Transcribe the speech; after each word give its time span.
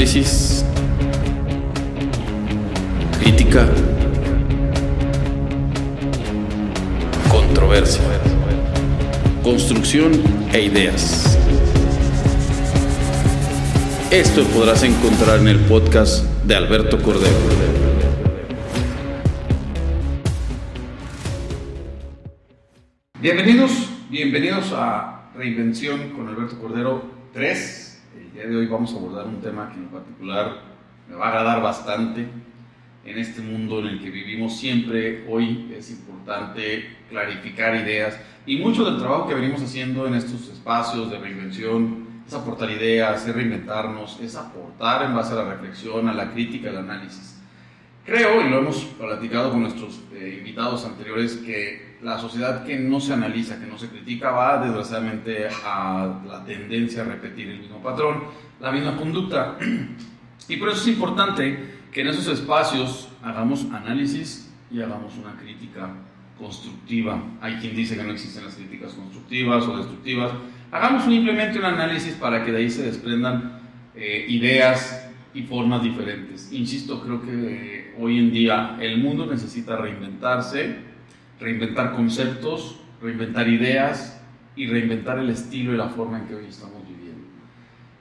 Análisis. 0.00 0.64
Crítica. 3.20 3.68
Controversia. 7.28 8.00
Construcción 9.42 10.12
e 10.54 10.62
ideas. 10.62 11.38
Esto 14.10 14.44
podrás 14.44 14.84
encontrar 14.84 15.40
en 15.40 15.48
el 15.48 15.58
podcast 15.66 16.24
de 16.46 16.56
Alberto 16.56 17.02
Cordero. 17.02 17.36
Bienvenidos, 23.20 23.90
bienvenidos 24.08 24.72
a 24.72 25.30
Reinvención 25.34 26.12
con 26.16 26.26
Alberto 26.26 26.58
Cordero 26.58 27.04
3. 27.34 27.79
Día 28.40 28.48
de 28.48 28.56
hoy 28.56 28.66
vamos 28.68 28.94
a 28.94 28.96
abordar 28.96 29.26
un 29.26 29.38
tema 29.42 29.70
que 29.70 29.78
en 29.78 29.88
particular 29.88 30.62
me 31.10 31.14
va 31.14 31.26
a 31.26 31.28
agradar 31.28 31.60
bastante. 31.60 32.26
En 33.04 33.18
este 33.18 33.42
mundo 33.42 33.80
en 33.80 33.88
el 33.88 34.02
que 34.02 34.08
vivimos 34.08 34.56
siempre, 34.56 35.26
hoy 35.28 35.70
es 35.76 35.90
importante 35.90 36.96
clarificar 37.10 37.74
ideas 37.74 38.18
y 38.46 38.56
mucho 38.56 38.82
del 38.82 38.98
trabajo 38.98 39.28
que 39.28 39.34
venimos 39.34 39.60
haciendo 39.60 40.06
en 40.06 40.14
estos 40.14 40.48
espacios 40.48 41.10
de 41.10 41.18
reinvención 41.18 42.06
es 42.26 42.32
aportar 42.32 42.70
ideas, 42.70 43.26
es 43.26 43.34
reinventarnos, 43.34 44.18
es 44.22 44.34
aportar 44.36 45.04
en 45.04 45.14
base 45.14 45.34
a 45.34 45.36
la 45.36 45.44
reflexión, 45.44 46.08
a 46.08 46.14
la 46.14 46.32
crítica, 46.32 46.70
al 46.70 46.78
análisis. 46.78 47.42
Creo, 48.06 48.40
y 48.40 48.48
lo 48.48 48.60
hemos 48.60 48.84
platicado 48.98 49.50
con 49.50 49.60
nuestros 49.60 50.00
eh, 50.14 50.36
invitados 50.38 50.86
anteriores, 50.86 51.36
que 51.36 51.89
la 52.02 52.18
sociedad 52.18 52.64
que 52.64 52.78
no 52.78 53.00
se 53.00 53.12
analiza, 53.12 53.60
que 53.60 53.66
no 53.66 53.78
se 53.78 53.88
critica, 53.88 54.30
va 54.30 54.64
desgraciadamente 54.64 55.48
a 55.64 56.20
la 56.26 56.44
tendencia 56.44 57.02
a 57.02 57.04
repetir 57.04 57.48
el 57.48 57.60
mismo 57.60 57.82
patrón, 57.82 58.24
la 58.60 58.72
misma 58.72 58.96
conducta. 58.96 59.56
Y 60.48 60.56
por 60.56 60.70
eso 60.70 60.80
es 60.80 60.88
importante 60.88 61.80
que 61.92 62.00
en 62.00 62.08
esos 62.08 62.26
espacios 62.26 63.08
hagamos 63.22 63.66
análisis 63.72 64.50
y 64.70 64.80
hagamos 64.80 65.16
una 65.16 65.36
crítica 65.36 65.90
constructiva. 66.38 67.22
Hay 67.40 67.56
quien 67.56 67.76
dice 67.76 67.96
que 67.96 68.02
no 68.02 68.12
existen 68.12 68.44
las 68.44 68.54
críticas 68.54 68.94
constructivas 68.94 69.64
o 69.66 69.76
destructivas. 69.76 70.32
Hagamos 70.72 71.04
simplemente 71.04 71.58
un 71.58 71.66
análisis 71.66 72.14
para 72.14 72.44
que 72.44 72.52
de 72.52 72.58
ahí 72.58 72.70
se 72.70 72.82
desprendan 72.82 73.60
eh, 73.94 74.26
ideas 74.28 75.08
y 75.34 75.42
formas 75.42 75.82
diferentes. 75.82 76.52
Insisto, 76.52 77.02
creo 77.02 77.22
que 77.22 77.30
eh, 77.30 77.94
hoy 77.98 78.18
en 78.18 78.32
día 78.32 78.76
el 78.80 78.98
mundo 78.98 79.26
necesita 79.26 79.76
reinventarse, 79.76 80.89
reinventar 81.40 81.94
conceptos, 81.94 82.76
reinventar 83.02 83.48
ideas 83.48 84.20
y 84.54 84.66
reinventar 84.66 85.18
el 85.18 85.30
estilo 85.30 85.72
y 85.72 85.76
la 85.76 85.88
forma 85.88 86.18
en 86.18 86.26
que 86.26 86.34
hoy 86.34 86.46
estamos 86.46 86.86
viviendo. 86.86 87.26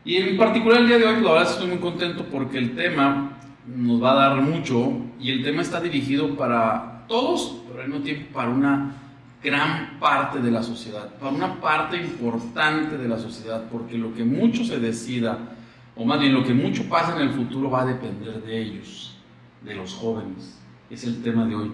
Y 0.04 0.18
en 0.18 0.38
particular 0.38 0.81
el 0.81 0.88
día 0.88 0.98
de 0.98 1.06
hoy, 1.06 1.22
la 1.22 1.31
verdad 1.31 1.52
estoy 1.52 1.68
muy 1.68 1.78
contento 1.78 2.26
porque 2.26 2.58
el 2.58 2.76
tema 2.76 3.38
nos 3.66 4.04
va 4.04 4.12
a 4.12 4.30
dar 4.30 4.42
mucho 4.42 4.94
y 5.20 5.31
el 5.31 5.44
tema 5.44 5.62
está 5.62 5.80
dirigido 5.80 6.36
para 6.36 7.06
todos, 7.08 7.62
pero 7.68 7.81
al 7.81 7.90
mismo 7.90 8.04
tiempo 8.04 8.34
para 8.34 8.50
una 8.50 8.96
gran 9.42 10.00
parte 10.00 10.40
de 10.40 10.52
la 10.52 10.62
sociedad, 10.62 11.16
para 11.18 11.31
una 11.31 11.62
parte 11.62 11.98
importante 11.98 12.98
de 12.98 13.08
la 13.08 13.18
sociedad, 13.18 13.70
porque 13.72 13.98
lo 13.98 14.14
que 14.14 14.24
mucho 14.24 14.66
se 14.66 14.80
decida, 14.80 15.38
o 15.96 16.03
más 16.03 16.20
bien 16.20 16.34
lo 16.34 16.44
que 16.44 16.53
mucho 16.53 16.84
pasa 16.90 17.16
en 17.16 17.28
el 17.28 17.34
futuro 17.34 17.70
va 17.70 17.84
a 17.84 17.86
depender 17.86 18.42
de 18.44 18.62
ellos, 18.62 19.18
de 19.64 19.76
los 19.76 19.94
jóvenes. 19.94 20.59
Es 20.90 21.03
el 21.06 21.22
tema 21.22 21.46
de 21.46 21.56
hoy. 21.56 21.72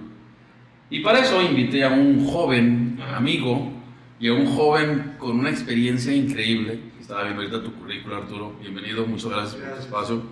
Y 0.87 0.99
para 0.99 1.19
eso 1.19 1.41
invité 1.41 1.83
a 1.83 1.89
un 1.89 2.27
joven 2.27 2.99
amigo 3.15 3.71
y 4.19 4.27
a 4.27 4.33
un 4.33 4.45
joven 4.45 5.15
con 5.17 5.39
una 5.39 5.49
experiencia 5.49 6.13
increíble. 6.13 6.79
Estaba 6.99 7.23
viendo 7.23 7.41
ahorita 7.41 7.63
tu 7.63 7.73
currículum, 7.73 8.17
Arturo. 8.19 8.55
Bienvenido, 8.61 9.03
muchas 9.07 9.31
gracias, 9.31 9.55
por 9.55 9.73
tu 9.73 9.79
espacio. 9.79 10.23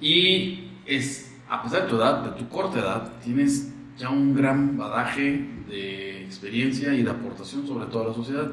Y 0.00 0.68
es, 0.86 1.36
a 1.48 1.64
pesar 1.64 1.82
de 1.82 1.88
tu 1.88 1.96
edad, 1.96 2.22
de 2.22 2.38
tu 2.38 2.48
corta 2.48 2.78
edad, 2.78 3.12
tienes 3.24 3.74
ya 3.98 4.08
un 4.08 4.36
gran 4.36 4.78
badaje 4.78 5.48
de 5.68 6.22
experiencia 6.22 6.94
y 6.94 7.02
de 7.02 7.10
aportación 7.10 7.66
sobre 7.66 7.86
toda 7.86 8.08
la 8.08 8.14
sociedad. 8.14 8.52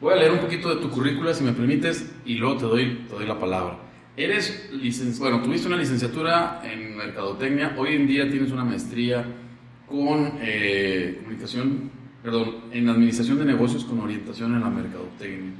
Voy 0.00 0.14
a 0.14 0.16
leer 0.16 0.32
un 0.32 0.38
poquito 0.38 0.74
de 0.74 0.80
tu 0.80 0.88
currícula, 0.88 1.34
si 1.34 1.44
me 1.44 1.52
permites, 1.52 2.10
y 2.24 2.36
luego 2.36 2.56
te 2.56 2.64
doy, 2.64 3.04
te 3.06 3.14
doy 3.14 3.26
la 3.26 3.38
palabra. 3.38 3.80
Eres 4.16 4.70
licenciado, 4.72 5.30
bueno, 5.30 5.44
tuviste 5.44 5.68
una 5.68 5.76
licenciatura 5.76 6.62
en 6.64 6.96
mercadotecnia, 6.96 7.74
hoy 7.76 7.96
en 7.96 8.06
día 8.06 8.30
tienes 8.30 8.50
una 8.50 8.64
maestría 8.64 9.26
con 9.88 10.38
eh, 10.40 11.18
comunicación, 11.20 11.90
perdón, 12.22 12.56
en 12.72 12.88
administración 12.88 13.38
de 13.38 13.44
negocios 13.44 13.84
con 13.84 14.00
orientación 14.00 14.54
en 14.54 14.60
la 14.60 14.70
mercadotecnia. 14.70 15.52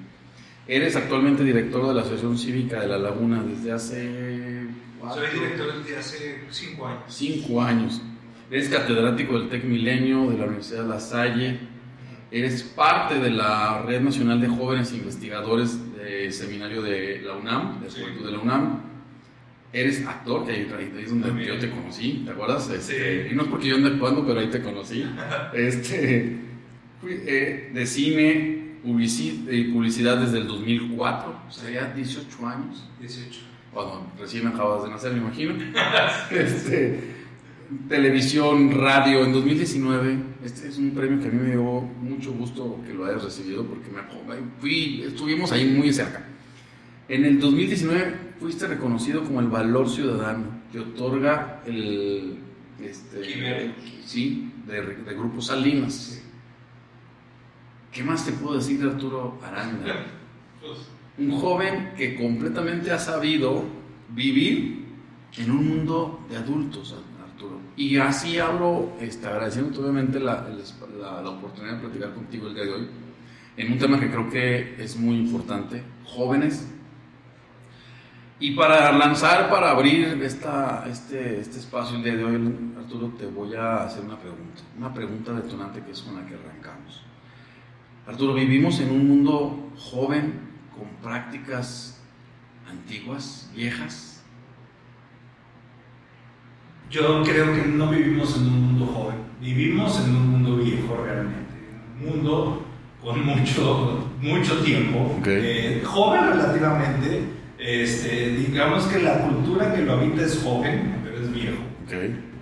Eres 0.66 0.97
actualmente 0.97 1.43
director 1.44 1.89
de 1.89 1.94
la 1.94 2.03
Asociación 2.03 2.37
Cívica 2.37 2.81
de 2.81 2.89
La 2.89 2.99
Laguna 2.99 3.43
desde 3.43 3.72
hace... 3.72 4.66
Soy 5.15 5.27
director 5.33 5.83
desde 5.83 5.97
hace 5.97 6.41
cinco 6.50 6.87
años. 6.87 7.03
Cinco 7.09 7.62
años. 7.62 8.03
Eres 8.50 8.69
catedrático 8.69 9.39
del 9.39 9.49
TEC 9.49 9.65
Milenio 9.65 10.31
de 10.31 10.39
la 10.39 10.45
Universidad 10.45 10.83
de 10.83 10.89
La 10.89 11.00
Salle. 11.00 11.59
Eres 12.31 12.62
parte 12.62 13.19
de 13.19 13.31
la 13.31 13.83
Red 13.83 14.03
Nacional 14.03 14.41
de 14.41 14.49
Jóvenes 14.49 14.93
Investigadores 14.93 15.78
del 15.97 16.33
Seminario 16.33 16.83
de 16.83 17.22
la 17.25 17.37
UNAM, 17.37 17.81
de 17.81 17.91
Juventud 17.91 18.27
de 18.27 18.33
la 18.33 18.39
UNAM. 18.39 18.88
Eres 19.72 20.06
actor, 20.06 20.46
que 20.46 20.52
ahí, 20.52 20.72
ahí 20.78 21.02
es 21.02 21.10
donde 21.10 21.28
También. 21.28 21.48
yo 21.48 21.58
te 21.58 21.70
conocí, 21.70 22.22
¿te 22.24 22.30
acuerdas? 22.30 22.70
Este, 22.70 23.24
Sí. 23.24 23.32
Y 23.32 23.36
no 23.36 23.42
es 23.42 23.48
porque 23.48 23.68
yo 23.68 23.76
ande 23.76 23.88
actuando, 23.90 24.26
pero 24.26 24.40
ahí 24.40 24.48
te 24.48 24.62
conocí. 24.62 25.04
Este, 25.54 26.36
fui, 27.00 27.20
eh, 27.26 27.70
de 27.74 27.86
cine 27.86 28.68
y 28.84 29.64
publicidad 29.64 30.16
desde 30.18 30.38
el 30.38 30.46
2004, 30.46 31.40
o 31.48 31.50
sea, 31.50 31.70
ya 31.70 31.92
18 31.92 32.46
años. 32.46 32.88
18. 33.00 33.40
Cuando 33.72 34.10
recién 34.18 34.46
acabas 34.46 34.84
de 34.84 34.90
nacer, 34.90 35.12
me 35.12 35.18
imagino. 35.18 35.54
Este, 36.30 37.18
televisión, 37.88 38.72
radio, 38.72 39.24
en 39.24 39.32
2019. 39.32 40.18
Este 40.44 40.68
es 40.68 40.78
un 40.78 40.92
premio 40.92 41.20
que 41.20 41.28
a 41.28 41.30
mí 41.30 41.40
me 41.40 41.50
dio 41.50 41.62
mucho 41.62 42.32
gusto 42.32 42.80
que 42.86 42.94
lo 42.94 43.04
hayas 43.04 43.22
recibido 43.22 43.66
porque 43.66 43.90
me 43.90 44.00
fui, 44.60 45.02
estuvimos 45.06 45.52
ahí 45.52 45.66
muy 45.66 45.92
cerca. 45.92 46.24
En 47.08 47.24
el 47.24 47.40
2019 47.40 48.28
fuiste 48.41 48.66
reconocido 48.66 49.22
como 49.25 49.41
el 49.41 49.49
valor 49.49 49.88
ciudadano 49.88 50.47
que 50.72 50.81
otorga 50.81 51.62
el. 51.66 52.38
Este, 52.81 53.25
sí, 54.04 54.53
de, 54.66 54.81
de 54.82 55.15
Grupo 55.15 55.41
Salinas. 55.41 56.22
¿Qué 57.93 58.04
más 58.04 58.25
te 58.25 58.32
puedo 58.32 58.56
decir 58.56 58.81
de 58.81 58.91
Arturo 58.91 59.38
Aranda? 59.43 60.06
Pues, 60.60 60.78
un 61.19 61.32
joven 61.41 61.93
que 61.97 62.15
completamente 62.16 62.93
ha 62.93 62.98
sabido 62.98 63.65
vivir 64.10 64.84
en 65.37 65.50
un 65.50 65.66
mundo 65.69 66.25
de 66.31 66.37
adultos, 66.37 66.94
Arturo. 67.25 67.59
Y 67.77 67.97
así 67.97 68.38
hablo, 68.38 68.93
este, 69.00 69.27
agradeciendo 69.27 69.81
obviamente 69.81 70.21
la, 70.21 70.47
la- 71.00 71.22
la 71.22 71.31
oportunidad 71.31 71.75
de 71.75 71.81
platicar 71.81 72.15
contigo 72.15 72.47
el 72.48 72.54
día 72.54 72.65
de 72.65 72.72
hoy, 72.72 72.88
en 73.56 73.72
un 73.72 73.78
tema 73.78 73.98
que 73.98 74.09
creo 74.10 74.31
que 74.31 74.77
es 74.82 74.97
muy 74.97 75.16
importante, 75.16 75.82
jóvenes. 76.04 76.72
Y 78.41 78.53
para 78.53 78.93
lanzar, 78.93 79.50
para 79.50 79.72
abrir 79.72 80.21
esta, 80.22 80.84
este, 80.88 81.41
este 81.41 81.59
espacio 81.59 81.97
el 81.97 82.04
día 82.04 82.15
de 82.15 82.25
hoy, 82.25 82.37
Arturo, 82.78 83.12
te 83.19 83.26
voy 83.26 83.53
a 83.56 83.82
hacer 83.82 84.04
una 84.04 84.16
pregunta, 84.16 84.62
una 84.76 84.94
pregunta 84.94 85.32
detonante 85.32 85.82
que 85.82 85.91
es 85.91 86.03
con 86.03 86.15
la 86.15 86.25
que 86.25 86.34
arrancamos. 86.34 87.03
Arturo, 88.06 88.34
vivimos 88.34 88.78
en 88.78 88.93
un 88.93 89.09
mundo 89.09 89.71
joven, 89.77 90.34
con 90.77 90.87
prácticas 91.03 92.00
antiguas, 92.71 93.50
viejas. 93.56 94.22
Yo 96.88 97.25
creo 97.25 97.53
que 97.53 97.62
no 97.66 97.91
vivimos 97.91 98.37
en 98.37 98.43
un 98.47 98.62
mundo 98.62 98.87
joven, 98.87 99.16
vivimos 99.41 100.00
en 100.04 100.15
un 100.15 100.28
mundo 100.28 100.56
viejo 100.59 100.97
realmente. 101.04 101.54
Un 102.01 102.09
mundo 102.09 102.62
con 103.03 103.27
mucho, 103.27 104.09
mucho 104.21 104.62
tiempo, 104.62 105.21
eh, 105.27 105.83
joven 105.84 106.28
relativamente. 106.28 107.37
Este, 107.68 108.30
digamos 108.30 108.84
que 108.84 108.98
la 108.98 109.18
cultura 109.18 109.74
que 109.74 109.82
lo 109.82 109.92
habita 109.92 110.22
es 110.22 110.41
joven, 110.42 111.03
pero 111.04 111.20
es 111.20 111.30
viejo. 111.30 111.59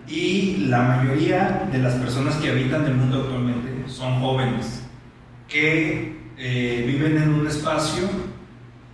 Y 0.07 0.67
la 0.69 0.83
mayoría 0.83 1.69
de 1.73 1.79
las 1.79 1.95
personas 1.95 2.37
que 2.37 2.51
habitan 2.51 2.85
el 2.85 2.95
mundo 2.95 3.23
actualmente 3.23 3.89
son 3.89 4.21
jóvenes 4.21 4.85
que 5.49 6.17
eh, 6.39 6.85
viven 6.87 7.21
en 7.21 7.35
un 7.35 7.47
espacio 7.49 8.09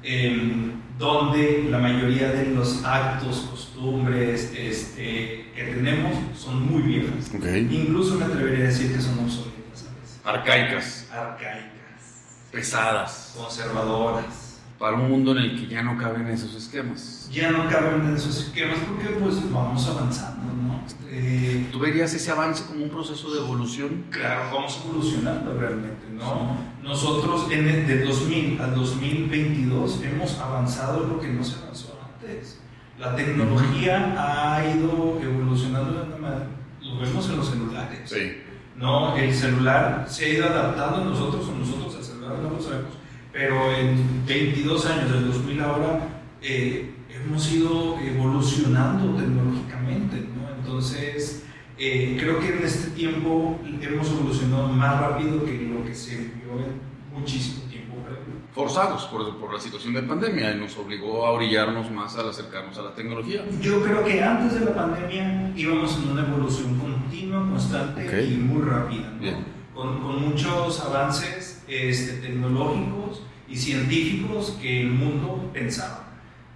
em, 0.02 0.72
donde 0.98 1.66
la 1.68 1.78
mayoría 1.78 2.32
de 2.32 2.46
los 2.46 2.82
actos, 2.82 3.48
costumbres 3.50 4.54
este, 4.56 5.50
que 5.54 5.64
tenemos 5.74 6.16
son 6.34 6.66
muy 6.66 6.80
viejas. 6.80 7.30
Incluso 7.70 8.14
me 8.14 8.24
atrevería 8.24 8.64
a 8.64 8.68
decir 8.68 8.90
que 8.94 9.02
son 9.02 9.18
obsoletas 9.18 9.86
a 9.86 10.00
veces. 10.00 10.20
Arcaicas, 10.24 11.08
Arcaicas, 11.12 12.48
pesadas, 12.50 13.34
conservadoras. 13.36 14.41
Para 14.82 14.96
un 14.96 15.08
mundo 15.08 15.30
en 15.30 15.38
el 15.38 15.60
que 15.60 15.68
ya 15.68 15.80
no 15.84 15.96
caben 15.96 16.26
esos 16.26 16.56
esquemas. 16.56 17.28
Ya 17.30 17.52
no 17.52 17.68
caben 17.68 18.04
en 18.04 18.16
esos 18.16 18.36
esquemas 18.46 18.78
porque 18.80 19.10
pues 19.10 19.36
vamos 19.52 19.86
avanzando, 19.86 20.52
¿no? 20.52 20.82
Eh, 21.08 21.68
¿Tú 21.70 21.78
verías 21.78 22.12
ese 22.14 22.32
avance 22.32 22.64
como 22.66 22.82
un 22.82 22.90
proceso 22.90 23.32
de 23.32 23.42
evolución? 23.42 24.06
Claro, 24.10 24.50
vamos 24.52 24.82
evolucionando 24.84 25.56
realmente, 25.56 26.08
¿no? 26.12 26.56
Nosotros 26.82 27.46
en 27.52 27.68
el, 27.68 27.86
del 27.86 28.08
2000 28.08 28.60
al 28.60 28.74
2022 28.74 30.00
hemos 30.02 30.40
avanzado 30.40 31.06
lo 31.06 31.20
que 31.20 31.28
no 31.28 31.44
se 31.44 31.62
avanzó 31.62 31.96
antes. 32.16 32.58
La 32.98 33.14
tecnología 33.14 34.16
ha 34.18 34.66
ido 34.66 35.20
evolucionando 35.22 35.92
de 35.92 36.08
una 36.08 36.16
manera, 36.16 36.46
lo 36.80 36.98
vemos 36.98 37.30
en 37.30 37.36
los 37.36 37.48
celulares. 37.48 38.00
Sí. 38.10 38.32
¿no? 38.76 39.16
El 39.16 39.32
celular 39.32 40.06
se 40.08 40.24
ha 40.24 40.28
ido 40.28 40.46
adaptando 40.46 41.02
a 41.02 41.04
nosotros 41.04 41.46
o 41.48 41.52
nosotros 41.52 41.94
al 41.94 42.02
celular, 42.02 42.38
no 42.42 42.50
lo 42.50 42.60
sabemos, 42.60 43.01
pero 43.32 43.74
en 43.74 44.24
22 44.26 44.86
años, 44.86 45.10
del 45.12 45.26
2000 45.28 45.60
ahora, 45.62 46.08
eh, 46.42 46.90
hemos 47.08 47.52
ido 47.52 47.98
evolucionando 47.98 49.14
tecnológicamente, 49.16 50.16
¿no? 50.36 50.54
Entonces, 50.58 51.44
eh, 51.78 52.16
creo 52.20 52.38
que 52.40 52.58
en 52.58 52.64
este 52.64 52.90
tiempo 52.90 53.58
hemos 53.80 54.10
evolucionado 54.10 54.68
más 54.68 55.00
rápido 55.00 55.44
que 55.44 55.52
lo 55.72 55.84
que 55.84 55.94
se 55.94 56.16
vio 56.16 56.58
en 56.58 57.18
muchísimo 57.18 57.64
tiempo 57.70 57.96
previo. 58.04 58.42
Forzados 58.54 59.04
por, 59.06 59.36
por 59.38 59.54
la 59.54 59.60
situación 59.60 59.94
de 59.94 60.02
pandemia 60.02 60.54
y 60.54 60.58
nos 60.60 60.76
obligó 60.76 61.24
a 61.26 61.30
orillarnos 61.30 61.90
más 61.90 62.16
al 62.18 62.28
acercarnos 62.28 62.76
a 62.78 62.82
la 62.82 62.94
tecnología. 62.94 63.44
Yo 63.60 63.82
creo 63.82 64.04
que 64.04 64.22
antes 64.22 64.60
de 64.60 64.66
la 64.66 64.74
pandemia 64.74 65.52
íbamos 65.56 65.96
en 65.96 66.10
una 66.10 66.26
evolución 66.26 66.78
continua, 66.78 67.40
constante 67.48 68.06
Ok. 68.06 68.30
y 68.30 68.36
muy 68.36 68.62
rápida, 68.62 69.10
¿no? 69.20 69.52
Con, 69.74 70.02
con 70.02 70.22
muchos 70.28 70.80
avances 70.80 71.51
este, 71.72 72.20
tecnológicos 72.20 73.22
y 73.48 73.56
científicos 73.56 74.56
que 74.60 74.82
el 74.82 74.90
mundo 74.90 75.50
pensaba. 75.52 76.08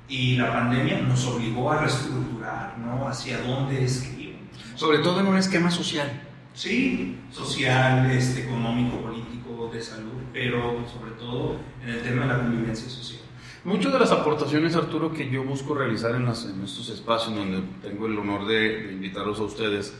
Y 0.08 0.36
la 0.36 0.52
pandemia 0.52 1.00
nos 1.00 1.26
obligó 1.26 1.72
a 1.72 1.80
reestructurar, 1.80 2.78
¿no? 2.78 3.08
Hacia 3.08 3.38
dónde 3.42 3.84
es 3.84 4.02
que 4.02 4.22
íbamos. 4.22 4.42
Sobre 4.76 4.98
todo 4.98 5.20
en 5.20 5.26
un 5.26 5.36
esquema 5.36 5.70
social. 5.70 6.22
Sí, 6.54 7.16
social, 7.32 8.10
este, 8.10 8.44
económico, 8.44 8.98
político, 9.02 9.70
de 9.72 9.82
salud, 9.82 10.12
pero 10.32 10.84
sobre 10.88 11.10
todo 11.12 11.56
en 11.82 11.88
el 11.90 12.02
tema 12.02 12.22
de 12.22 12.28
la 12.28 12.38
convivencia 12.38 12.88
social. 12.88 13.20
Muchas 13.64 13.92
de 13.92 13.98
las 13.98 14.12
aportaciones, 14.12 14.76
Arturo, 14.76 15.12
que 15.12 15.28
yo 15.28 15.42
busco 15.42 15.74
realizar 15.74 16.14
en, 16.14 16.24
las- 16.24 16.44
en 16.46 16.62
estos 16.62 16.88
espacios 16.88 17.34
donde 17.34 17.62
tengo 17.82 18.06
el 18.06 18.16
honor 18.16 18.46
de, 18.46 18.84
de 18.84 18.92
invitarlos 18.92 19.40
a 19.40 19.42
ustedes, 19.42 19.92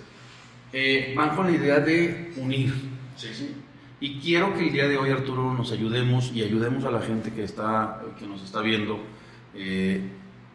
eh, 0.72 1.12
van 1.16 1.34
con 1.34 1.46
la 1.46 1.52
idea 1.52 1.80
de 1.80 2.32
unir. 2.36 2.72
¿sí? 3.16 3.54
Y 3.98 4.18
quiero 4.18 4.52
que 4.52 4.66
el 4.66 4.72
día 4.72 4.88
de 4.88 4.98
hoy, 4.98 5.10
Arturo, 5.10 5.54
nos 5.54 5.72
ayudemos 5.72 6.30
y 6.34 6.42
ayudemos 6.42 6.84
a 6.84 6.90
la 6.90 7.00
gente 7.00 7.32
que, 7.32 7.44
está, 7.44 8.02
que 8.18 8.26
nos 8.26 8.42
está 8.42 8.60
viendo 8.60 9.00
eh, 9.54 10.02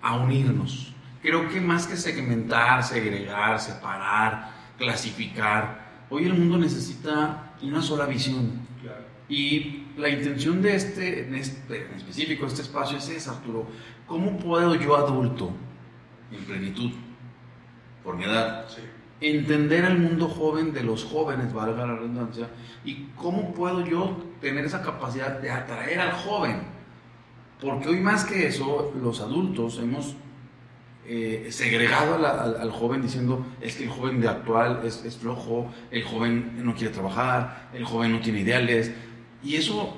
a 0.01 0.15
unirnos. 0.17 0.93
Creo 1.23 1.49
que 1.49 1.59
más 1.59 1.87
que 1.87 1.97
segmentar, 1.97 2.83
segregar, 2.83 3.59
separar, 3.59 4.51
clasificar, 4.77 6.05
hoy 6.11 6.25
el 6.25 6.33
mundo 6.35 6.59
necesita 6.59 7.53
una 7.63 7.81
sola 7.81 8.05
visión. 8.05 8.67
Claro. 8.81 9.05
Y 9.27 9.85
la 9.97 10.09
intención 10.09 10.61
de 10.61 10.75
este, 10.75 11.27
en 11.27 11.33
este, 11.33 11.85
en 11.87 11.93
específico, 11.93 12.45
este 12.45 12.61
espacio 12.61 12.97
es 12.97 13.09
esa, 13.09 13.31
Arturo. 13.31 13.65
¿Cómo 14.05 14.37
puedo 14.37 14.75
yo, 14.75 14.95
adulto, 14.95 15.51
en 16.31 16.43
plenitud, 16.45 16.91
por 18.03 18.17
mi 18.17 18.25
edad, 18.25 18.67
Sí. 18.69 18.81
Entender 19.21 19.85
el 19.85 19.99
mundo 19.99 20.27
joven 20.27 20.73
de 20.73 20.83
los 20.83 21.05
jóvenes, 21.05 21.53
valga 21.53 21.85
la 21.85 21.95
redundancia, 21.95 22.49
y 22.83 23.05
cómo 23.15 23.53
puedo 23.53 23.85
yo 23.85 24.17
tener 24.41 24.65
esa 24.65 24.81
capacidad 24.81 25.39
de 25.39 25.51
atraer 25.51 25.99
al 25.99 26.11
joven? 26.11 26.63
Porque 27.61 27.89
hoy 27.89 27.99
más 27.99 28.25
que 28.25 28.47
eso, 28.47 28.91
los 29.01 29.21
adultos 29.21 29.77
hemos 29.77 30.15
eh, 31.05 31.47
segregado 31.51 32.15
al, 32.15 32.25
al 32.25 32.71
joven 32.71 33.01
diciendo 33.01 33.45
es 33.59 33.75
que 33.75 33.83
el 33.83 33.89
joven 33.89 34.21
de 34.21 34.27
actual 34.27 34.81
es, 34.83 35.03
es 35.05 35.17
flojo, 35.17 35.71
el 35.91 36.03
joven 36.03 36.63
no 36.63 36.73
quiere 36.73 36.93
trabajar, 36.93 37.69
el 37.73 37.85
joven 37.85 38.11
no 38.11 38.19
tiene 38.19 38.39
ideales, 38.39 38.91
y 39.43 39.55
eso 39.55 39.97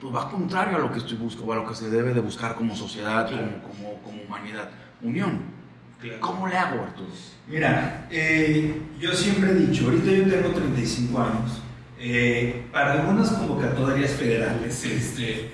pues, 0.00 0.14
va 0.14 0.30
contrario 0.30 0.76
a 0.76 0.80
lo 0.80 0.90
que 0.90 0.98
estoy 0.98 1.16
buscando, 1.16 1.52
a 1.52 1.56
lo 1.56 1.66
que 1.66 1.74
se 1.74 1.90
debe 1.90 2.14
de 2.14 2.20
buscar 2.20 2.54
como 2.54 2.74
sociedad, 2.74 3.28
como, 3.28 3.62
como, 3.62 4.02
como 4.02 4.22
humanidad. 4.22 4.70
Unión. 5.02 5.59
Claro. 6.00 6.20
¿Cómo 6.20 6.48
le 6.48 6.56
hago, 6.56 6.82
Arturo? 6.82 7.08
Mira, 7.48 8.06
eh, 8.10 8.74
yo 9.00 9.12
siempre 9.12 9.50
he 9.50 9.54
dicho, 9.54 9.84
ahorita 9.86 10.10
yo 10.10 10.24
tengo 10.24 10.48
35 10.50 11.20
años, 11.20 11.60
eh, 11.98 12.62
para 12.72 12.92
algunas 12.92 13.28
convocatorias 13.30 14.12
federales, 14.12 14.84
este, 14.84 15.50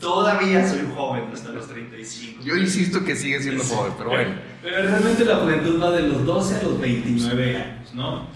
todavía 0.00 0.68
soy 0.68 0.80
joven 0.94 1.24
hasta 1.32 1.48
los 1.50 1.66
35. 1.68 2.42
Yo 2.44 2.56
insisto 2.56 3.02
que 3.04 3.16
sigue 3.16 3.40
siendo 3.42 3.64
Sí. 3.64 3.74
joven, 3.74 3.92
pero 3.98 4.10
bueno. 4.10 4.30
Pero 4.62 4.82
realmente 4.82 5.24
la 5.24 5.36
juventud 5.36 5.82
va 5.82 5.90
de 5.90 6.02
los 6.02 6.24
12 6.24 6.56
a 6.56 6.62
los 6.62 6.80
29 6.80 7.56
años, 7.56 7.94
¿no? 7.94 8.26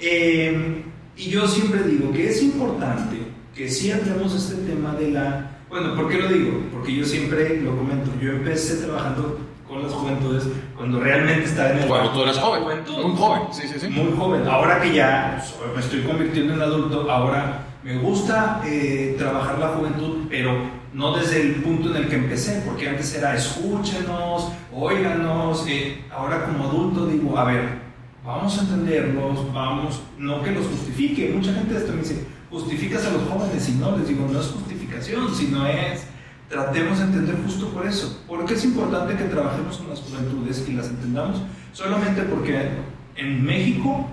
Eh, 0.00 0.82
y 1.16 1.30
yo 1.30 1.46
siempre 1.46 1.82
digo 1.84 2.10
que 2.12 2.28
es 2.30 2.42
importante 2.42 3.18
que 3.54 3.68
sí 3.68 3.92
hablemos 3.92 4.34
este 4.34 4.56
tema 4.68 4.94
de 4.94 5.10
la... 5.12 5.58
Bueno, 5.68 5.94
¿por 5.94 6.08
qué 6.08 6.18
lo 6.18 6.28
digo? 6.28 6.60
Porque 6.72 6.94
yo 6.96 7.04
siempre 7.04 7.60
lo 7.60 7.76
comento, 7.76 8.10
yo 8.20 8.32
empecé 8.32 8.76
trabajando 8.84 9.38
las 9.82 9.92
juventudes 9.92 10.44
cuando 10.76 11.00
realmente 11.00 11.44
estaba 11.44 11.70
en 11.70 11.78
el... 11.78 11.86
Cuando 11.86 12.10
tú 12.10 12.22
eras 12.22 12.38
joven, 12.38 12.62
Juventud. 12.62 13.04
muy 13.04 13.16
joven, 13.16 13.42
sí, 13.52 13.68
sí, 13.68 13.80
sí. 13.80 13.88
Muy 13.88 14.16
joven. 14.16 14.46
Ahora 14.46 14.80
que 14.80 14.94
ya 14.94 15.42
me 15.74 15.80
estoy 15.80 16.02
convirtiendo 16.02 16.54
en 16.54 16.62
adulto, 16.62 17.10
ahora 17.10 17.66
me 17.82 17.98
gusta 17.98 18.62
eh, 18.64 19.16
trabajar 19.18 19.58
la 19.58 19.68
juventud, 19.68 20.26
pero 20.28 20.52
no 20.92 21.16
desde 21.16 21.42
el 21.42 21.54
punto 21.56 21.90
en 21.90 21.96
el 21.96 22.08
que 22.08 22.16
empecé, 22.16 22.62
porque 22.66 22.88
antes 22.88 23.14
era 23.14 23.34
escúchenos, 23.34 24.52
óiganos. 24.72 25.66
eh, 25.66 26.04
ahora 26.14 26.44
como 26.46 26.64
adulto 26.64 27.06
digo, 27.06 27.36
a 27.36 27.44
ver, 27.44 27.80
vamos 28.24 28.58
a 28.58 28.62
entenderlos, 28.62 29.52
vamos, 29.52 30.00
no 30.18 30.42
que 30.42 30.52
los 30.52 30.66
justifique. 30.66 31.32
Mucha 31.34 31.52
gente 31.54 31.76
esto 31.76 31.92
me 31.92 31.98
dice, 31.98 32.24
justificas 32.50 33.06
a 33.06 33.10
los 33.10 33.22
jóvenes 33.28 33.68
y 33.68 33.72
no, 33.72 33.96
les 33.96 34.08
digo, 34.08 34.28
no 34.30 34.38
es 34.40 34.46
justificación, 34.46 35.34
sino 35.34 35.66
es 35.66 36.06
tratemos 36.52 36.98
de 36.98 37.04
entender 37.06 37.36
justo 37.44 37.68
por 37.68 37.86
eso. 37.86 38.22
Porque 38.28 38.54
es 38.54 38.64
importante 38.64 39.16
que 39.16 39.24
trabajemos 39.24 39.78
con 39.78 39.88
las 39.88 40.00
juventudes 40.00 40.64
y 40.68 40.74
las 40.74 40.88
entendamos 40.88 41.40
solamente 41.72 42.22
porque 42.24 42.68
en 43.16 43.42
México 43.42 44.06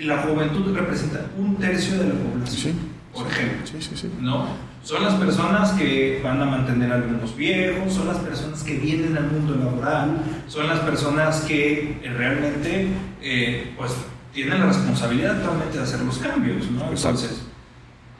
la 0.00 0.22
juventud 0.22 0.74
representa 0.74 1.26
un 1.38 1.56
tercio 1.56 1.98
de 1.98 2.08
la 2.08 2.14
población, 2.14 2.76
por 3.12 3.26
ejemplo. 3.26 3.66
Sí, 3.66 3.76
sí, 3.80 3.90
sí. 3.94 4.10
¿no? 4.20 4.46
Son 4.82 5.02
las 5.02 5.14
personas 5.14 5.72
que 5.72 6.20
van 6.24 6.40
a 6.40 6.46
mantener 6.46 6.90
a 6.90 6.94
algunos 6.94 7.36
viejos, 7.36 7.92
son 7.92 8.08
las 8.08 8.16
personas 8.16 8.62
que 8.62 8.78
vienen 8.78 9.14
al 9.16 9.30
mundo 9.30 9.54
laboral, 9.54 10.22
son 10.48 10.68
las 10.68 10.80
personas 10.80 11.42
que 11.42 12.00
eh, 12.02 12.14
realmente 12.16 12.88
eh, 13.20 13.74
pues, 13.76 13.92
tienen 14.32 14.60
la 14.60 14.66
responsabilidad 14.66 15.36
actualmente 15.36 15.76
de 15.76 15.84
hacer 15.84 16.00
los 16.00 16.16
cambios. 16.18 16.70
¿no? 16.70 16.88
Entonces, 16.90 17.42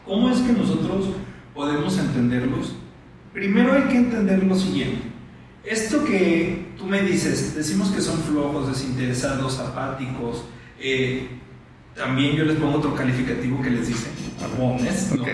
¿cómo 0.07 0.29
es 0.29 0.41
que 0.41 0.53
nosotros 0.53 1.07
podemos 1.55 1.99
entenderlos? 1.99 2.75
Primero 3.33 3.73
hay 3.73 3.83
que 3.85 3.97
entender 3.97 4.43
lo 4.45 4.55
siguiente. 4.55 5.03
Esto 5.65 6.05
que 6.05 6.73
tú 6.77 6.87
me 6.87 7.03
dices, 7.03 7.55
decimos 7.55 7.91
que 7.91 8.01
son 8.01 8.19
flojos, 8.19 8.69
desinteresados, 8.69 9.59
apáticos, 9.61 10.45
eh, 10.79 11.29
también 11.95 12.35
yo 12.37 12.45
les 12.45 12.57
pongo 12.57 12.79
otro 12.79 12.95
calificativo 12.95 13.61
que 13.63 13.71
les 13.71 13.89
dice, 13.89 14.09
jabones, 14.41 15.13
¿no? 15.15 15.25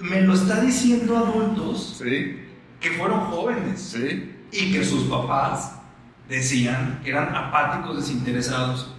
Me 0.00 0.20
lo 0.20 0.34
está 0.34 0.60
diciendo 0.60 1.16
adultos 1.16 1.96
Sí, 2.00 2.36
que 2.78 2.90
fueron 2.90 3.20
jóvenes 3.22 3.80
sí. 3.80 4.32
y 4.52 4.72
que 4.72 4.84
sus 4.84 5.04
papás 5.04 5.72
decían 6.28 7.00
que 7.02 7.10
eran 7.10 7.34
apáticos, 7.34 7.96
desinteresados. 7.96 8.94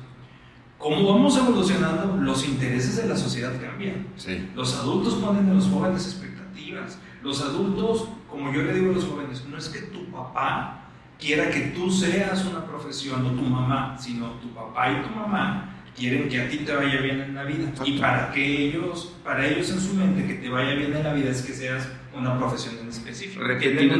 Como 0.77 1.13
vamos 1.13 1.37
evolucionando, 1.37 2.17
los 2.17 2.45
intereses 2.45 2.97
de 2.97 3.07
la 3.07 3.15
sociedad 3.15 3.51
cambian. 3.61 4.07
Sí. 4.17 4.49
Los 4.55 4.75
adultos 4.75 5.15
ponen 5.15 5.47
en 5.47 5.55
los 5.55 5.67
jóvenes 5.67 6.05
expectativas. 6.05 6.97
Los 7.21 7.41
adultos, 7.41 8.07
como 8.29 8.53
yo 8.53 8.61
le 8.63 8.73
digo 8.73 8.91
a 8.91 8.95
los 8.95 9.05
jóvenes, 9.05 9.45
no 9.45 9.57
es 9.57 9.69
que 9.69 9.79
tu 9.81 10.05
papá 10.05 10.85
quiera 11.19 11.49
que 11.49 11.59
tú 11.75 11.91
seas 11.91 12.45
una 12.45 12.65
profesión 12.65 13.25
o 13.25 13.29
tu 13.31 13.41
mamá, 13.41 13.97
sino 13.99 14.27
tu 14.33 14.49
papá 14.49 14.91
y 14.91 15.01
tu 15.01 15.09
mamá 15.13 15.75
quieren 15.97 16.29
que 16.29 16.41
a 16.41 16.49
ti 16.49 16.59
te 16.59 16.73
vaya 16.73 17.01
bien 17.01 17.19
en 17.19 17.35
la 17.35 17.43
vida. 17.43 17.71
Y 17.83 17.99
para 17.99 18.31
que 18.31 18.67
ellos, 18.67 19.13
para 19.23 19.45
ellos 19.45 19.69
en 19.69 19.81
su 19.81 19.93
mente 19.95 20.25
que 20.25 20.35
te 20.35 20.49
vaya 20.49 20.73
bien 20.73 20.95
en 20.95 21.03
la 21.03 21.13
vida 21.13 21.29
es 21.29 21.41
que 21.41 21.53
seas 21.53 21.89
una 22.17 22.37
profesión 22.37 22.75
en 22.81 22.87
específico. 22.87 23.43
Repetir, 23.43 23.91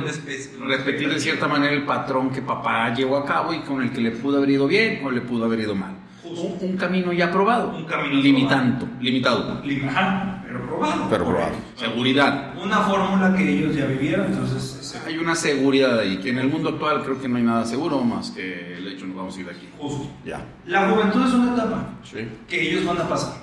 una 0.58 0.76
repetir 0.78 1.10
de 1.10 1.20
cierta 1.20 1.48
manera 1.48 1.74
el 1.74 1.86
patrón 1.86 2.30
que 2.32 2.42
papá 2.42 2.94
llevó 2.94 3.18
a 3.18 3.26
cabo 3.26 3.54
y 3.54 3.60
con 3.60 3.82
el 3.82 3.92
que 3.92 4.02
le 4.02 4.12
pudo 4.12 4.38
haber 4.38 4.52
ido 4.52 4.68
bien 4.68 5.02
o 5.04 5.12
le 5.12 5.22
pudo 5.22 5.46
haber 5.46 5.60
ido 5.60 5.76
mal. 5.76 5.96
Un, 6.24 6.58
un 6.62 6.78
camino 6.78 7.12
ya 7.12 7.32
probado. 7.32 7.76
Un 7.76 7.86
camino 7.86 8.22
limitando, 8.22 8.88
limitado. 9.02 9.62
Probado. 10.80 11.08
Pero 11.10 11.26
probado. 11.26 11.52
Seguridad. 11.76 12.54
Una 12.62 12.78
fórmula 12.82 13.36
que 13.36 13.50
ellos 13.50 13.76
ya 13.76 13.86
vivieron, 13.86 14.28
entonces... 14.28 14.76
Hay 15.06 15.18
una 15.18 15.36
seguridad 15.36 16.00
ahí, 16.00 16.18
que 16.18 16.30
en 16.30 16.40
el 16.40 16.50
mundo 16.50 16.70
actual 16.70 17.04
creo 17.04 17.20
que 17.22 17.28
no 17.28 17.38
hay 17.38 17.44
nada 17.44 17.66
seguro 17.66 18.04
más 18.04 18.32
que 18.32 18.78
el 18.78 18.88
hecho 18.88 19.06
nos 19.08 19.16
vamos 19.16 19.38
a 19.38 19.40
ir 19.40 19.46
de 19.46 19.52
aquí. 19.52 19.68
Justo. 19.78 20.10
Ya. 20.26 20.44
La 20.66 20.90
juventud 20.90 21.26
es 21.26 21.34
una 21.34 21.54
etapa 21.54 21.90
Sí. 22.04 22.28
que 22.48 22.62
ellos 22.70 22.86
van 22.86 22.98
a 23.00 23.08
pasar, 23.08 23.34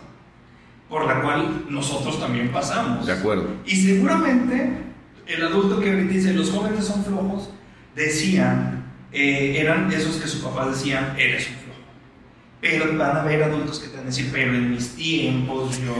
por 0.88 1.06
la 1.06 1.20
cual 1.22 1.64
nosotros 1.68 2.18
también 2.20 2.50
pasamos. 2.50 3.06
De 3.06 3.12
acuerdo. 3.12 3.48
Y 3.64 3.74
seguramente 3.76 4.78
el 5.26 5.42
adulto 5.42 5.80
que 5.80 5.94
dice 5.94 6.34
los 6.34 6.50
jóvenes 6.50 6.84
son 6.84 7.04
flojos, 7.04 7.50
decían, 7.96 8.84
eh, 9.12 9.56
eran 9.58 9.90
esos 9.92 10.16
que 10.16 10.28
su 10.28 10.42
papá 10.42 10.68
decían, 10.68 11.14
eres 11.18 11.48
un 11.48 11.56
flojo. 11.56 11.80
Pero 12.60 12.96
van 12.98 13.16
a 13.16 13.22
haber 13.22 13.42
adultos 13.42 13.78
que 13.80 13.88
te 13.88 13.96
van 13.96 14.04
a 14.04 14.06
decir, 14.06 14.28
pero 14.32 14.54
en 14.54 14.70
mis 14.72 14.94
tiempos 14.94 15.80
yo... 15.80 15.94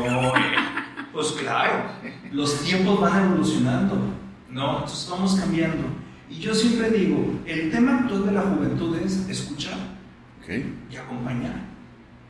Pues 1.16 1.28
claro, 1.32 1.84
los 2.30 2.60
tiempos 2.60 3.00
van 3.00 3.24
evolucionando, 3.24 3.96
¿no? 4.50 4.80
Entonces 4.80 5.08
vamos 5.10 5.34
cambiando. 5.36 5.88
Y 6.28 6.40
yo 6.40 6.54
siempre 6.54 6.90
digo, 6.90 7.40
el 7.46 7.70
tema 7.70 8.00
actual 8.00 8.26
de 8.26 8.32
la 8.32 8.42
juventud 8.42 8.94
es 8.98 9.26
escuchar 9.26 9.96
Okay. 10.42 10.76
y 10.90 10.96
acompañar. 10.96 11.54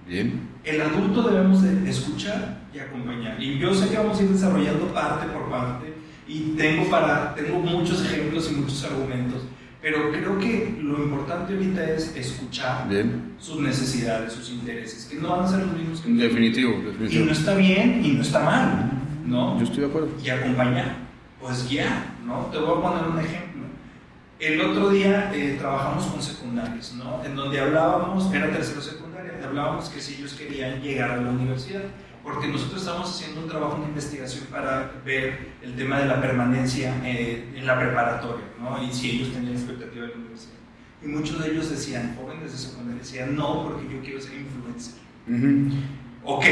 Bien. 0.06 0.48
El 0.62 0.80
adulto 0.80 1.24
debemos 1.24 1.62
de 1.62 1.90
escuchar 1.90 2.62
y 2.72 2.78
acompañar. 2.78 3.42
Y 3.42 3.58
yo 3.58 3.74
sé 3.74 3.90
que 3.90 3.98
vamos 3.98 4.20
a 4.20 4.22
ir 4.22 4.28
desarrollando 4.30 4.86
parte 4.94 5.26
por 5.26 5.50
parte 5.50 5.92
y 6.28 6.54
tengo, 6.56 6.88
para, 6.88 7.34
tengo 7.34 7.58
muchos 7.58 8.04
ejemplos 8.06 8.50
y 8.50 8.54
muchos 8.54 8.84
argumentos, 8.84 9.42
pero 9.86 10.10
creo 10.10 10.36
que 10.40 10.78
lo 10.82 10.98
importante 11.04 11.52
ahorita 11.52 11.84
es 11.92 12.16
escuchar 12.16 12.88
Bien. 12.88 13.36
sus 13.38 13.60
necesidades, 13.60 14.32
sus 14.32 14.50
intereses, 14.50 15.04
que 15.04 15.16
no 15.18 15.36
van 15.36 15.44
a 15.44 15.48
ser 15.48 15.60
los 15.60 15.74
mismos 15.74 16.00
que 16.00 16.08
Definitivo, 16.10 16.72
Y 16.72 16.76
no 16.82 16.90
definitivo. 16.90 17.30
está 17.30 17.54
bien 17.54 18.04
y 18.04 18.08
no 18.14 18.22
está 18.22 18.40
mal, 18.40 18.90
¿no? 19.24 19.56
Yo 19.58 19.62
estoy 19.62 19.82
de 19.82 19.86
acuerdo. 19.86 20.08
y 20.24 20.28
acompañar, 20.28 20.96
pues 21.40 21.70
ya, 21.70 22.16
¿no? 22.26 22.46
Te 22.46 22.58
voy 22.58 22.78
a 22.78 22.82
poner 22.82 23.08
un 23.10 23.18
ejemplo. 23.20 23.62
El 24.40 24.60
otro 24.60 24.90
día 24.90 25.30
eh, 25.32 25.54
trabajamos 25.56 26.06
con 26.06 26.20
secundarios, 26.20 26.94
¿no? 26.94 27.24
En 27.24 27.36
donde 27.36 27.60
hablábamos, 27.60 28.34
era 28.34 28.50
tercero 28.50 28.80
secundaria, 28.80 29.34
hablábamos 29.46 29.88
que 29.88 30.00
si 30.00 30.14
ellos 30.14 30.34
querían 30.34 30.82
llegar 30.82 31.12
a 31.12 31.16
la 31.18 31.30
universidad, 31.30 31.82
porque 32.26 32.48
nosotros 32.48 32.80
estábamos 32.80 33.08
haciendo 33.08 33.40
un 33.42 33.48
trabajo 33.48 33.78
de 33.80 33.86
investigación 33.86 34.46
para 34.50 35.00
ver 35.04 35.52
el 35.62 35.76
tema 35.76 36.00
de 36.00 36.06
la 36.06 36.20
permanencia 36.20 36.92
eh, 37.04 37.52
en 37.54 37.64
la 37.64 37.78
preparatoria, 37.78 38.46
¿no? 38.60 38.82
Y 38.82 38.92
si 38.92 39.12
ellos 39.12 39.32
tenían 39.32 39.54
expectativa 39.54 40.02
de 40.06 40.08
la 40.10 40.16
universidad. 40.16 40.54
Y 41.04 41.06
muchos 41.06 41.40
de 41.40 41.52
ellos 41.52 41.70
decían, 41.70 42.16
jóvenes 42.20 42.50
de 42.50 42.58
secundaria, 42.58 42.98
decían, 43.00 43.36
no, 43.36 43.62
porque 43.68 43.94
yo 43.94 44.00
quiero 44.00 44.20
ser 44.20 44.32
influencer. 44.40 44.94
Ujú. 45.28 45.76
Ok, 46.24 46.44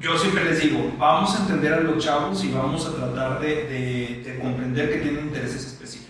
yo 0.00 0.16
siempre 0.16 0.46
les 0.46 0.62
digo, 0.62 0.90
vamos 0.98 1.36
a 1.36 1.42
entender 1.42 1.74
a 1.74 1.80
los 1.80 2.02
chavos 2.02 2.42
y 2.42 2.52
vamos 2.52 2.86
a 2.86 2.94
tratar 2.96 3.38
de, 3.40 3.48
de- 3.48 4.22
de 4.24 4.38
comprender 4.38 4.90
que 4.94 5.00
tienen 5.00 5.26
intereses 5.26 5.66
específicos. 5.66 6.06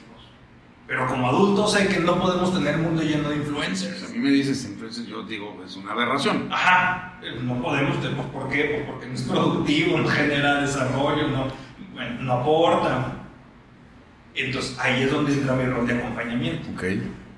Pero 0.87 1.09
como 1.09 1.27
adultos 1.29 1.73
sé 1.73 1.89
que 1.89 1.99
no 1.99 2.21
podemos 2.21 2.55
tener 2.55 2.77
un 2.77 2.83
mundo 2.83 3.03
lleno 3.03 3.31
de 3.31 3.37
influencers. 3.39 4.05
a 4.05 4.13
mí 4.13 4.21
me 4.21 4.31
dices, 4.31 4.76
entonces 4.89 5.07
yo 5.09 5.23
digo, 5.25 5.61
es 5.67 5.77
una 5.77 5.93
aberración. 5.93 6.49
Ajá, 6.53 7.19
eh, 7.23 7.39
no 7.43 7.61
podemos, 7.61 8.01
tener- 8.01 8.17
¿por 8.29 8.49
qué? 8.49 8.65
Pues 8.65 8.87
porque 8.91 9.07
no 9.07 9.15
es 9.15 9.23
productivo, 9.23 9.99
no 9.99 10.09
genera 10.09 10.61
desarrollo, 10.61 11.29
no, 11.29 11.47
bueno, 11.93 12.23
no 12.23 12.33
aporta. 12.35 13.13
Entonces 14.35 14.79
ahí 14.79 15.03
es 15.03 15.11
donde 15.11 15.33
entra 15.33 15.55
mi 15.57 15.65
rol 15.65 15.87
de 15.87 15.95
acompañamiento. 15.95 16.69
Ok. 16.75 16.85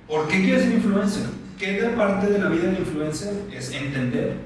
¿Por 0.09 0.28
qué 0.28 0.43
quieres 0.43 0.64
ser 0.64 0.73
influencer? 0.73 1.26
¿Qué 1.59 1.81
de 1.81 1.88
parte 1.90 2.26
de 2.26 2.38
la 2.38 2.49
vida 2.49 2.64
del 2.71 2.81
influencer 2.81 3.35
es 3.52 3.73
entender? 3.73 4.37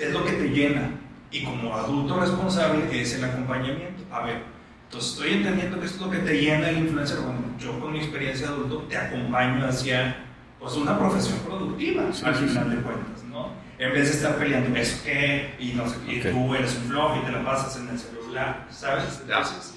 Es 0.00 0.12
lo 0.12 0.24
que 0.24 0.32
te 0.32 0.48
llena. 0.50 0.90
Y 1.30 1.44
como 1.44 1.74
adulto 1.74 2.20
responsable 2.20 3.00
es 3.00 3.14
el 3.14 3.24
acompañamiento. 3.24 4.02
A 4.12 4.22
ver, 4.24 4.42
entonces 4.84 5.12
estoy 5.12 5.32
entendiendo 5.34 5.80
que 5.80 5.86
esto 5.86 5.98
es 6.00 6.04
lo 6.06 6.10
que 6.12 6.18
te 6.18 6.40
llena 6.40 6.68
el 6.68 6.78
influencer. 6.78 7.18
Bueno, 7.20 7.40
yo 7.58 7.78
con 7.80 7.92
mi 7.92 7.98
experiencia 7.98 8.48
de 8.48 8.52
adulto 8.54 8.82
te 8.88 8.96
acompaño 8.96 9.66
hacia 9.66 10.16
pues, 10.64 10.76
una 10.76 10.98
profesión 10.98 11.38
productiva, 11.46 12.12
Sí, 12.12 12.24
al 12.24 12.34
sí, 12.36 12.46
final 12.46 12.64
sí. 12.70 12.76
de 12.76 12.82
cuentas, 12.82 13.24
¿no? 13.30 13.48
En 13.78 13.92
vez 13.92 14.08
de 14.08 14.14
estar 14.16 14.36
peleando, 14.38 14.76
¿eso 14.78 15.02
qué? 15.04 15.54
Y 15.58 15.72
no 15.74 15.86
sé 15.88 15.96
Ok. 15.96 16.30
tú 16.32 16.54
eres 16.54 16.76
un 16.76 16.84
flojo 16.90 17.20
y 17.20 17.26
te 17.26 17.32
la 17.32 17.44
pasas 17.44 17.76
en 17.80 17.88
el 17.88 17.98
celular, 17.98 18.66
¿sabes? 18.70 19.20
Entonces, 19.22 19.74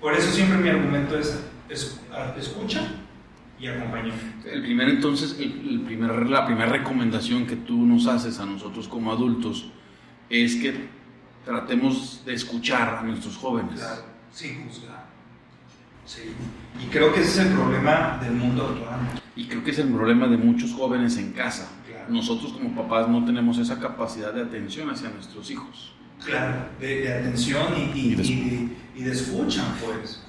por 0.00 0.14
eso 0.14 0.30
siempre 0.30 0.56
mi 0.58 0.68
argumento 0.68 1.18
es, 1.18 1.40
es- 1.68 2.00
escucha 2.38 2.80
y 3.58 3.66
acompañamiento. 3.66 4.48
El 4.48 4.62
primer 4.62 4.88
entonces, 4.88 5.36
el, 5.38 5.68
el 5.68 5.80
primer, 5.82 6.28
la 6.30 6.46
primera 6.46 6.66
recomendación 6.70 7.46
que 7.46 7.56
tú 7.56 7.84
nos 7.84 8.06
haces 8.06 8.38
a 8.40 8.46
nosotros 8.46 8.88
como 8.88 9.12
adultos 9.12 9.66
es 10.30 10.56
que 10.56 10.88
tratemos 11.44 12.22
de 12.24 12.34
escuchar 12.34 12.96
a 12.98 13.02
nuestros 13.02 13.36
jóvenes. 13.36 13.78
Claro, 13.80 14.02
sin 14.32 14.64
juzgar. 14.66 15.09
Sí. 16.10 16.22
Y 16.84 16.88
creo 16.90 17.12
que 17.12 17.20
ese 17.20 17.30
es 17.42 17.46
el 17.46 17.52
problema 17.52 18.18
del 18.20 18.32
mundo 18.32 18.64
actual. 18.66 18.98
Y 19.36 19.44
creo 19.46 19.62
que 19.62 19.70
es 19.70 19.78
el 19.78 19.88
problema 19.92 20.26
de 20.26 20.36
muchos 20.36 20.72
jóvenes 20.72 21.16
en 21.18 21.30
casa. 21.32 21.68
Claro. 21.86 22.06
Nosotros 22.12 22.52
como 22.52 22.74
papás 22.74 23.08
no 23.08 23.24
tenemos 23.24 23.58
esa 23.58 23.78
capacidad 23.78 24.32
de 24.34 24.42
atención 24.42 24.90
hacia 24.90 25.08
nuestros 25.10 25.48
hijos. 25.52 25.92
Claro, 26.24 26.66
de, 26.80 27.02
de 27.02 27.12
atención 27.14 27.62
y, 27.76 27.98
y, 27.98 28.12
Y 28.12 28.14
de- 28.16 28.22
y 28.24 28.50
de, 28.50 28.68
y 28.96 29.02
de 29.04 29.12
escucha, 29.12 29.62
pues. 29.84 30.20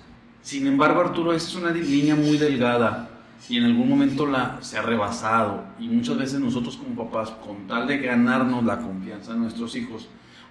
Sin 0.43 0.67
embargo, 0.67 1.01
Arturo, 1.01 1.33
esa 1.33 1.47
es 1.47 1.55
una 1.55 1.71
línea 1.71 2.15
muy 2.15 2.37
delgada 2.37 3.09
y 3.49 3.57
en 3.57 3.63
algún 3.65 3.89
momento 3.89 4.27
la, 4.27 4.59
se 4.61 4.77
ha 4.77 4.83
rebasado. 4.83 5.63
Y 5.79 5.87
muchas 5.87 6.17
veces 6.17 6.39
nosotros 6.39 6.77
como 6.77 7.09
papás, 7.09 7.31
con 7.45 7.65
tal 7.67 7.87
de 7.87 7.97
ganarnos 7.97 8.63
la 8.63 8.77
confianza 8.77 9.33
de 9.33 9.39
nuestros 9.39 9.75
hijos 9.75 10.07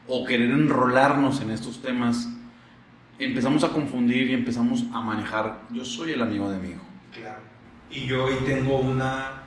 o 0.09 0.25
querer 0.27 0.51
enrolarnos 0.51 1.41
en 1.41 1.51
estos 1.53 1.81
temas, 1.81 2.29
empezamos 3.25 3.65
a 3.65 3.69
confundir 3.69 4.31
y 4.31 4.35
empezamos 4.35 4.85
a 4.93 5.01
manejar, 5.01 5.63
yo 5.71 5.85
soy 5.85 6.13
el 6.13 6.23
amigo 6.23 6.51
de 6.51 6.59
mi 6.59 6.71
hijo. 6.71 6.83
Claro. 7.13 7.41
Y 7.91 8.07
yo 8.07 8.25
hoy 8.25 8.35
tengo 8.47 8.79
una, 8.79 9.43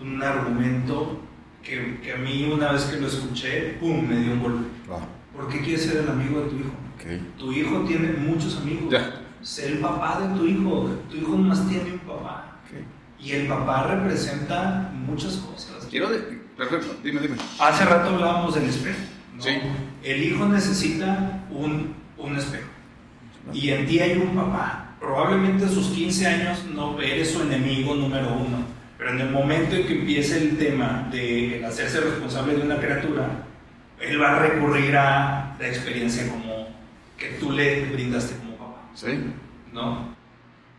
un 0.00 0.22
argumento 0.22 1.20
que, 1.62 2.00
que 2.02 2.12
a 2.12 2.16
mí 2.16 2.50
una 2.52 2.72
vez 2.72 2.84
que 2.84 3.00
lo 3.00 3.08
escuché, 3.08 3.76
¡pum!, 3.80 4.06
me 4.06 4.16
dio 4.16 4.32
un 4.32 4.42
golpe. 4.42 4.68
¿Por 5.34 5.48
qué 5.48 5.60
quieres 5.60 5.82
ser 5.82 5.98
el 5.98 6.08
amigo 6.08 6.40
de 6.40 6.50
tu 6.50 6.56
hijo? 6.56 6.70
Tu 7.38 7.52
hijo 7.52 7.80
tiene 7.84 8.12
muchos 8.12 8.58
amigos. 8.58 8.90
Ya. 8.90 9.22
Sé 9.40 9.72
el 9.72 9.78
papá 9.78 10.20
de 10.20 10.38
tu 10.38 10.46
hijo. 10.46 10.90
Tu 11.10 11.16
hijo 11.16 11.30
nomás 11.30 11.66
tiene 11.68 11.92
un 11.92 11.98
papá. 12.00 12.58
Y 13.18 13.32
el 13.32 13.48
papá 13.48 13.86
representa 13.86 14.90
muchas 14.94 15.36
cosas. 15.36 15.86
Quiero 15.90 16.08
de... 16.08 16.18
Perfecto, 16.56 16.96
dime, 17.02 17.20
dime. 17.20 17.36
Hace 17.58 17.84
rato 17.84 18.14
hablábamos 18.14 18.54
del 18.54 18.64
espejo. 18.64 18.98
¿no? 19.34 19.42
Sí. 19.42 19.50
El 20.02 20.22
hijo 20.22 20.46
necesita 20.46 21.44
un, 21.50 21.94
un 22.18 22.36
espejo. 22.36 22.68
Y 23.52 23.70
en 23.70 23.86
ti 23.86 23.98
hay 24.00 24.18
un 24.18 24.34
papá. 24.34 24.94
Probablemente 25.00 25.64
a 25.64 25.68
sus 25.68 25.88
15 25.88 26.26
años 26.26 26.64
no 26.74 27.00
eres 27.00 27.32
su 27.32 27.42
enemigo 27.42 27.94
número 27.94 28.32
uno. 28.32 28.64
Pero 28.98 29.12
en 29.12 29.20
el 29.20 29.30
momento 29.30 29.76
en 29.76 29.86
que 29.86 30.00
empiece 30.00 30.36
el 30.36 30.58
tema 30.58 31.08
de 31.10 31.58
el 31.58 31.64
hacerse 31.64 32.00
responsable 32.00 32.54
de 32.54 32.62
una 32.62 32.78
criatura, 32.78 33.46
él 33.98 34.20
va 34.20 34.36
a 34.36 34.38
recurrir 34.40 34.96
a 34.96 35.56
la 35.58 35.66
experiencia 35.66 36.28
como 36.28 36.68
que 37.16 37.28
tú 37.40 37.50
le 37.50 37.86
brindaste 37.86 38.36
como 38.36 38.56
papá. 38.56 38.82
¿Sí? 38.94 39.08
¿No? 39.72 40.14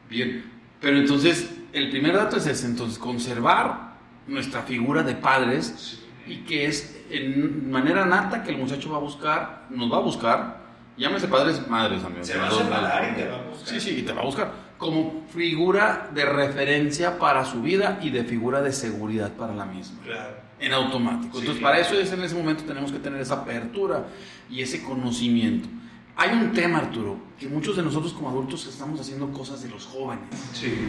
Bien, 0.09 0.43
pero 0.79 0.97
entonces 0.97 1.51
el 1.73 1.89
primer 1.89 2.13
dato 2.13 2.37
es 2.37 2.47
ese, 2.47 2.67
entonces 2.67 2.99
conservar 2.99 3.93
nuestra 4.27 4.63
figura 4.63 5.03
de 5.03 5.15
padres 5.15 6.03
y 6.27 6.37
que 6.37 6.65
es 6.65 7.03
en 7.09 7.71
manera 7.71 8.05
nata 8.05 8.43
que 8.43 8.51
el 8.51 8.57
muchacho 8.57 8.91
va 8.91 8.97
a 8.97 9.01
buscar, 9.01 9.67
nos 9.69 9.91
va 9.91 9.97
a 9.97 10.01
buscar, 10.01 10.60
llámese 10.97 11.27
padres, 11.27 11.67
madres 11.67 12.01
también. 12.01 12.23
Se 12.25 12.37
va 12.37 12.47
a 12.47 12.51
separar 12.51 13.11
y 13.11 13.15
te 13.21 13.27
va 13.27 13.37
a 13.37 13.41
buscar. 13.43 13.67
Sí, 13.67 13.79
sí, 13.79 13.99
y 13.99 14.01
te 14.03 14.13
va 14.13 14.21
a 14.21 14.25
buscar 14.25 14.51
como 14.77 15.25
figura 15.31 16.09
de 16.13 16.25
referencia 16.25 17.19
para 17.19 17.45
su 17.45 17.61
vida 17.61 17.99
y 18.01 18.09
de 18.09 18.23
figura 18.23 18.61
de 18.61 18.71
seguridad 18.73 19.31
para 19.33 19.53
la 19.53 19.65
misma 19.65 20.01
Claro. 20.03 20.33
en 20.59 20.73
automático. 20.73 21.33
Sí. 21.33 21.39
Entonces, 21.41 21.61
para 21.63 21.79
eso 21.79 21.93
es 21.95 22.11
en 22.11 22.21
ese 22.23 22.35
momento 22.35 22.63
tenemos 22.63 22.91
que 22.91 22.97
tener 22.99 23.21
esa 23.21 23.35
apertura 23.35 24.07
y 24.49 24.61
ese 24.61 24.83
conocimiento. 24.83 25.69
Hay 26.17 26.31
un 26.31 26.51
tema, 26.51 26.79
Arturo, 26.79 27.17
que 27.39 27.47
muchos 27.47 27.75
de 27.77 27.83
nosotros 27.83 28.13
como 28.13 28.29
adultos 28.29 28.65
estamos 28.67 28.99
haciendo 28.99 29.31
cosas 29.31 29.61
de 29.63 29.69
los 29.69 29.85
jóvenes. 29.85 30.25
Sí. 30.53 30.87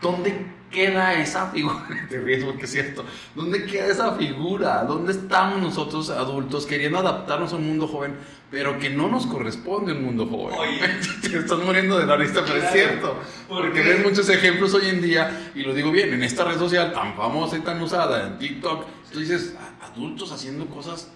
¿Dónde 0.00 0.46
queda 0.70 1.14
esa 1.20 1.50
figura? 1.50 1.86
Te 2.08 2.18
ríes 2.20 2.44
porque 2.44 2.64
es 2.64 2.70
cierto. 2.70 3.04
¿Dónde 3.34 3.64
queda 3.66 3.86
esa 3.86 4.12
figura? 4.16 4.84
¿Dónde 4.84 5.12
estamos 5.12 5.60
nosotros 5.60 6.08
adultos 6.10 6.66
queriendo 6.66 6.98
adaptarnos 6.98 7.52
a 7.52 7.56
un 7.56 7.66
mundo 7.66 7.86
joven, 7.86 8.16
pero 8.50 8.78
que 8.78 8.88
no 8.90 9.08
nos 9.08 9.26
corresponde 9.26 9.92
un 9.92 10.04
mundo 10.04 10.26
joven? 10.26 10.58
Oye. 10.58 10.80
Te 11.30 11.38
estás 11.38 11.58
muriendo 11.58 11.98
de 11.98 12.06
la 12.06 12.16
risa, 12.16 12.42
pero 12.46 12.56
es 12.62 12.70
cierto. 12.72 13.18
¿Por 13.48 13.62
Porque 13.62 13.80
ves 13.82 14.02
muchos 14.04 14.28
ejemplos 14.28 14.72
hoy 14.74 14.88
en 14.88 15.02
día, 15.02 15.50
y 15.54 15.62
lo 15.62 15.74
digo 15.74 15.90
bien, 15.90 16.12
en 16.14 16.22
esta 16.22 16.44
red 16.44 16.58
social 16.58 16.92
tan 16.92 17.14
famosa 17.16 17.56
y 17.58 17.60
tan 17.60 17.80
usada, 17.82 18.26
en 18.28 18.38
TikTok, 18.38 18.86
tú 19.12 19.18
dices, 19.20 19.54
"A- 19.58 19.86
adultos 19.92 20.32
haciendo 20.32 20.66
cosas 20.66 21.10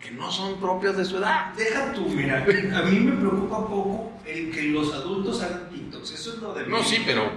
que 0.00 0.10
no 0.10 0.30
son 0.30 0.60
propias 0.60 0.96
de 0.96 1.04
su 1.04 1.16
edad. 1.16 1.52
Deja 1.56 1.92
tú, 1.92 2.08
mira, 2.08 2.44
a 2.44 2.82
mí 2.82 3.00
me 3.00 3.12
preocupa 3.12 3.58
poco 3.66 4.12
el 4.26 4.50
que 4.50 4.62
los 4.64 4.92
adultos 4.94 5.42
hagan 5.42 5.68
TikToks. 5.70 6.10
Eso 6.12 6.34
es 6.34 6.38
lo 6.42 6.52
de 6.54 6.66
No, 6.66 6.82
sí, 6.84 7.02
pero 7.06 7.30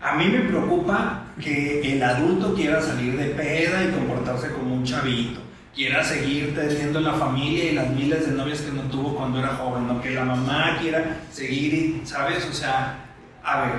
A 0.00 0.14
mí 0.14 0.26
me 0.26 0.40
preocupa 0.40 1.24
que 1.40 1.94
el 1.94 2.02
adulto 2.02 2.54
quiera 2.54 2.80
salir 2.80 3.16
de 3.16 3.26
peda 3.26 3.84
y 3.84 3.92
comportarse 3.92 4.52
como 4.52 4.74
un 4.74 4.84
chavito. 4.84 5.40
Quiera 5.74 6.02
seguir 6.02 6.54
teniendo 6.54 7.00
la 7.00 7.14
familia 7.14 7.70
y 7.70 7.74
las 7.74 7.90
miles 7.90 8.26
de 8.26 8.32
novias 8.32 8.60
que 8.60 8.72
no 8.72 8.82
tuvo 8.82 9.16
cuando 9.16 9.38
era 9.38 9.56
joven, 9.56 9.86
¿no? 9.86 10.00
Que 10.00 10.10
la 10.10 10.24
mamá 10.24 10.78
quiera 10.80 11.18
seguir, 11.32 12.00
¿sabes? 12.04 12.46
O 12.48 12.52
sea, 12.52 12.96
a 13.42 13.62
ver, 13.62 13.72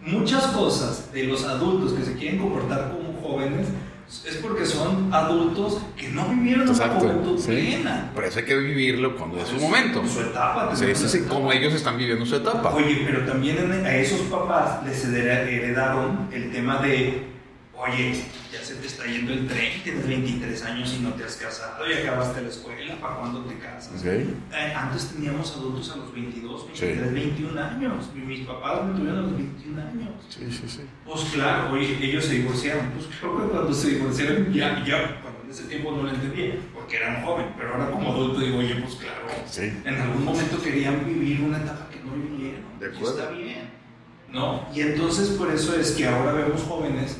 muchas 0.00 0.46
cosas 0.48 1.12
de 1.12 1.24
los 1.24 1.44
adultos 1.44 1.92
que 1.92 2.04
se 2.04 2.14
quieren 2.14 2.38
comportar 2.38 2.92
como 2.92 3.20
jóvenes 3.20 3.68
es 4.26 4.36
porque 4.36 4.64
son 4.66 5.12
adultos 5.12 5.78
que 5.96 6.08
no 6.08 6.28
vivieron 6.28 6.68
una 6.68 6.88
juventud 6.88 7.44
plena. 7.44 8.10
Por 8.14 8.24
eso 8.24 8.38
hay 8.38 8.44
que 8.44 8.56
vivirlo 8.56 9.16
cuando 9.16 9.38
es 9.40 9.48
su 9.48 9.56
momento. 9.56 10.02
Su 10.06 10.20
etapa. 10.20 10.74
Sí, 10.74 10.86
sí, 10.94 11.08
sí, 11.08 11.20
como 11.28 11.52
ellos 11.52 11.72
están 11.74 11.96
viviendo 11.98 12.24
su 12.26 12.36
etapa. 12.36 12.72
Oye, 12.74 13.02
pero 13.06 13.24
también 13.24 13.58
a 13.84 13.94
esos 13.96 14.20
papás 14.22 14.84
les 14.86 15.04
hered- 15.06 15.48
heredaron 15.48 16.28
el 16.32 16.52
tema 16.52 16.78
de, 16.80 17.33
oye, 17.84 18.24
ya 18.52 18.62
se 18.62 18.74
te 18.76 18.86
está 18.86 19.04
yendo 19.06 19.32
el 19.32 19.46
tren, 19.46 19.82
tienes 19.82 20.06
23 20.06 20.62
años 20.64 20.94
y 20.98 21.02
no 21.02 21.10
te 21.14 21.24
has 21.24 21.36
casado 21.36 21.88
y 21.88 21.92
acabaste 21.94 22.40
la 22.42 22.48
escuela, 22.48 22.94
¿para 23.00 23.16
cuándo 23.16 23.40
te 23.44 23.58
casas? 23.58 24.00
Okay. 24.00 24.34
Eh, 24.52 24.72
antes 24.74 25.08
teníamos 25.08 25.52
adultos 25.56 25.90
a 25.92 25.96
los 25.96 26.12
22, 26.12 26.66
23, 26.66 27.12
21 27.12 27.60
años. 27.62 28.10
Mis 28.14 28.40
papás 28.46 28.84
me 28.86 28.98
tuvieron 28.98 29.18
a 29.18 29.22
los 29.22 29.36
21 29.36 29.82
años. 29.82 30.10
Sí, 30.28 30.46
sí, 30.50 30.68
sí. 30.68 30.80
Pues 31.04 31.20
claro, 31.32 31.72
oye, 31.72 31.98
ellos 32.00 32.24
se 32.24 32.34
divorciaron. 32.34 32.90
Pues 32.90 33.06
creo 33.20 33.36
que 33.42 33.48
cuando 33.52 33.72
se 33.74 33.90
divorciaron, 33.90 34.52
ya, 34.52 34.84
ya, 34.84 35.20
bueno, 35.22 35.38
en 35.44 35.50
ese 35.50 35.64
tiempo 35.64 35.90
no 35.92 36.02
lo 36.04 36.10
entendía, 36.10 36.54
porque 36.74 36.96
eran 36.96 37.24
joven, 37.24 37.46
pero 37.56 37.72
ahora 37.74 37.90
como 37.90 38.12
adulto 38.12 38.40
digo, 38.40 38.58
oye, 38.58 38.74
pues 38.76 38.94
claro, 38.96 39.26
Sí. 39.46 39.72
en 39.84 39.94
algún 39.94 40.24
momento 40.24 40.62
querían 40.62 41.04
vivir 41.04 41.40
una 41.42 41.58
etapa 41.58 41.88
que 41.90 42.00
no 42.00 42.12
vivieron. 42.14 42.62
De 42.80 42.86
Y 42.86 42.96
acuerdo. 42.96 43.18
está 43.18 43.30
bien. 43.30 43.84
¿No? 44.32 44.66
Y 44.74 44.80
entonces 44.80 45.28
por 45.28 45.48
eso 45.52 45.76
es 45.76 45.92
que 45.92 46.08
ahora 46.08 46.32
vemos 46.32 46.62
jóvenes 46.62 47.18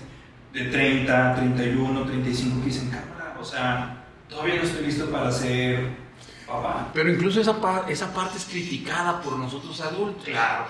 de 0.54 0.64
30, 0.66 1.34
31, 1.34 2.04
35 2.04 2.61
que 2.61 2.66
dicen, 2.66 2.88
cámara, 2.90 3.37
o 3.40 3.44
sea, 3.44 4.04
todavía 4.28 4.56
no 4.56 4.62
estoy 4.62 4.87
listo 4.87 5.11
para 5.11 5.30
ser 5.32 5.88
papá. 6.46 6.90
Pero 6.94 7.11
incluso 7.12 7.40
esa, 7.40 7.56
esa 7.88 8.14
parte 8.14 8.38
es 8.38 8.44
criticada 8.44 9.20
por 9.20 9.37
nosotros 9.38 9.80
adultos. 9.80 10.25
Claro, 10.25 10.66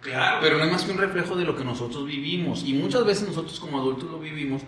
claro. 0.00 0.38
Pero 0.40 0.58
no 0.58 0.64
es 0.64 0.72
más 0.72 0.82
que 0.84 0.92
un 0.92 0.98
reflejo 0.98 1.34
de 1.36 1.44
lo 1.44 1.56
que 1.56 1.64
nosotros 1.64 2.06
vivimos. 2.06 2.62
Y 2.64 2.74
muchas 2.74 3.04
veces 3.04 3.26
nosotros 3.28 3.58
como 3.60 3.78
adultos 3.78 4.10
lo 4.10 4.18
vivimos 4.20 4.62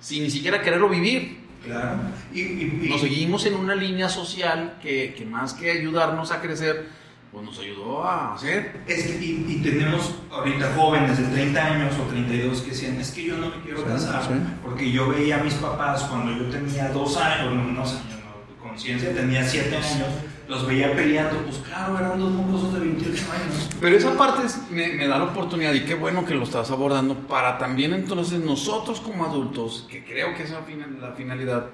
sin 0.00 0.24
ni 0.24 0.30
siquiera 0.30 0.60
quererlo 0.62 0.88
vivir. 0.88 1.38
Claro. 1.64 1.98
Y, 2.32 2.40
y- 2.40 2.80
y- 2.84 2.88
Nos 2.88 3.02
seguimos 3.02 3.44
en 3.46 3.54
una 3.54 3.74
línea 3.74 4.08
social 4.08 4.78
que, 4.82 5.14
que 5.16 5.24
más 5.26 5.52
que 5.54 5.70
ayudarnos 5.70 6.32
a 6.32 6.40
crecer, 6.40 6.88
pues 7.32 7.44
nos 7.44 7.58
ayudó 7.60 8.02
a 8.04 8.34
hacer. 8.34 8.82
Es 8.86 9.04
que, 9.04 9.24
y, 9.24 9.46
y 9.48 9.62
tenemos 9.62 10.14
ahorita 10.32 10.72
jóvenes 10.76 11.16
de 11.18 11.24
30 11.24 11.64
años 11.64 11.94
o 11.98 12.02
32 12.10 12.60
que 12.62 12.70
decían, 12.70 12.96
es 13.00 13.10
que 13.12 13.24
yo 13.24 13.36
no 13.36 13.48
me 13.50 13.62
quiero 13.62 13.78
Sí, 13.78 13.84
casar, 13.86 14.22
sí. 14.24 14.30
porque 14.64 14.90
yo 14.90 15.08
veía 15.08 15.40
a 15.40 15.44
mis 15.44 15.54
papás 15.54 16.02
cuando 16.04 16.32
yo 16.32 16.50
tenía 16.50 16.88
dos 16.88 17.16
años, 17.16 17.54
no, 17.54 17.62
no 17.64 17.86
sé, 17.86 17.94
no, 17.96 18.60
conciencia, 18.68 19.14
tenía 19.14 19.44
7 19.44 19.76
años, 19.76 20.08
los 20.48 20.66
veía 20.66 20.92
peleando, 20.96 21.38
pues 21.44 21.58
claro, 21.58 21.96
eran 21.96 22.18
dos 22.18 22.32
mocosos 22.32 22.74
de 22.74 22.80
28 22.80 23.24
años. 23.32 23.70
Pero 23.80 23.96
esa 23.96 24.16
parte 24.16 24.46
es- 24.46 24.68
me, 24.68 24.88
me 24.94 25.06
da 25.06 25.16
la 25.18 25.24
oportunidad 25.26 25.72
y 25.74 25.84
qué 25.84 25.94
bueno 25.94 26.24
que 26.24 26.34
lo 26.34 26.42
estás 26.42 26.72
abordando 26.72 27.14
para 27.28 27.56
también 27.58 27.94
entonces 27.94 28.40
nosotros 28.40 28.98
como 29.00 29.24
adultos, 29.24 29.86
que 29.88 30.04
creo 30.04 30.34
que 30.34 30.42
esa 30.42 30.54
es 30.54 30.60
la 30.60 30.66
final- 30.66 30.98
la 31.00 31.12
finalidad, 31.12 31.66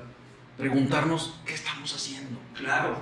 preguntarnos 0.58 1.34
qué 1.46 1.54
estamos 1.54 1.94
haciendo. 1.94 2.38
Claro, 2.54 2.96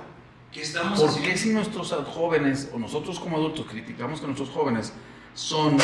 ¿qué 0.55 0.61
estamos 0.61 0.97
¿Por 0.97 1.09
haciendo? 1.09 1.29
qué 1.29 1.37
si 1.37 1.49
nuestros 1.49 1.91
jóvenes 1.91 2.69
o 2.73 2.79
nosotros 2.79 3.19
como 3.19 3.35
adultos 3.35 3.65
criticamos 3.69 4.21
que 4.21 4.25
nuestros 4.25 4.49
jóvenes 4.49 4.93
son 5.33 5.75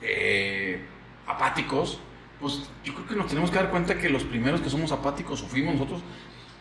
eh, 0.00 0.82
apáticos? 1.26 1.98
Pues 2.40 2.70
yo 2.82 2.94
creo 2.94 3.06
que 3.06 3.16
nos 3.16 3.26
tenemos 3.26 3.50
que 3.50 3.56
dar 3.56 3.70
cuenta 3.70 3.98
que 3.98 4.08
los 4.08 4.24
primeros 4.24 4.62
que 4.62 4.70
somos 4.70 4.90
apáticos 4.92 5.42
o 5.42 5.46
fuimos 5.46 5.74
nosotros, 5.74 6.00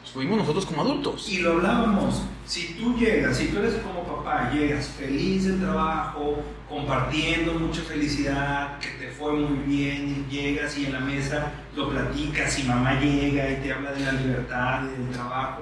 pues 0.02 0.12
fuimos 0.12 0.40
nosotros 0.40 0.66
como 0.66 0.82
adultos. 0.82 1.30
Y 1.30 1.40
lo 1.40 1.54
hablábamos, 1.54 2.22
si 2.46 2.74
tú 2.74 2.98
llegas, 2.98 3.38
si 3.38 3.48
tú 3.48 3.60
eres 3.60 3.76
como 3.76 4.04
papá, 4.04 4.52
llegas 4.52 4.88
feliz 4.88 5.46
del 5.46 5.62
trabajo, 5.62 6.44
compartiendo 6.68 7.54
mucha 7.54 7.82
felicidad, 7.82 8.78
que 8.80 8.90
te 8.90 9.10
fue 9.10 9.32
muy 9.32 9.58
bien, 9.66 10.28
y 10.30 10.32
llegas 10.32 10.78
y 10.78 10.86
en 10.88 10.94
la 10.94 11.00
mesa 11.00 11.52
lo 11.78 11.90
platicas 11.90 12.60
y 12.60 12.64
mamá 12.64 13.00
llega 13.00 13.50
y 13.52 13.56
te 13.62 13.72
habla 13.72 13.94
de 13.94 14.02
la 14.02 14.12
libertad 14.12 14.84
y 14.84 15.02
del 15.02 15.12
trabajo, 15.12 15.62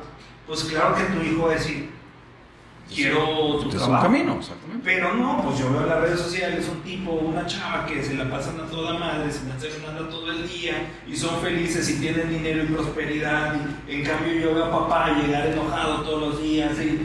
pues 0.49 0.63
claro 0.63 0.95
que 0.95 1.03
tu 1.03 1.21
hijo 1.23 1.45
va 1.45 1.51
a 1.51 1.53
decir, 1.53 1.91
quiero 2.93 3.59
tu 3.59 3.69
Es 3.69 3.83
un 3.83 4.01
camino, 4.01 4.37
exactamente. 4.39 4.81
Pero 4.83 5.13
no, 5.13 5.43
pues 5.43 5.59
yo 5.59 5.71
veo 5.71 5.83
en 5.83 5.89
las 5.89 6.01
redes 6.01 6.19
sociales 6.19 6.67
un 6.67 6.81
tipo, 6.81 7.11
una 7.11 7.45
chava 7.45 7.85
que 7.85 8.03
se 8.03 8.15
la 8.15 8.27
pasan 8.31 8.59
a 8.59 8.65
toda 8.65 8.97
madre, 8.97 9.31
se 9.31 9.51
hacer 9.51 9.79
nada 9.85 10.09
todo 10.09 10.31
el 10.31 10.49
día 10.49 10.91
y 11.07 11.15
son 11.15 11.39
felices 11.39 11.87
y 11.87 11.99
tienen 11.99 12.29
dinero 12.29 12.63
y 12.63 12.65
prosperidad. 12.65 13.57
Y 13.87 13.93
en 13.93 14.03
cambio 14.03 14.33
yo 14.33 14.55
veo 14.55 14.65
a 14.65 14.71
papá 14.71 15.11
llegar 15.21 15.45
enojado 15.45 16.01
todos 16.01 16.33
los 16.33 16.41
días 16.41 16.73
y 16.79 16.99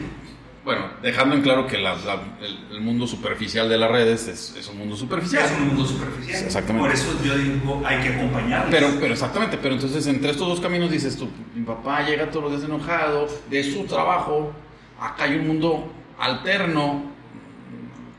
Bueno, 0.65 0.87
dejando 1.03 1.35
en 1.35 1.41
claro 1.43 1.67
que 1.67 1.77
la- 1.77 1.95
la- 1.95 2.21
el, 2.41 2.57
el 2.75 2.81
mundo 2.81 3.05
superficial 3.05 3.69
de 3.69 3.77
las 3.77 3.91
redes 3.91 4.27
es, 4.27 4.55
es 4.57 4.67
un 4.67 4.79
mundo 4.79 4.95
superficial. 4.97 5.45
es 5.45 5.51
un 5.51 5.67
mundo 5.67 5.85
superficial. 5.85 6.43
Exactamente. 6.43 6.87
Por 6.87 6.91
eso 6.95 7.17
yo 7.23 7.37
digo, 7.37 7.83
hay 7.85 8.01
que 8.01 8.09
acompañarles. 8.15 8.69
Pero, 8.71 8.87
pero 8.99 9.13
exactamente, 9.13 9.57
pero 9.61 9.75
entonces 9.75 10.05
entre 10.07 10.31
estos 10.31 10.47
dos 10.47 10.59
caminos 10.59 10.89
dices 10.89 11.15
tú, 11.15 11.29
mi 11.53 11.63
papá 11.63 12.01
llega 12.05 12.29
todos 12.31 12.45
los 12.45 12.51
días 12.53 12.63
enojado 12.63 13.27
de 13.49 13.63
su 13.63 13.83
trabajo, 13.85 14.51
acá 14.99 15.25
hay 15.25 15.35
un 15.37 15.47
mundo 15.47 15.91
alterno 16.17 17.13